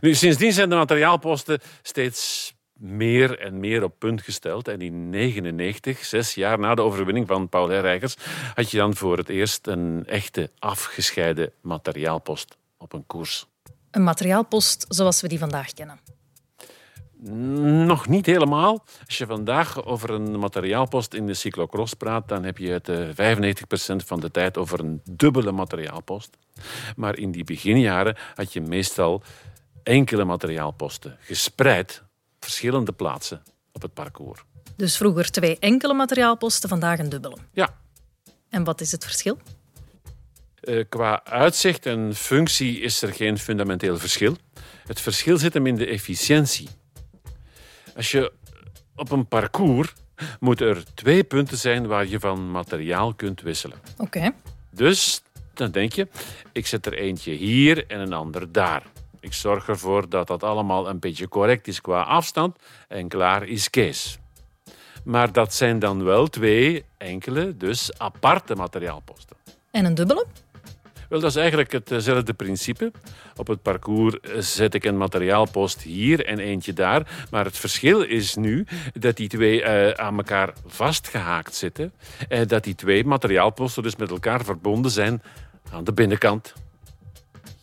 Nu, 0.00 0.14
sindsdien 0.14 0.52
zijn 0.52 0.68
de 0.68 0.74
materiaalposten 0.74 1.60
steeds 1.82 2.54
meer 2.78 3.38
en 3.38 3.60
meer 3.60 3.82
op 3.82 3.98
punt 3.98 4.22
gesteld. 4.22 4.68
En 4.68 4.80
in 4.80 5.12
1999, 5.12 6.04
zes 6.04 6.34
jaar 6.34 6.58
na 6.58 6.74
de 6.74 6.82
overwinning 6.82 7.26
van 7.26 7.48
Paul 7.48 7.68
Herreigers, 7.68 8.16
had 8.54 8.70
je 8.70 8.76
dan 8.76 8.96
voor 8.96 9.16
het 9.16 9.28
eerst 9.28 9.66
een 9.66 10.04
echte 10.06 10.50
afgescheiden 10.58 11.52
materiaalpost 11.60 12.56
op 12.78 12.92
een 12.92 13.06
koers. 13.06 13.46
Een 13.90 14.04
materiaalpost 14.04 14.86
zoals 14.88 15.20
we 15.20 15.28
die 15.28 15.38
vandaag 15.38 15.72
kennen. 15.72 16.00
Nog 17.86 18.08
niet 18.08 18.26
helemaal. 18.26 18.84
Als 19.06 19.18
je 19.18 19.26
vandaag 19.26 19.84
over 19.84 20.10
een 20.10 20.38
materiaalpost 20.38 21.14
in 21.14 21.26
de 21.26 21.34
cyclocross 21.34 21.94
praat, 21.94 22.28
dan 22.28 22.44
heb 22.44 22.58
je 22.58 22.70
het 22.70 22.88
uh, 22.88 23.08
95% 23.94 23.96
van 23.96 24.20
de 24.20 24.30
tijd 24.30 24.58
over 24.58 24.80
een 24.80 25.00
dubbele 25.04 25.52
materiaalpost. 25.52 26.36
Maar 26.96 27.18
in 27.18 27.30
die 27.30 27.44
beginjaren 27.44 28.16
had 28.34 28.52
je 28.52 28.60
meestal 28.60 29.22
enkele 29.84 30.24
materiaalposten, 30.24 31.16
gespreid 31.20 32.02
op 32.34 32.42
verschillende 32.44 32.92
plaatsen 32.92 33.42
op 33.72 33.82
het 33.82 33.94
parcours. 33.94 34.44
Dus 34.76 34.96
vroeger 34.96 35.30
twee 35.30 35.58
enkele 35.58 35.94
materiaalposten, 35.94 36.68
vandaag 36.68 36.98
een 36.98 37.08
dubbele. 37.08 37.36
Ja. 37.52 37.76
En 38.48 38.64
wat 38.64 38.80
is 38.80 38.92
het 38.92 39.04
verschil? 39.04 39.38
Uh, 40.62 40.84
qua 40.88 41.24
uitzicht 41.24 41.86
en 41.86 42.14
functie 42.14 42.80
is 42.80 43.02
er 43.02 43.12
geen 43.12 43.38
fundamenteel 43.38 43.98
verschil. 43.98 44.36
Het 44.86 45.00
verschil 45.00 45.38
zit 45.38 45.54
hem 45.54 45.66
in 45.66 45.76
de 45.76 45.86
efficiëntie. 45.86 46.68
Als 47.96 48.10
je 48.10 48.32
op 48.94 49.10
een 49.10 49.26
parcours 49.26 49.92
moet 50.40 50.60
er 50.60 50.84
twee 50.94 51.24
punten 51.24 51.56
zijn 51.56 51.86
waar 51.86 52.06
je 52.06 52.20
van 52.20 52.50
materiaal 52.50 53.14
kunt 53.14 53.40
wisselen. 53.40 53.78
Oké. 53.98 54.30
Dus 54.70 55.22
dan 55.54 55.70
denk 55.70 55.92
je, 55.92 56.08
ik 56.52 56.66
zet 56.66 56.86
er 56.86 56.94
eentje 56.94 57.32
hier 57.32 57.86
en 57.86 58.00
een 58.00 58.12
ander 58.12 58.52
daar. 58.52 58.82
Ik 59.24 59.32
zorg 59.32 59.68
ervoor 59.68 60.08
dat 60.08 60.26
dat 60.26 60.42
allemaal 60.42 60.88
een 60.88 60.98
beetje 60.98 61.28
correct 61.28 61.68
is 61.68 61.80
qua 61.80 62.02
afstand 62.02 62.56
en 62.88 63.08
klaar 63.08 63.46
is 63.46 63.70
Kees. 63.70 64.18
Maar 65.04 65.32
dat 65.32 65.54
zijn 65.54 65.78
dan 65.78 66.04
wel 66.04 66.26
twee 66.26 66.84
enkele, 66.96 67.56
dus 67.56 67.98
aparte 67.98 68.54
materiaalposten. 68.54 69.36
En 69.70 69.84
een 69.84 69.94
dubbele? 69.94 70.26
Wel, 71.08 71.20
dat 71.20 71.30
is 71.30 71.36
eigenlijk 71.36 71.72
hetzelfde 71.72 72.34
principe. 72.34 72.92
Op 73.36 73.46
het 73.46 73.62
parcours 73.62 74.16
zet 74.54 74.74
ik 74.74 74.84
een 74.84 74.96
materiaalpost 74.96 75.82
hier 75.82 76.26
en 76.26 76.38
eentje 76.38 76.72
daar. 76.72 77.26
Maar 77.30 77.44
het 77.44 77.58
verschil 77.58 78.02
is 78.02 78.34
nu 78.34 78.66
dat 78.92 79.16
die 79.16 79.28
twee 79.28 79.62
uh, 79.62 79.90
aan 79.90 80.16
elkaar 80.16 80.52
vastgehaakt 80.66 81.54
zitten. 81.54 81.92
En 82.28 82.48
dat 82.48 82.64
die 82.64 82.74
twee 82.74 83.04
materiaalposten 83.04 83.82
dus 83.82 83.96
met 83.96 84.10
elkaar 84.10 84.44
verbonden 84.44 84.90
zijn 84.90 85.22
aan 85.70 85.84
de 85.84 85.92
binnenkant. 85.92 86.54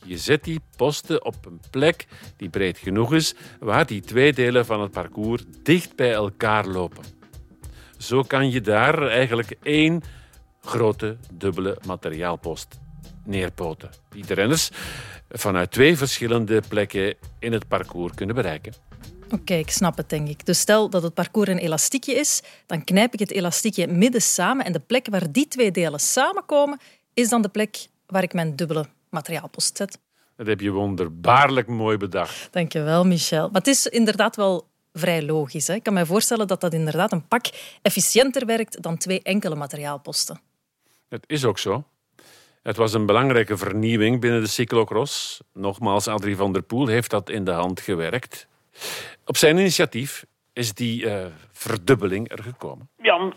Je 0.05 0.17
zet 0.17 0.43
die 0.43 0.59
posten 0.75 1.25
op 1.25 1.45
een 1.45 1.59
plek 1.69 2.07
die 2.37 2.49
breed 2.49 2.77
genoeg 2.77 3.13
is, 3.13 3.35
waar 3.59 3.85
die 3.85 4.01
twee 4.01 4.33
delen 4.33 4.65
van 4.65 4.81
het 4.81 4.91
parcours 4.91 5.43
dicht 5.63 5.95
bij 5.95 6.11
elkaar 6.11 6.67
lopen. 6.67 7.03
Zo 7.97 8.23
kan 8.23 8.51
je 8.51 8.61
daar 8.61 9.07
eigenlijk 9.07 9.55
één 9.61 10.01
grote 10.61 11.17
dubbele 11.33 11.77
materiaalpost 11.85 12.79
neerpoten. 13.25 13.89
Die 14.09 14.25
de 14.25 14.33
renners 14.33 14.69
vanuit 15.29 15.71
twee 15.71 15.97
verschillende 15.97 16.61
plekken 16.67 17.15
in 17.39 17.53
het 17.53 17.67
parcours 17.67 18.13
kunnen 18.13 18.35
bereiken. 18.35 18.73
Oké, 19.29 19.53
ik 19.53 19.69
snap 19.71 19.97
het 19.97 20.09
denk 20.09 20.27
ik. 20.27 20.45
Dus 20.45 20.59
stel 20.59 20.89
dat 20.89 21.03
het 21.03 21.13
parcours 21.13 21.49
een 21.49 21.57
elastiekje 21.57 22.13
is, 22.13 22.41
dan 22.65 22.83
knijp 22.83 23.13
ik 23.13 23.19
het 23.19 23.31
elastiekje 23.31 23.87
midden 23.87 24.21
samen 24.21 24.65
en 24.65 24.71
de 24.71 24.79
plek 24.79 25.07
waar 25.09 25.31
die 25.31 25.47
twee 25.47 25.71
delen 25.71 25.99
samenkomen, 25.99 26.79
is 27.13 27.29
dan 27.29 27.41
de 27.41 27.49
plek 27.49 27.87
waar 28.05 28.23
ik 28.23 28.33
mijn 28.33 28.55
dubbele 28.55 28.85
materiaalpost 29.11 29.77
zet. 29.77 29.99
Dat 30.35 30.47
heb 30.47 30.59
je 30.59 30.71
wonderbaarlijk 30.71 31.67
mooi 31.67 31.97
bedacht. 31.97 32.47
Dankjewel, 32.51 33.05
Michel. 33.05 33.49
Maar 33.49 33.61
het 33.61 33.67
is 33.67 33.87
inderdaad 33.87 34.35
wel 34.35 34.67
vrij 34.93 35.23
logisch. 35.23 35.67
Hè? 35.67 35.73
Ik 35.73 35.83
kan 35.83 35.93
me 35.93 36.05
voorstellen 36.05 36.47
dat 36.47 36.61
dat 36.61 36.73
inderdaad 36.73 37.11
een 37.11 37.27
pak 37.27 37.45
efficiënter 37.81 38.45
werkt 38.45 38.81
dan 38.81 38.97
twee 38.97 39.21
enkele 39.21 39.55
materiaalposten. 39.55 40.41
Het 41.09 41.23
is 41.27 41.45
ook 41.45 41.59
zo. 41.59 41.83
Het 42.61 42.77
was 42.77 42.93
een 42.93 43.05
belangrijke 43.05 43.57
vernieuwing 43.57 44.19
binnen 44.19 44.41
de 44.41 44.47
cyclocross. 44.47 45.41
Nogmaals, 45.53 46.07
Adrie 46.07 46.35
van 46.35 46.53
der 46.53 46.61
Poel 46.61 46.87
heeft 46.87 47.09
dat 47.09 47.29
in 47.29 47.43
de 47.43 47.51
hand 47.51 47.79
gewerkt. 47.79 48.47
Op 49.25 49.37
zijn 49.37 49.57
initiatief 49.57 50.25
is 50.53 50.73
die 50.73 51.03
uh, 51.03 51.25
verdubbeling 51.51 52.31
er 52.31 52.43
gekomen. 52.43 52.89
Ja, 52.97 53.33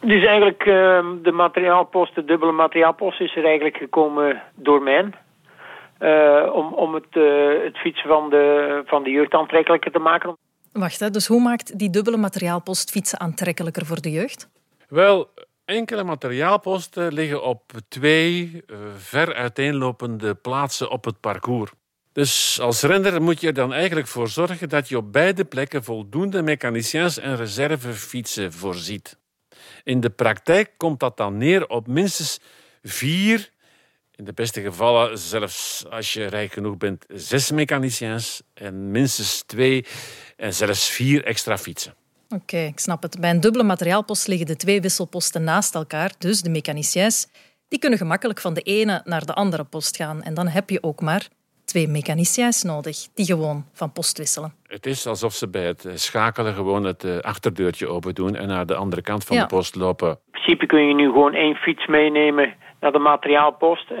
dus 0.00 0.24
eigenlijk 0.24 0.64
uh, 0.64 1.06
de 1.22 1.32
materiaalpost, 1.32 2.14
de 2.14 2.24
dubbele 2.24 2.52
materiaalpost, 2.52 3.20
is 3.20 3.36
er 3.36 3.44
eigenlijk 3.44 3.76
gekomen 3.76 4.42
door 4.54 4.82
mij. 4.82 5.10
Uh, 6.00 6.54
om 6.54 6.72
om 6.72 6.94
het, 6.94 7.14
het 7.64 7.78
fietsen 7.78 8.08
van 8.08 8.30
de, 8.30 8.82
van 8.86 9.02
de 9.02 9.10
jeugd 9.10 9.32
aantrekkelijker 9.32 9.92
te 9.92 9.98
maken. 9.98 10.36
Wacht, 10.72 11.00
hè, 11.00 11.10
dus 11.10 11.26
hoe 11.26 11.42
maakt 11.42 11.78
die 11.78 11.90
dubbele 11.90 12.16
materiaalpost 12.16 12.90
fietsen 12.90 13.20
aantrekkelijker 13.20 13.86
voor 13.86 14.00
de 14.00 14.10
jeugd? 14.10 14.48
Wel, 14.88 15.28
enkele 15.64 16.04
materiaalposten 16.04 17.12
liggen 17.12 17.42
op 17.42 17.62
twee 17.88 18.62
uh, 18.66 18.76
ver 18.96 19.34
uiteenlopende 19.34 20.34
plaatsen 20.34 20.90
op 20.90 21.04
het 21.04 21.20
parcours. 21.20 21.70
Dus 22.12 22.60
als 22.60 22.82
renner 22.82 23.22
moet 23.22 23.40
je 23.40 23.46
er 23.46 23.54
dan 23.54 23.72
eigenlijk 23.72 24.06
voor 24.06 24.28
zorgen 24.28 24.68
dat 24.68 24.88
je 24.88 24.96
op 24.96 25.12
beide 25.12 25.44
plekken 25.44 25.84
voldoende 25.84 26.42
mechaniciens 26.42 27.18
en 27.18 27.36
reservefietsen 27.36 28.52
voorziet. 28.52 29.19
In 29.84 30.00
de 30.00 30.10
praktijk 30.10 30.70
komt 30.76 31.00
dat 31.00 31.16
dan 31.16 31.36
neer 31.36 31.68
op 31.68 31.86
minstens 31.86 32.38
vier, 32.82 33.50
in 34.14 34.24
de 34.24 34.32
beste 34.32 34.60
gevallen 34.60 35.18
zelfs 35.18 35.84
als 35.90 36.12
je 36.12 36.26
rijk 36.26 36.52
genoeg 36.52 36.76
bent, 36.76 37.04
zes 37.08 37.50
mechaniciens 37.50 38.42
en 38.54 38.90
minstens 38.90 39.42
twee 39.46 39.86
en 40.36 40.54
zelfs 40.54 40.90
vier 40.90 41.24
extra 41.24 41.58
fietsen. 41.58 41.94
Oké, 42.28 42.58
ik 42.58 42.78
snap 42.78 43.02
het. 43.02 43.20
Bij 43.20 43.30
een 43.30 43.40
dubbele 43.40 43.64
materiaalpost 43.64 44.26
liggen 44.26 44.46
de 44.46 44.56
twee 44.56 44.80
wisselposten 44.80 45.44
naast 45.44 45.74
elkaar, 45.74 46.12
dus 46.18 46.42
de 46.42 46.50
mechaniciens 46.50 47.26
die 47.68 47.78
kunnen 47.78 47.98
gemakkelijk 47.98 48.40
van 48.40 48.54
de 48.54 48.60
ene 48.60 49.02
naar 49.04 49.26
de 49.26 49.34
andere 49.34 49.64
post 49.64 49.96
gaan. 49.96 50.22
En 50.22 50.34
dan 50.34 50.48
heb 50.48 50.70
je 50.70 50.82
ook 50.82 51.00
maar 51.00 51.28
twee 51.70 51.88
mechaniciens 51.88 52.62
nodig 52.62 52.96
die 53.14 53.24
gewoon 53.24 53.64
van 53.72 53.92
post 53.92 54.18
wisselen. 54.18 54.52
Het 54.66 54.86
is 54.86 55.06
alsof 55.06 55.32
ze 55.32 55.48
bij 55.48 55.66
het 55.66 55.88
schakelen 55.94 56.54
gewoon 56.54 56.84
het 56.84 57.04
eh, 57.04 57.18
achterdeurtje 57.18 57.86
open 57.88 58.14
doen 58.14 58.34
en 58.34 58.48
naar 58.48 58.66
de 58.66 58.74
andere 58.74 59.02
kant 59.02 59.24
van 59.24 59.36
de 59.36 59.46
post 59.46 59.74
lopen. 59.74 60.08
In 60.08 60.16
principe 60.30 60.66
kun 60.66 60.86
je 60.88 60.94
nu 60.94 61.04
gewoon 61.04 61.34
één 61.34 61.54
fiets 61.54 61.86
meenemen 61.86 62.54
naar 62.80 62.92
de 62.92 62.98
materiaalpost. 62.98 63.90
Uh, 63.90 63.98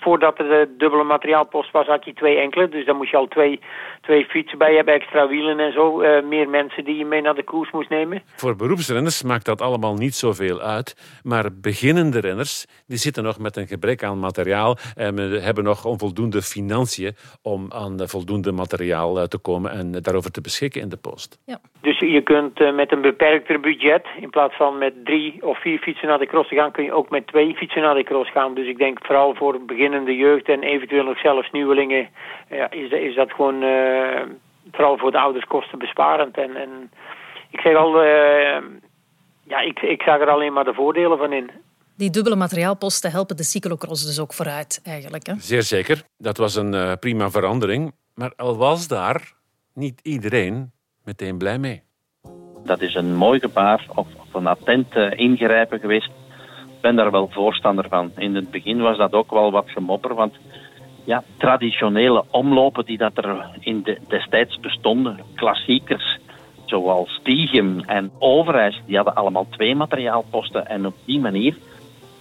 voordat 0.00 0.38
er 0.38 0.48
de 0.48 0.74
dubbele 0.78 1.04
materiaalpost 1.04 1.70
was, 1.70 1.86
had 1.86 2.04
je 2.04 2.14
twee 2.14 2.38
enkele. 2.38 2.68
Dus 2.68 2.86
dan 2.86 2.96
moest 2.96 3.10
je 3.10 3.16
al 3.16 3.26
twee, 3.26 3.60
twee 4.00 4.24
fietsen 4.24 4.58
bij 4.58 4.74
hebben, 4.74 4.94
extra 4.94 5.28
wielen 5.28 5.58
en 5.60 5.72
zo. 5.72 6.02
Uh, 6.02 6.22
meer 6.22 6.48
mensen 6.48 6.84
die 6.84 6.96
je 6.96 7.04
mee 7.04 7.20
naar 7.20 7.34
de 7.34 7.44
koers 7.44 7.70
moest 7.70 7.88
nemen. 7.88 8.22
Voor 8.36 8.56
beroepsrenners 8.56 9.22
maakt 9.22 9.44
dat 9.44 9.60
allemaal 9.60 9.94
niet 9.94 10.14
zoveel 10.14 10.60
uit. 10.60 11.20
Maar 11.22 11.44
beginnende 11.60 12.20
renners 12.20 12.66
die 12.86 12.98
zitten 12.98 13.22
nog 13.22 13.38
met 13.38 13.56
een 13.56 13.66
gebrek 13.66 14.02
aan 14.02 14.18
materiaal 14.18 14.76
en 14.94 15.16
hebben 15.42 15.64
nog 15.64 15.84
onvoldoende 15.84 16.42
financiën 16.42 17.16
om 17.42 17.66
aan 17.72 18.08
voldoende 18.08 18.52
materiaal 18.52 19.18
eh, 19.18 19.24
te 19.24 19.38
komen 19.38 19.70
en 19.70 19.92
daarover 19.92 20.30
te 20.30 20.40
beschikken 20.40 20.80
in 20.80 20.88
de 20.88 20.96
post. 20.96 21.38
Ja. 21.46 21.60
Dus 21.80 21.98
je 21.98 22.22
kunt 22.22 22.74
met 22.74 22.92
een 22.92 23.00
beperkter 23.00 23.60
budget, 23.60 24.06
in 24.20 24.30
plaats 24.30 24.56
van 24.56 24.78
met 24.78 25.04
drie 25.04 25.42
of 25.42 25.60
vier 25.60 25.78
fietsen 25.78 26.08
naar 26.08 26.18
de 26.18 26.26
cross 26.26 26.48
te 26.48 26.54
gaan, 26.54 26.72
kun 26.72 26.84
je 26.84 26.92
ook 26.92 27.10
met 27.10 27.26
twee 27.26 27.54
fietsen 27.54 27.82
naar 27.82 27.94
de 27.94 28.04
cross 28.04 28.30
gaan. 28.30 28.54
Dus 28.54 28.66
ik 28.66 28.78
denk 28.78 28.98
vooral 29.02 29.34
voor 29.34 29.60
beginnende 29.64 29.87
de 30.04 30.16
jeugd 30.16 30.48
en 30.48 30.62
eventueel 30.62 31.04
nog 31.04 31.18
zelfs 31.18 31.50
nieuwelingen, 31.50 32.08
ja, 32.50 32.70
is, 32.70 32.90
is 32.90 33.14
dat 33.14 33.32
gewoon 33.32 33.62
uh, 33.62 34.22
vooral 34.72 34.98
voor 34.98 35.10
de 35.10 35.18
ouders 35.18 35.44
kostenbesparend. 35.44 36.36
En, 36.36 36.56
en 36.56 36.90
ik 37.50 37.60
zeg 37.60 37.76
al, 37.76 38.04
uh, 38.04 38.58
ja, 39.44 39.60
ik, 39.60 39.80
ik 39.80 40.02
zag 40.02 40.20
er 40.20 40.28
alleen 40.28 40.52
maar 40.52 40.64
de 40.64 40.74
voordelen 40.74 41.18
van 41.18 41.32
in. 41.32 41.50
Die 41.96 42.10
dubbele 42.10 42.36
materiaalposten 42.36 43.10
helpen 43.10 43.36
de 43.36 43.42
cyclocross 43.42 44.06
dus 44.06 44.20
ook 44.20 44.32
vooruit, 44.32 44.80
eigenlijk. 44.84 45.26
Hè? 45.26 45.34
Zeer 45.38 45.62
zeker. 45.62 46.02
Dat 46.18 46.36
was 46.36 46.54
een 46.54 46.74
uh, 46.74 46.92
prima 47.00 47.30
verandering. 47.30 47.92
Maar 48.14 48.32
al 48.36 48.56
was 48.56 48.88
daar 48.88 49.32
niet 49.74 50.00
iedereen 50.02 50.72
meteen 51.04 51.38
blij 51.38 51.58
mee. 51.58 51.82
Dat 52.64 52.80
is 52.80 52.94
een 52.94 53.14
mooi 53.14 53.40
gebaar 53.40 53.86
of, 53.88 54.06
of 54.16 54.34
een 54.34 54.46
attent 54.46 54.94
ingrijpen 55.16 55.80
geweest 55.80 56.10
ben 56.80 56.96
daar 56.96 57.10
wel 57.10 57.28
voorstander 57.32 57.88
van. 57.88 58.10
In 58.16 58.34
het 58.34 58.50
begin 58.50 58.80
was 58.80 58.96
dat 58.96 59.12
ook 59.12 59.30
wel 59.30 59.50
wat 59.50 59.70
gemopper, 59.70 60.14
want 60.14 60.34
ja, 61.04 61.22
traditionele 61.38 62.24
omlopen 62.30 62.84
die 62.84 62.98
dat 62.98 63.12
er 63.14 63.50
in 63.60 63.82
de, 63.82 63.98
destijds 64.08 64.60
bestonden, 64.60 65.20
klassiekers 65.34 66.18
zoals 66.64 67.10
Stiegem 67.10 67.80
en 67.80 68.10
Overijs, 68.18 68.82
die 68.86 68.96
hadden 68.96 69.14
allemaal 69.14 69.46
twee 69.50 69.74
materiaalposten 69.74 70.66
en 70.66 70.86
op 70.86 70.94
die 71.04 71.20
manier 71.20 71.56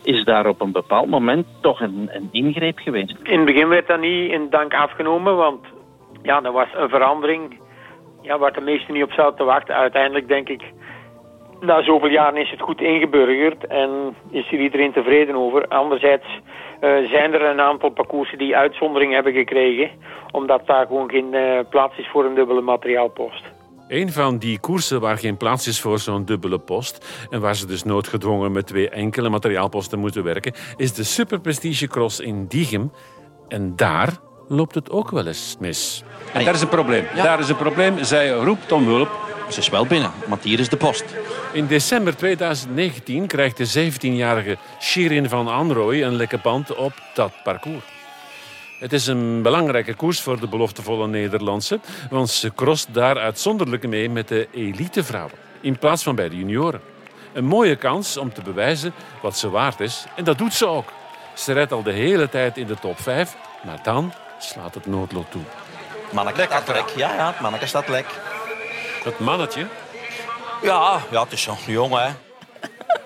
is 0.04 0.24
daar 0.24 0.48
op 0.48 0.62
een 0.62 0.72
bepaald 0.72 1.10
moment 1.10 1.46
toch 1.62 1.82
een, 1.82 2.10
een 2.12 2.30
ingreep 2.32 2.78
geweest. 2.78 3.16
In 3.24 3.38
het 3.38 3.46
begin 3.46 3.68
werd 3.68 3.88
dat 3.88 4.00
niet 4.00 4.32
in 4.32 4.50
dank 4.50 4.74
afgenomen, 4.74 5.36
want 5.36 5.66
ja, 6.22 6.44
er 6.44 6.52
was 6.52 6.68
een 6.76 6.90
verandering 6.90 7.60
ja, 8.22 8.38
waar 8.38 8.54
de 8.54 8.62
meesten 8.62 8.94
niet 8.94 9.04
op 9.04 9.12
zouden 9.12 9.38
te 9.38 9.44
wachten. 9.44 9.76
Uiteindelijk 9.76 10.28
denk 10.28 10.50
ik 10.50 10.62
na 11.60 11.84
zoveel 11.84 12.10
jaren 12.10 12.42
is 12.42 12.50
het 12.50 12.62
goed 12.62 12.82
ingeburgerd 12.82 13.68
en 13.68 14.16
is 14.30 14.52
er 14.52 14.60
iedereen 14.60 14.94
tevreden 14.94 15.36
over. 15.36 15.68
Anderzijds 15.68 16.26
uh, 16.82 17.10
zijn 17.10 17.34
er 17.34 17.42
een 17.42 17.62
aantal 17.62 17.90
parcoursen 17.90 18.38
die 18.38 18.56
uitzondering 18.56 19.14
hebben 19.14 19.34
gekregen, 19.34 19.90
omdat 20.32 20.62
daar 20.66 20.86
gewoon 20.88 21.10
geen 21.10 21.34
uh, 21.34 21.60
plaats 21.70 21.98
is 21.98 22.08
voor 22.08 22.26
een 22.26 22.36
dubbele 22.36 22.62
materiaalpost. 22.62 23.44
Een 23.88 24.12
van 24.12 24.38
die 24.38 24.60
koersen 24.60 25.00
waar 25.00 25.18
geen 25.18 25.38
plaats 25.38 25.68
is 25.68 25.82
voor 25.82 26.00
zo'n 26.00 26.26
dubbele 26.26 26.60
post 26.60 27.28
en 27.30 27.42
waar 27.42 27.56
ze 27.56 27.66
dus 27.66 27.84
noodgedwongen 27.84 28.52
met 28.52 28.68
twee 28.68 28.90
enkele 28.90 29.30
materiaalposten 29.30 30.00
moeten 30.00 30.24
werken, 30.24 30.54
is 30.76 30.94
de 30.94 31.04
Super 31.04 31.40
Prestige 31.40 31.88
Cross 31.88 32.20
in 32.20 32.46
Diegem. 32.48 32.92
En 33.48 33.76
daar 33.76 34.10
loopt 34.48 34.76
het 34.76 34.92
ook 34.92 35.12
wel 35.12 35.28
eens 35.28 35.58
mis. 35.60 36.04
En 36.34 36.46
daar 36.46 36.54
is 36.54 36.62
een 36.62 36.68
probleem. 36.68 37.06
Daar 37.16 37.40
is 37.40 37.50
een 37.50 37.56
probleem. 37.56 38.04
Zij 38.04 38.30
roept 38.30 38.72
om 38.72 38.86
hulp. 38.86 39.10
Ze 39.50 39.60
is 39.60 39.70
wel 39.70 39.86
binnen, 39.86 40.12
want 40.28 40.44
hier 40.44 40.60
is 40.60 40.70
de 40.70 40.78
post. 40.78 41.16
In 41.58 41.68
december 41.68 42.16
2019 42.16 43.28
krijgt 43.28 43.58
de 43.58 43.92
17-jarige 43.92 44.58
Shirin 44.80 45.30
van 45.30 45.48
Anrooy 45.48 46.04
een 46.04 46.16
lekke 46.16 46.38
band 46.38 46.76
op 46.76 46.94
dat 47.14 47.32
parcours. 47.44 47.84
Het 48.80 48.94
is 48.94 49.08
een 49.08 49.42
belangrijke 49.42 49.94
koers 49.94 50.22
voor 50.22 50.40
de 50.40 50.48
beloftevolle 50.48 51.08
Nederlandse, 51.08 51.80
want 52.10 52.30
ze 52.30 52.54
crost 52.56 52.94
daar 52.94 53.18
uitzonderlijk 53.18 53.88
mee 53.88 54.10
met 54.10 54.28
de 54.28 54.48
elitevrouwen, 54.52 55.34
in 55.62 55.78
plaats 55.78 56.04
van 56.04 56.16
bij 56.16 56.30
de 56.30 56.38
junioren. 56.38 56.82
Een 57.34 57.46
mooie 57.46 57.76
kans 57.76 58.18
om 58.18 58.34
te 58.34 58.42
bewijzen 58.42 58.94
wat 59.22 59.38
ze 59.38 59.50
waard 59.50 59.80
is, 59.80 60.06
en 60.16 60.24
dat 60.24 60.38
doet 60.38 60.54
ze 60.54 60.68
ook. 60.68 60.92
Ze 61.34 61.54
rijdt 61.54 61.72
al 61.72 61.84
de 61.84 61.92
hele 61.92 62.30
tijd 62.30 62.58
in 62.58 62.68
de 62.68 62.80
top 62.80 63.00
5, 63.00 63.36
maar 63.66 63.80
dan 63.84 64.14
slaat 64.40 64.74
het 64.74 64.86
noodlot 64.86 65.32
toe. 65.32 65.44
Manneke 66.12 66.42
staat 66.42 66.68
lek. 66.68 66.90
Ja, 66.96 67.14
ja, 67.14 67.28
het 67.28 67.40
manneke 67.40 67.68
staat 67.68 67.88
lek. 67.88 68.06
Dat 69.04 69.20
mannetje? 69.20 69.68
Ja, 70.62 71.02
ja 71.12 71.24
het 71.24 71.32
is 71.32 71.42
zo'n 71.42 71.56
jongen, 71.68 72.04
hè. 72.04 72.12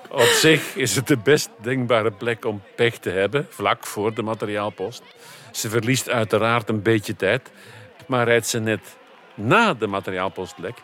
Op 0.10 0.22
zich 0.22 0.76
is 0.76 0.95
het 0.95 1.08
de 1.08 1.18
best 1.18 1.49
denkbare 1.62 2.12
plek 2.12 2.45
om 2.45 2.62
pech 2.76 2.97
te 2.97 3.10
hebben, 3.10 3.47
vlak 3.49 3.86
voor 3.86 4.14
de 4.14 4.22
materiaalpost. 4.22 5.04
Ze 5.52 5.70
verliest 5.70 6.10
uiteraard 6.10 6.70
een 6.70 6.82
beetje 6.82 7.16
tijd, 7.16 7.52
maar 8.08 8.26
rijdt 8.26 8.47
ze 8.47 8.60
net 8.60 8.97
na 9.34 9.74
de 9.74 9.88
materiaalpostlek, 9.88 10.78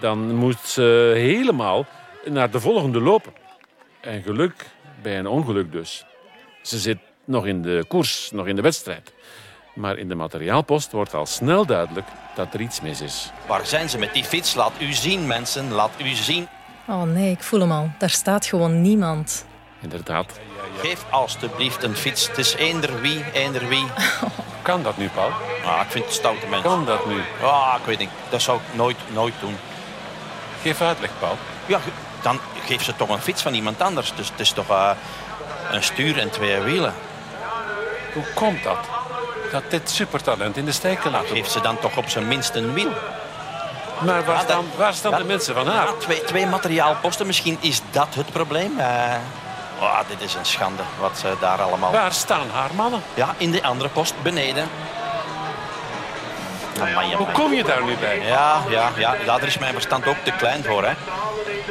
dan 0.00 0.34
moet 0.34 0.60
ze 0.60 1.12
helemaal 1.14 1.86
naar 2.24 2.50
de 2.50 2.60
volgende 2.60 3.00
lopen. 3.00 3.32
En 4.00 4.22
geluk 4.22 4.66
bij 5.02 5.18
een 5.18 5.26
ongeluk 5.26 5.72
dus. 5.72 6.04
Ze 6.62 6.78
zit 6.78 6.98
nog 7.24 7.46
in 7.46 7.62
de 7.62 7.84
koers, 7.88 8.30
nog 8.30 8.46
in 8.46 8.56
de 8.56 8.62
wedstrijd. 8.62 9.12
Maar 9.74 9.98
in 9.98 10.08
de 10.08 10.14
materiaalpost 10.14 10.92
wordt 10.92 11.14
al 11.14 11.26
snel 11.26 11.66
duidelijk 11.66 12.06
dat 12.44 12.54
er 12.54 12.60
iets 12.60 12.80
mis 12.80 13.00
is. 13.00 13.30
Waar 13.46 13.66
zijn 13.66 13.88
ze 13.88 13.98
met 13.98 14.14
die 14.14 14.24
fiets? 14.24 14.54
Laat 14.54 14.72
u 14.78 14.92
zien, 14.92 15.26
mensen. 15.26 15.72
Laat 15.72 15.90
u 15.98 16.14
zien. 16.14 16.48
Oh 16.86 17.02
nee, 17.02 17.30
ik 17.30 17.42
voel 17.42 17.60
hem 17.60 17.72
al. 17.72 17.90
Daar 17.98 18.10
staat 18.10 18.46
gewoon 18.46 18.80
niemand. 18.80 19.44
Inderdaad. 19.80 20.40
Geef 20.78 21.04
alstublieft 21.10 21.82
een 21.82 21.96
fiets. 21.96 22.28
Het 22.28 22.38
is 22.38 22.54
eender 22.54 23.00
wie, 23.00 23.24
eender 23.32 23.68
wie. 23.68 23.84
Kan 24.62 24.82
dat 24.82 24.96
nu, 24.96 25.08
Paul? 25.08 25.30
Ah, 25.64 25.80
ik 25.84 25.90
vind 25.90 26.04
het 26.04 26.14
stoute 26.14 26.46
mensen. 26.46 26.70
Kan 26.70 26.84
dat 26.84 27.06
nu? 27.06 27.20
Ah, 27.42 27.74
ik 27.78 27.84
weet 27.86 27.98
niet. 27.98 28.10
Dat 28.28 28.42
zou 28.42 28.58
ik 28.58 28.76
nooit, 28.76 28.96
nooit 29.12 29.34
doen. 29.40 29.56
Geef 30.62 30.80
uitleg, 30.80 31.10
Paul. 31.18 31.36
Ja, 31.66 31.80
dan 32.22 32.38
geef 32.66 32.82
ze 32.82 32.96
toch 32.96 33.08
een 33.08 33.20
fiets 33.20 33.42
van 33.42 33.54
iemand 33.54 33.82
anders. 33.82 34.12
Dus 34.14 34.30
het 34.30 34.40
is 34.40 34.52
toch 34.52 34.68
eh, 34.68 34.90
een 35.70 35.82
stuur 35.82 36.18
en 36.18 36.30
twee 36.30 36.60
wielen. 36.60 36.94
Hoe 38.14 38.24
komt 38.34 38.62
dat? 38.62 38.99
Dat 39.50 39.62
dit 39.68 39.90
supertalent 39.90 40.56
in 40.56 40.64
de 40.64 40.72
steek 40.72 41.02
Dan 41.02 41.12
laten 41.12 41.28
geef 41.28 41.48
ze 41.48 41.60
dan 41.60 41.78
toch 41.78 41.96
op 41.96 42.08
zijn 42.08 42.28
minst 42.28 42.54
een 42.54 42.72
wiel. 42.72 42.92
Maar 44.00 44.24
waar 44.24 44.36
Ja, 44.36 44.42
staan, 44.42 44.64
waar 44.76 44.94
staan 44.94 45.14
de 45.14 45.24
mensen 45.24 45.54
van 45.54 45.66
haar? 45.66 45.86
Ja, 45.86 45.92
twee, 45.98 46.24
twee 46.24 46.46
materiaalposten. 46.46 47.26
Misschien 47.26 47.56
is 47.60 47.80
dat 47.90 48.14
het 48.14 48.32
probleem. 48.32 48.80
Ah, 49.80 49.98
dit 50.08 50.20
is 50.20 50.34
een 50.34 50.46
schande 50.46 50.82
wat 50.98 51.18
ze 51.18 51.34
daar 51.40 51.62
allemaal... 51.62 51.92
Waar 51.92 52.12
staan 52.12 52.46
haar 52.52 52.70
mannen? 52.74 53.02
Ja, 53.14 53.34
in 53.36 53.50
de 53.50 53.62
andere 53.62 53.88
post 53.90 54.14
beneden. 54.22 54.68
Amai, 56.80 57.14
Hoe 57.14 57.26
kom 57.32 57.52
je 57.52 57.64
daar 57.64 57.84
nu 57.84 57.96
bij? 57.96 58.20
Ja, 58.26 58.62
ja, 58.68 58.90
ja. 58.96 59.14
Daar 59.26 59.42
is 59.42 59.58
mijn 59.58 59.72
verstand 59.72 60.06
ook 60.06 60.16
te 60.24 60.30
klein 60.32 60.64
voor. 60.64 60.84
Hè. 60.84 60.92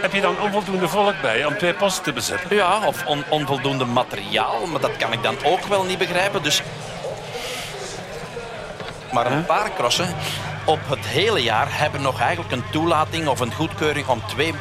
Heb 0.02 0.14
je 0.14 0.22
dan 0.22 0.40
onvoldoende 0.40 0.88
volk 0.88 1.14
bij 1.22 1.46
om 1.46 1.58
twee 1.58 1.74
posten 1.74 2.04
te 2.04 2.14
bezetten? 2.14 2.56
Ja, 2.56 2.80
of 2.86 3.06
on- 3.06 3.24
onvoldoende 3.30 3.86
materiaal. 3.86 4.66
Maar 4.66 4.80
dat 4.82 4.98
kan 4.98 5.12
ik 5.12 5.24
dan 5.24 5.36
ook 5.44 5.66
wel 5.66 5.84
niet 5.84 5.98
begrijpen. 5.98 6.44
Dus... 6.44 6.62
Maar 9.12 9.32
een 9.32 9.46
paar 9.46 9.70
crossen 9.78 10.16
op 10.66 10.80
het 10.88 11.06
hele 11.06 11.44
jaar 11.44 11.68
hebben 11.70 12.02
nog 12.02 12.20
eigenlijk 12.22 12.52
een 12.52 12.64
toelating 12.72 13.28
of 13.28 13.40
een 13.40 13.54
goedkeuring 13.54 14.08
om 14.08 14.22
twee 14.28 14.54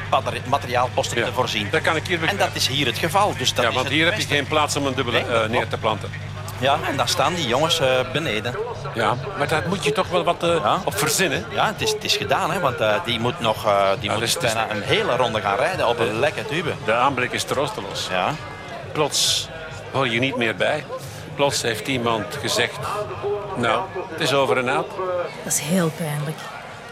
materiaalposten 0.49 1.19
Ja, 1.19 1.25
te 1.27 1.33
voorzien. 1.33 1.69
Dat 1.71 1.81
kan 1.83 1.97
ik 1.97 2.07
hier 2.07 2.25
En 2.29 2.37
dat 2.37 2.49
is 2.53 2.67
hier 2.69 2.87
het 2.87 2.99
geval. 2.99 3.35
Dus 3.39 3.55
dat 3.55 3.65
Ja, 3.65 3.73
want 3.73 3.89
hier 3.89 4.05
heb 4.05 4.15
je 4.21 4.27
geen 4.27 4.47
plaats 4.47 4.77
om 4.77 4.87
een 4.87 4.95
dubbele 4.95 5.23
Nee, 5.29 5.41
eh, 5.43 5.49
neer 5.49 5.69
te 5.69 5.77
planten. 5.79 6.11
Ja, 6.59 6.79
en 6.89 6.97
dan 6.97 7.09
staan 7.09 7.35
die 7.35 7.47
jongens 7.47 7.81
eh, 7.81 7.89
beneden. 8.13 8.55
Ja, 8.95 9.17
maar 9.39 9.49
daar 9.49 9.63
moet 9.69 9.85
je 9.85 9.93
toch 9.93 10.09
wel 10.09 10.25
wat 10.25 10.43
eh, 10.43 10.55
Ja. 10.63 10.81
op 10.85 10.99
verzinnen. 10.99 11.45
Ja, 11.51 11.67
het 11.67 11.81
is, 11.81 11.91
het 11.93 12.05
is 12.05 12.17
gedaan, 12.17 12.51
hè, 12.51 12.61
want 12.61 12.77
die 13.05 13.21
moet 13.21 13.41
nog 13.41 13.67
die 14.01 14.11
moet 14.11 14.19
dus 14.21 14.35
het 14.35 14.43
is- 14.43 14.53
bijna 14.53 14.71
een 14.71 14.83
hele 14.83 15.17
ronde 15.17 15.41
gaan 15.41 15.57
rijden 15.57 15.89
op 15.89 15.99
een 15.99 16.19
lekke 16.19 16.45
tube. 16.47 16.71
De 16.85 16.93
aanblik 16.95 17.33
is 17.33 17.45
troosteloos. 17.45 18.07
Ja. 18.11 18.35
Plots 18.93 19.49
hoor 19.93 20.09
je 20.09 20.19
niet 20.21 20.37
meer 20.37 20.57
bij. 20.57 20.85
Plots 21.39 21.63
heeft 21.63 21.89
iemand 21.89 22.35
gezegd... 22.35 22.79
Nou, 23.57 23.89
het 24.09 24.21
is 24.21 24.33
over 24.33 24.57
en 24.57 24.69
uit. 24.69 24.87
Dat 25.45 25.53
is 25.53 25.59
heel 25.59 25.91
pijnlijk. 25.91 26.37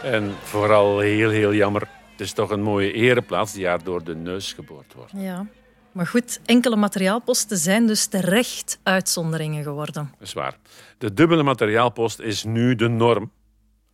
En 0.03 0.35
vooral 0.43 0.99
heel, 0.99 1.29
heel 1.29 1.53
jammer. 1.53 1.81
Het 2.11 2.19
is 2.19 2.31
toch 2.31 2.49
een 2.49 2.61
mooie 2.61 2.91
ereplaats 2.91 3.53
die 3.53 3.67
haar 3.67 3.83
door 3.83 4.03
de 4.03 4.15
neus 4.15 4.53
geboord 4.53 4.93
wordt. 4.93 5.11
Ja. 5.15 5.45
Maar 5.91 6.07
goed, 6.07 6.39
enkele 6.45 6.75
materiaalposten 6.75 7.57
zijn 7.57 7.87
dus 7.87 8.05
terecht 8.05 8.79
uitzonderingen 8.83 9.63
geworden. 9.63 10.11
Dat 10.19 10.27
is 10.27 10.33
waar. 10.33 10.57
De 10.97 11.13
dubbele 11.13 11.43
materiaalpost 11.43 12.19
is 12.19 12.43
nu 12.43 12.75
de 12.75 12.87
norm. 12.87 13.31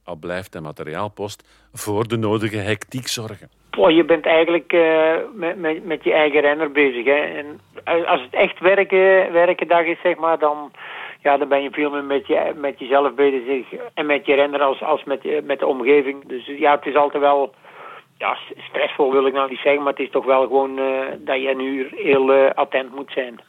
Al 0.03 0.15
blijft 0.15 0.51
de 0.51 0.61
materiaalpost 0.61 1.43
voor 1.73 2.07
de 2.07 2.17
nodige 2.17 2.57
hectiek 2.57 3.07
zorgen. 3.07 3.49
Oh, 3.77 3.91
je 3.91 4.03
bent 4.03 4.25
eigenlijk 4.25 4.73
eh, 4.73 5.13
met, 5.33 5.57
met, 5.57 5.85
met 5.85 6.03
je 6.03 6.13
eigen 6.13 6.41
renner 6.41 6.71
bezig. 6.71 7.05
Hè? 7.05 7.11
En 7.21 7.59
als 8.05 8.21
het 8.21 8.33
echt 8.33 8.59
werken, 8.59 9.31
werkendag 9.31 9.85
is, 9.85 9.97
zeg 10.03 10.15
maar, 10.15 10.39
dan, 10.39 10.71
ja, 11.21 11.37
dan 11.37 11.47
ben 11.47 11.61
je 11.63 11.69
veel 11.71 11.89
meer 11.89 12.03
met, 12.03 12.27
je, 12.27 12.51
met 12.55 12.79
jezelf 12.79 13.13
bezig. 13.13 13.65
En 13.93 14.05
met 14.05 14.25
je 14.25 14.33
renner 14.35 14.61
als, 14.61 14.81
als 14.81 15.03
met, 15.03 15.23
je- 15.23 15.41
met 15.43 15.59
de 15.59 15.65
omgeving. 15.67 16.25
Dus 16.27 16.45
ja, 16.45 16.75
het 16.75 16.85
is 16.85 16.95
altijd 16.95 17.23
wel 17.23 17.53
ja, 18.17 18.37
stressvol, 18.69 19.11
wil 19.11 19.25
ik 19.27 19.33
nou 19.33 19.49
niet 19.49 19.59
zeggen. 19.63 19.83
Maar 19.83 19.93
het 19.93 20.01
is 20.01 20.09
toch 20.11 20.25
wel 20.25 20.41
gewoon 20.41 20.77
eh, 20.79 20.85
dat 21.17 21.41
je 21.41 21.55
nu 21.55 21.87
heel 21.95 22.33
eh, 22.33 22.49
attent 22.53 22.95
moet 22.95 23.11
zijn. 23.11 23.39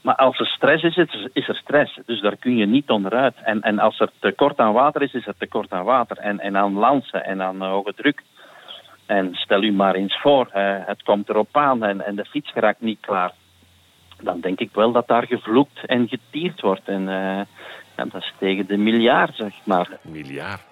Maar 0.00 0.14
als 0.16 0.38
er 0.38 0.46
stress 0.46 0.82
is, 0.82 0.96
is- 1.32 1.48
er 1.48 1.54
stress. 1.56 1.98
Dus 2.06 2.20
daar 2.20 2.36
kun 2.36 2.56
je 2.56 2.66
niet 2.66 2.90
onderuit. 2.90 3.34
En, 3.44 3.60
en 3.60 3.78
als 3.78 4.00
er 4.00 4.10
tekort 4.20 4.58
aan 4.58 4.72
water 4.72 5.02
is, 5.02 5.14
is 5.14 5.26
er 5.26 5.36
tekort 5.38 5.72
aan 5.72 5.84
water. 5.84 6.16
En, 6.18 6.40
en 6.40 6.56
aan 6.56 6.74
lansen 6.78 7.24
en 7.24 7.42
aan 7.42 7.62
eh, 7.62 7.68
hoge 7.70 7.94
druk. 7.94 8.22
En 9.06 9.34
stel 9.34 9.62
u 9.62 9.72
maar 9.72 9.94
eens 9.94 10.20
voor, 10.20 10.46
eh, 10.52 10.76
het 10.86 11.02
komt 11.02 11.28
erop 11.28 11.56
aan 11.56 11.84
en, 11.84 12.06
en 12.06 12.16
de 12.16 12.24
fiets 12.24 12.52
geraakt 12.52 12.80
niet 12.80 13.00
klaar. 13.00 13.32
Dan 14.20 14.40
denk 14.40 14.58
ik 14.58 14.70
wel 14.72 14.92
dat 14.92 15.08
daar 15.08 15.26
gevloekt 15.26 15.86
en 15.86 16.08
getierd 16.08 16.60
wordt. 16.60 16.88
En 16.88 17.08
eh, 17.08 17.46
ja, 17.96 18.04
dat 18.04 18.22
is 18.22 18.32
tegen 18.38 18.66
de 18.66 18.76
miljard, 18.76 19.36
zeg 19.36 19.52
maar. 19.64 19.88
Miljard. 20.02 20.62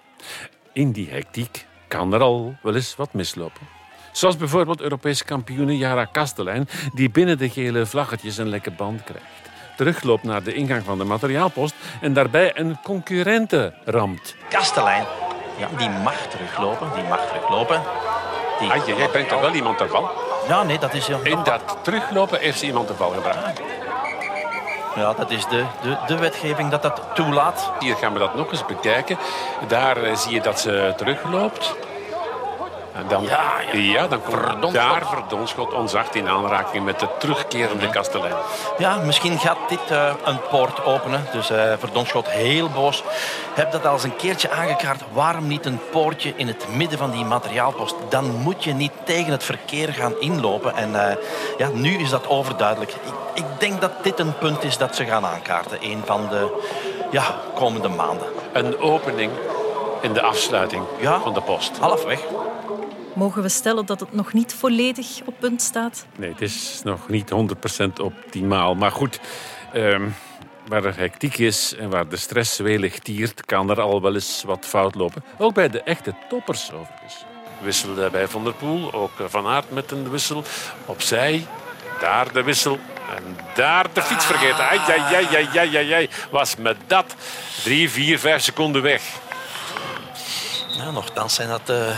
In 0.72 0.92
die 0.92 1.10
hectiek 1.10 1.66
kan 1.88 2.12
er 2.14 2.20
al 2.20 2.54
wel 2.62 2.74
eens 2.74 2.96
wat 2.96 3.12
mislopen. 3.12 3.66
Zoals 4.12 4.36
bijvoorbeeld 4.36 4.80
Europese 4.80 5.24
kampioene 5.24 5.76
Jara 5.76 6.04
Kastelein... 6.04 6.68
die 6.94 7.10
binnen 7.10 7.38
de 7.38 7.48
gele 7.48 7.86
vlaggetjes 7.86 8.36
een 8.36 8.48
lekke 8.48 8.70
band 8.70 9.04
krijgt. 9.04 9.50
Terugloopt 9.76 10.22
naar 10.22 10.42
de 10.42 10.54
ingang 10.54 10.82
van 10.82 10.98
de 10.98 11.04
materiaalpost... 11.04 11.74
en 12.00 12.12
daarbij 12.12 12.58
een 12.58 12.76
concurrente 12.82 13.74
ramt. 13.84 14.36
Kastelein, 14.48 15.04
ja, 15.56 15.68
die 15.76 15.88
mag 15.88 16.26
teruglopen. 16.28 16.90
Die 16.94 17.04
mag 17.04 17.26
teruglopen. 17.26 17.82
Die... 18.58 18.70
Ah, 18.70 18.86
jij 18.86 19.08
brengt 19.08 19.30
er 19.30 19.40
wel 19.40 19.52
iemand 19.52 19.80
ervan. 19.80 20.10
Ja, 20.48 20.62
nee, 20.62 20.78
dat 20.78 20.94
is... 20.94 21.08
In 21.08 21.42
dat 21.44 21.76
teruglopen 21.82 22.38
heeft 22.38 22.58
ze 22.58 22.66
iemand 22.66 22.88
de 22.88 22.94
bal 22.94 23.10
gebracht. 23.10 23.60
Ja, 24.94 25.12
dat 25.12 25.30
is 25.30 25.46
de, 25.46 25.64
de, 25.82 25.96
de 26.06 26.18
wetgeving 26.18 26.70
dat 26.70 26.82
dat 26.82 27.00
toelaat. 27.14 27.70
Hier 27.78 27.96
gaan 27.96 28.12
we 28.12 28.18
dat 28.18 28.34
nog 28.34 28.50
eens 28.50 28.66
bekijken. 28.66 29.18
Daar 29.68 30.02
eh, 30.02 30.16
zie 30.16 30.32
je 30.32 30.40
dat 30.40 30.60
ze 30.60 30.92
terugloopt. 30.96 31.74
En 32.94 33.04
dan, 33.08 33.22
Ja, 33.22 33.52
ja. 33.72 34.06
dan 34.06 34.22
komt 34.22 34.36
Verdonschot. 34.36 34.72
daar 34.74 35.06
Verdonschot 35.06 35.72
onzacht 35.72 36.14
in 36.14 36.28
aanraking 36.28 36.84
met 36.84 37.00
de 37.00 37.08
terugkerende 37.18 37.88
kastelein. 37.90 38.34
Ja, 38.78 38.96
misschien 38.96 39.38
gaat 39.38 39.56
dit 39.68 39.90
eh, 39.90 40.12
een 40.24 40.38
poort 40.50 40.84
openen. 40.84 41.26
Dus 41.32 41.50
eh 41.50 41.72
Verdonschot 41.78 42.28
heel 42.30 42.68
boos. 42.68 43.02
Heb 43.54 43.72
dat 43.72 43.86
al 43.86 43.92
eens 43.92 44.04
een 44.04 44.16
keertje 44.16 44.50
aangekaart. 44.50 45.00
Waarom 45.12 45.46
niet 45.46 45.66
een 45.66 45.80
poortje 45.90 46.32
in 46.36 46.46
het 46.46 46.66
midden 46.76 46.98
van 46.98 47.10
die 47.10 47.24
materiaalpost? 47.24 47.94
Dan 48.08 48.24
moet 48.30 48.64
je 48.64 48.72
niet 48.72 48.92
tegen 49.04 49.32
het 49.32 49.44
verkeer 49.44 49.92
gaan 49.92 50.20
inlopen. 50.20 50.76
En 50.76 51.08
eh, 51.08 51.16
ja, 51.58 51.68
nu 51.72 51.98
is 51.98 52.10
dat 52.10 52.28
overduidelijk. 52.28 52.90
Ik, 52.92 52.98
ik 53.34 53.44
denk 53.58 53.80
dat 53.80 53.90
dit 54.02 54.18
een 54.18 54.38
punt 54.38 54.64
is 54.64 54.76
dat 54.78 54.96
ze 54.96 55.04
gaan 55.04 55.26
aankaarten. 55.26 55.78
Een 55.80 56.02
van 56.04 56.28
de 56.30 56.60
ja, 57.10 57.24
komende 57.54 57.88
maanden. 57.88 58.26
Een 58.52 58.78
opening 58.80 59.30
in 60.00 60.12
de 60.12 60.22
afsluiting 60.22 60.82
Ja. 60.98 61.20
van 61.20 61.34
de 61.34 61.40
post. 61.40 61.78
Halfweg. 61.80 62.20
Mogen 63.14 63.42
we 63.42 63.48
stellen 63.48 63.86
dat 63.86 64.00
het 64.00 64.12
nog 64.12 64.32
niet 64.32 64.54
volledig 64.54 65.20
op 65.24 65.34
punt 65.38 65.62
staat? 65.62 66.06
Nee, 66.16 66.30
het 66.30 66.40
is 66.40 66.80
nog 66.84 67.08
niet 67.08 67.30
100% 67.30 68.00
optimaal. 68.00 68.74
Maar 68.74 68.90
goed, 68.90 69.20
ehm, 69.72 70.08
waar 70.66 70.84
er 70.84 70.96
hectiek 70.96 71.38
is 71.38 71.74
en 71.74 71.90
waar 71.90 72.08
de 72.08 72.16
stress 72.16 72.58
welig 72.58 72.98
tiert... 72.98 73.44
kan 73.44 73.70
er 73.70 73.80
al 73.80 74.02
wel 74.02 74.14
eens 74.14 74.42
wat 74.46 74.66
fout 74.66 74.94
lopen. 74.94 75.24
Ook 75.38 75.54
bij 75.54 75.68
de 75.70 75.82
echte 75.82 76.14
toppers 76.28 76.72
overigens. 76.72 77.24
Wisselde 77.62 78.10
bij 78.10 78.28
Van 78.28 78.44
der 78.44 78.54
Poel, 78.54 78.92
ook 78.92 79.12
Van 79.26 79.46
Aert 79.46 79.70
met 79.70 79.90
een 79.90 80.10
wissel. 80.10 80.44
Opzij, 80.86 81.46
daar 82.00 82.32
de 82.32 82.42
wissel. 82.42 82.78
En 83.16 83.36
daar 83.54 83.86
de 83.92 84.02
fiets 84.02 84.24
vergeten. 84.24 84.68
Ai, 84.68 84.78
ai, 84.78 85.00
ai, 85.00 85.26
ai, 85.36 85.58
ai, 85.58 85.76
ai, 85.76 85.92
ai. 85.92 86.08
Was 86.30 86.56
met 86.56 86.76
dat 86.86 87.14
drie, 87.62 87.90
vier, 87.90 88.18
vijf 88.18 88.42
seconden 88.42 88.82
weg. 88.82 89.02
Ja, 90.76 90.90
nochtans 90.90 91.34
zijn 91.34 91.48
dat 91.48 91.66
de 91.66 91.94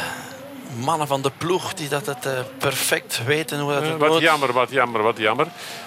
mannen 0.85 1.07
van 1.07 1.23
de 1.23 1.31
ploeg 1.39 1.75
die 1.75 1.89
dat 1.89 2.07
het 2.07 2.27
eh, 2.27 2.41
perfect 2.59 3.25
weten 3.25 3.61
hoe 3.61 3.73
dat 3.73 3.83
Eh, 3.83 3.89
het 3.91 3.99
wat 3.99 4.11
moet. 4.11 4.21
jammer, 4.21 4.53
wat 4.53 4.71
jammer, 4.71 5.03
wat 5.03 5.19
jammer. 5.19 5.47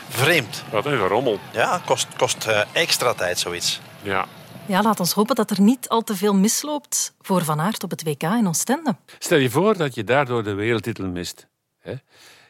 Vreemd. 0.09 0.63
Wat 0.71 0.85
een 0.85 0.97
gerommel. 0.97 1.39
Ja, 1.51 1.81
kost, 1.85 2.07
kost 2.17 2.45
eh, 2.47 2.61
extra 2.71 3.13
tijd 3.13 3.39
zoiets. 3.39 3.79
Ja. 4.01 4.25
Ja, 4.65 4.81
laat 4.81 4.99
ons 4.99 5.13
hopen 5.13 5.35
dat 5.35 5.49
er 5.51 5.61
niet 5.61 5.89
al 5.89 6.01
te 6.01 6.15
veel 6.15 6.33
misloopt 6.35 7.13
voor 7.21 7.43
Van 7.43 7.59
Aert 7.59 7.83
op 7.83 7.89
het 7.89 8.03
WK 8.03 8.23
in 8.23 8.47
Oostende. 8.47 8.95
Stel 9.19 9.37
je 9.37 9.49
voor 9.49 9.77
dat 9.77 9.95
je 9.95 10.03
daardoor 10.03 10.43
de 10.43 10.53
wereldtitel 10.53 11.07
mist. 11.07 11.47
Hè? 11.79 11.93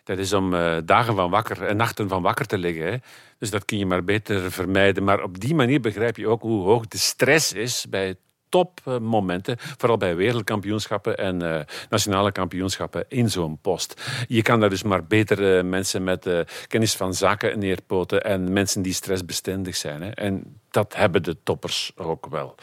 Dat 0.03 0.17
is 0.17 0.33
om 0.33 0.53
eh, 0.53 0.77
dagen 0.85 1.15
van 1.15 1.29
wakker 1.29 1.63
en 1.65 1.77
nachten 1.77 2.09
van 2.09 2.21
wakker 2.21 2.45
te 2.45 2.57
liggen. 2.57 2.85
Hè? 2.91 2.97
Dus 3.37 3.49
dat 3.49 3.65
kun 3.65 3.77
je 3.77 3.85
maar 3.85 4.03
beter 4.03 4.51
vermijden. 4.51 5.03
Maar 5.03 5.23
op 5.23 5.39
die 5.39 5.55
manier 5.55 5.81
begrijp 5.81 6.17
je 6.17 6.27
ook 6.27 6.41
hoe 6.41 6.63
hoog 6.63 6.87
de 6.87 6.97
stress 6.97 7.53
is 7.53 7.85
bij 7.89 8.15
topmomenten. 8.49 9.55
Vooral 9.59 9.97
bij 9.97 10.15
wereldkampioenschappen 10.15 11.17
en 11.17 11.41
eh, 11.41 11.65
nationale 11.89 12.31
kampioenschappen 12.31 13.05
in 13.07 13.29
zo'n 13.29 13.57
post. 13.61 14.01
Je 14.27 14.41
kan 14.41 14.59
daar 14.59 14.69
dus 14.69 14.83
maar 14.83 15.05
beter 15.05 15.57
eh, 15.57 15.63
mensen 15.63 16.03
met 16.03 16.25
eh, 16.25 16.39
kennis 16.67 16.95
van 16.95 17.13
zaken 17.13 17.59
neerpoten 17.59 18.23
en 18.23 18.53
mensen 18.53 18.81
die 18.81 18.93
stressbestendig 18.93 19.75
zijn. 19.75 20.01
Hè? 20.01 20.09
En 20.09 20.59
dat 20.69 20.95
hebben 20.95 21.23
de 21.23 21.37
toppers 21.43 21.91
ook 21.95 22.25
wel. 22.25 22.55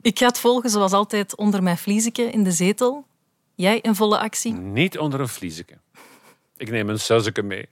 Ik 0.00 0.18
ga 0.18 0.26
het 0.26 0.38
volgen 0.38 0.70
zoals 0.70 0.92
altijd 0.92 1.36
onder 1.36 1.62
mijn 1.62 1.78
vlieseke 1.78 2.22
in 2.22 2.44
de 2.44 2.52
zetel. 2.52 3.06
Jij 3.54 3.78
een 3.82 3.94
volle 3.94 4.18
actie. 4.18 4.52
Niet 4.52 4.98
onder 4.98 5.20
een 5.20 5.28
vlieseke. 5.28 5.78
Ik 6.56 6.70
neem 6.70 6.88
een 6.88 7.00
sauseke 7.00 7.42
mee. 7.42 7.68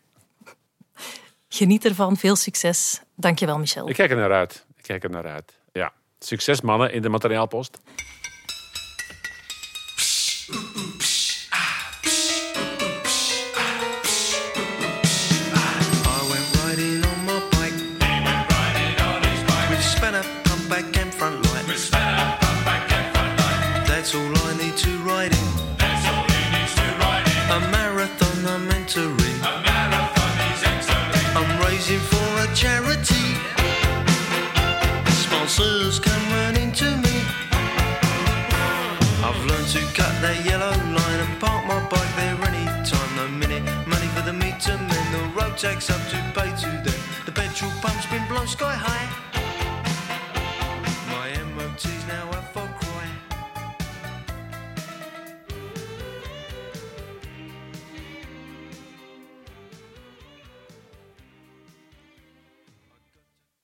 Geniet 1.48 1.84
ervan. 1.84 2.16
Veel 2.16 2.36
succes. 2.36 3.02
Dankjewel, 3.14 3.58
Michel. 3.58 3.88
Ik 3.88 3.94
kijk 3.94 4.10
er 4.10 4.16
naar 4.16 4.32
uit. 4.32 4.66
Ik 4.76 4.82
kijk 4.82 5.04
er 5.04 5.10
naar 5.10 5.26
uit. 5.26 5.52
Succes, 6.24 6.60
mannen, 6.60 6.92
in 6.92 7.02
de 7.02 7.08
materiaalpost. 7.08 7.78
Jack's 45.64 45.88
up 45.88 46.08
to 46.10 46.16
pay 46.38 46.50
today. 46.56 47.00
The 47.24 47.32
petrol 47.32 47.70
pump's 47.80 48.04
been 48.12 48.28
blown 48.28 48.46
sky 48.46 48.74
high. 48.74 49.08
My 51.08 51.30
MOT's 51.54 52.06
now 52.06 52.28
at 52.32 52.52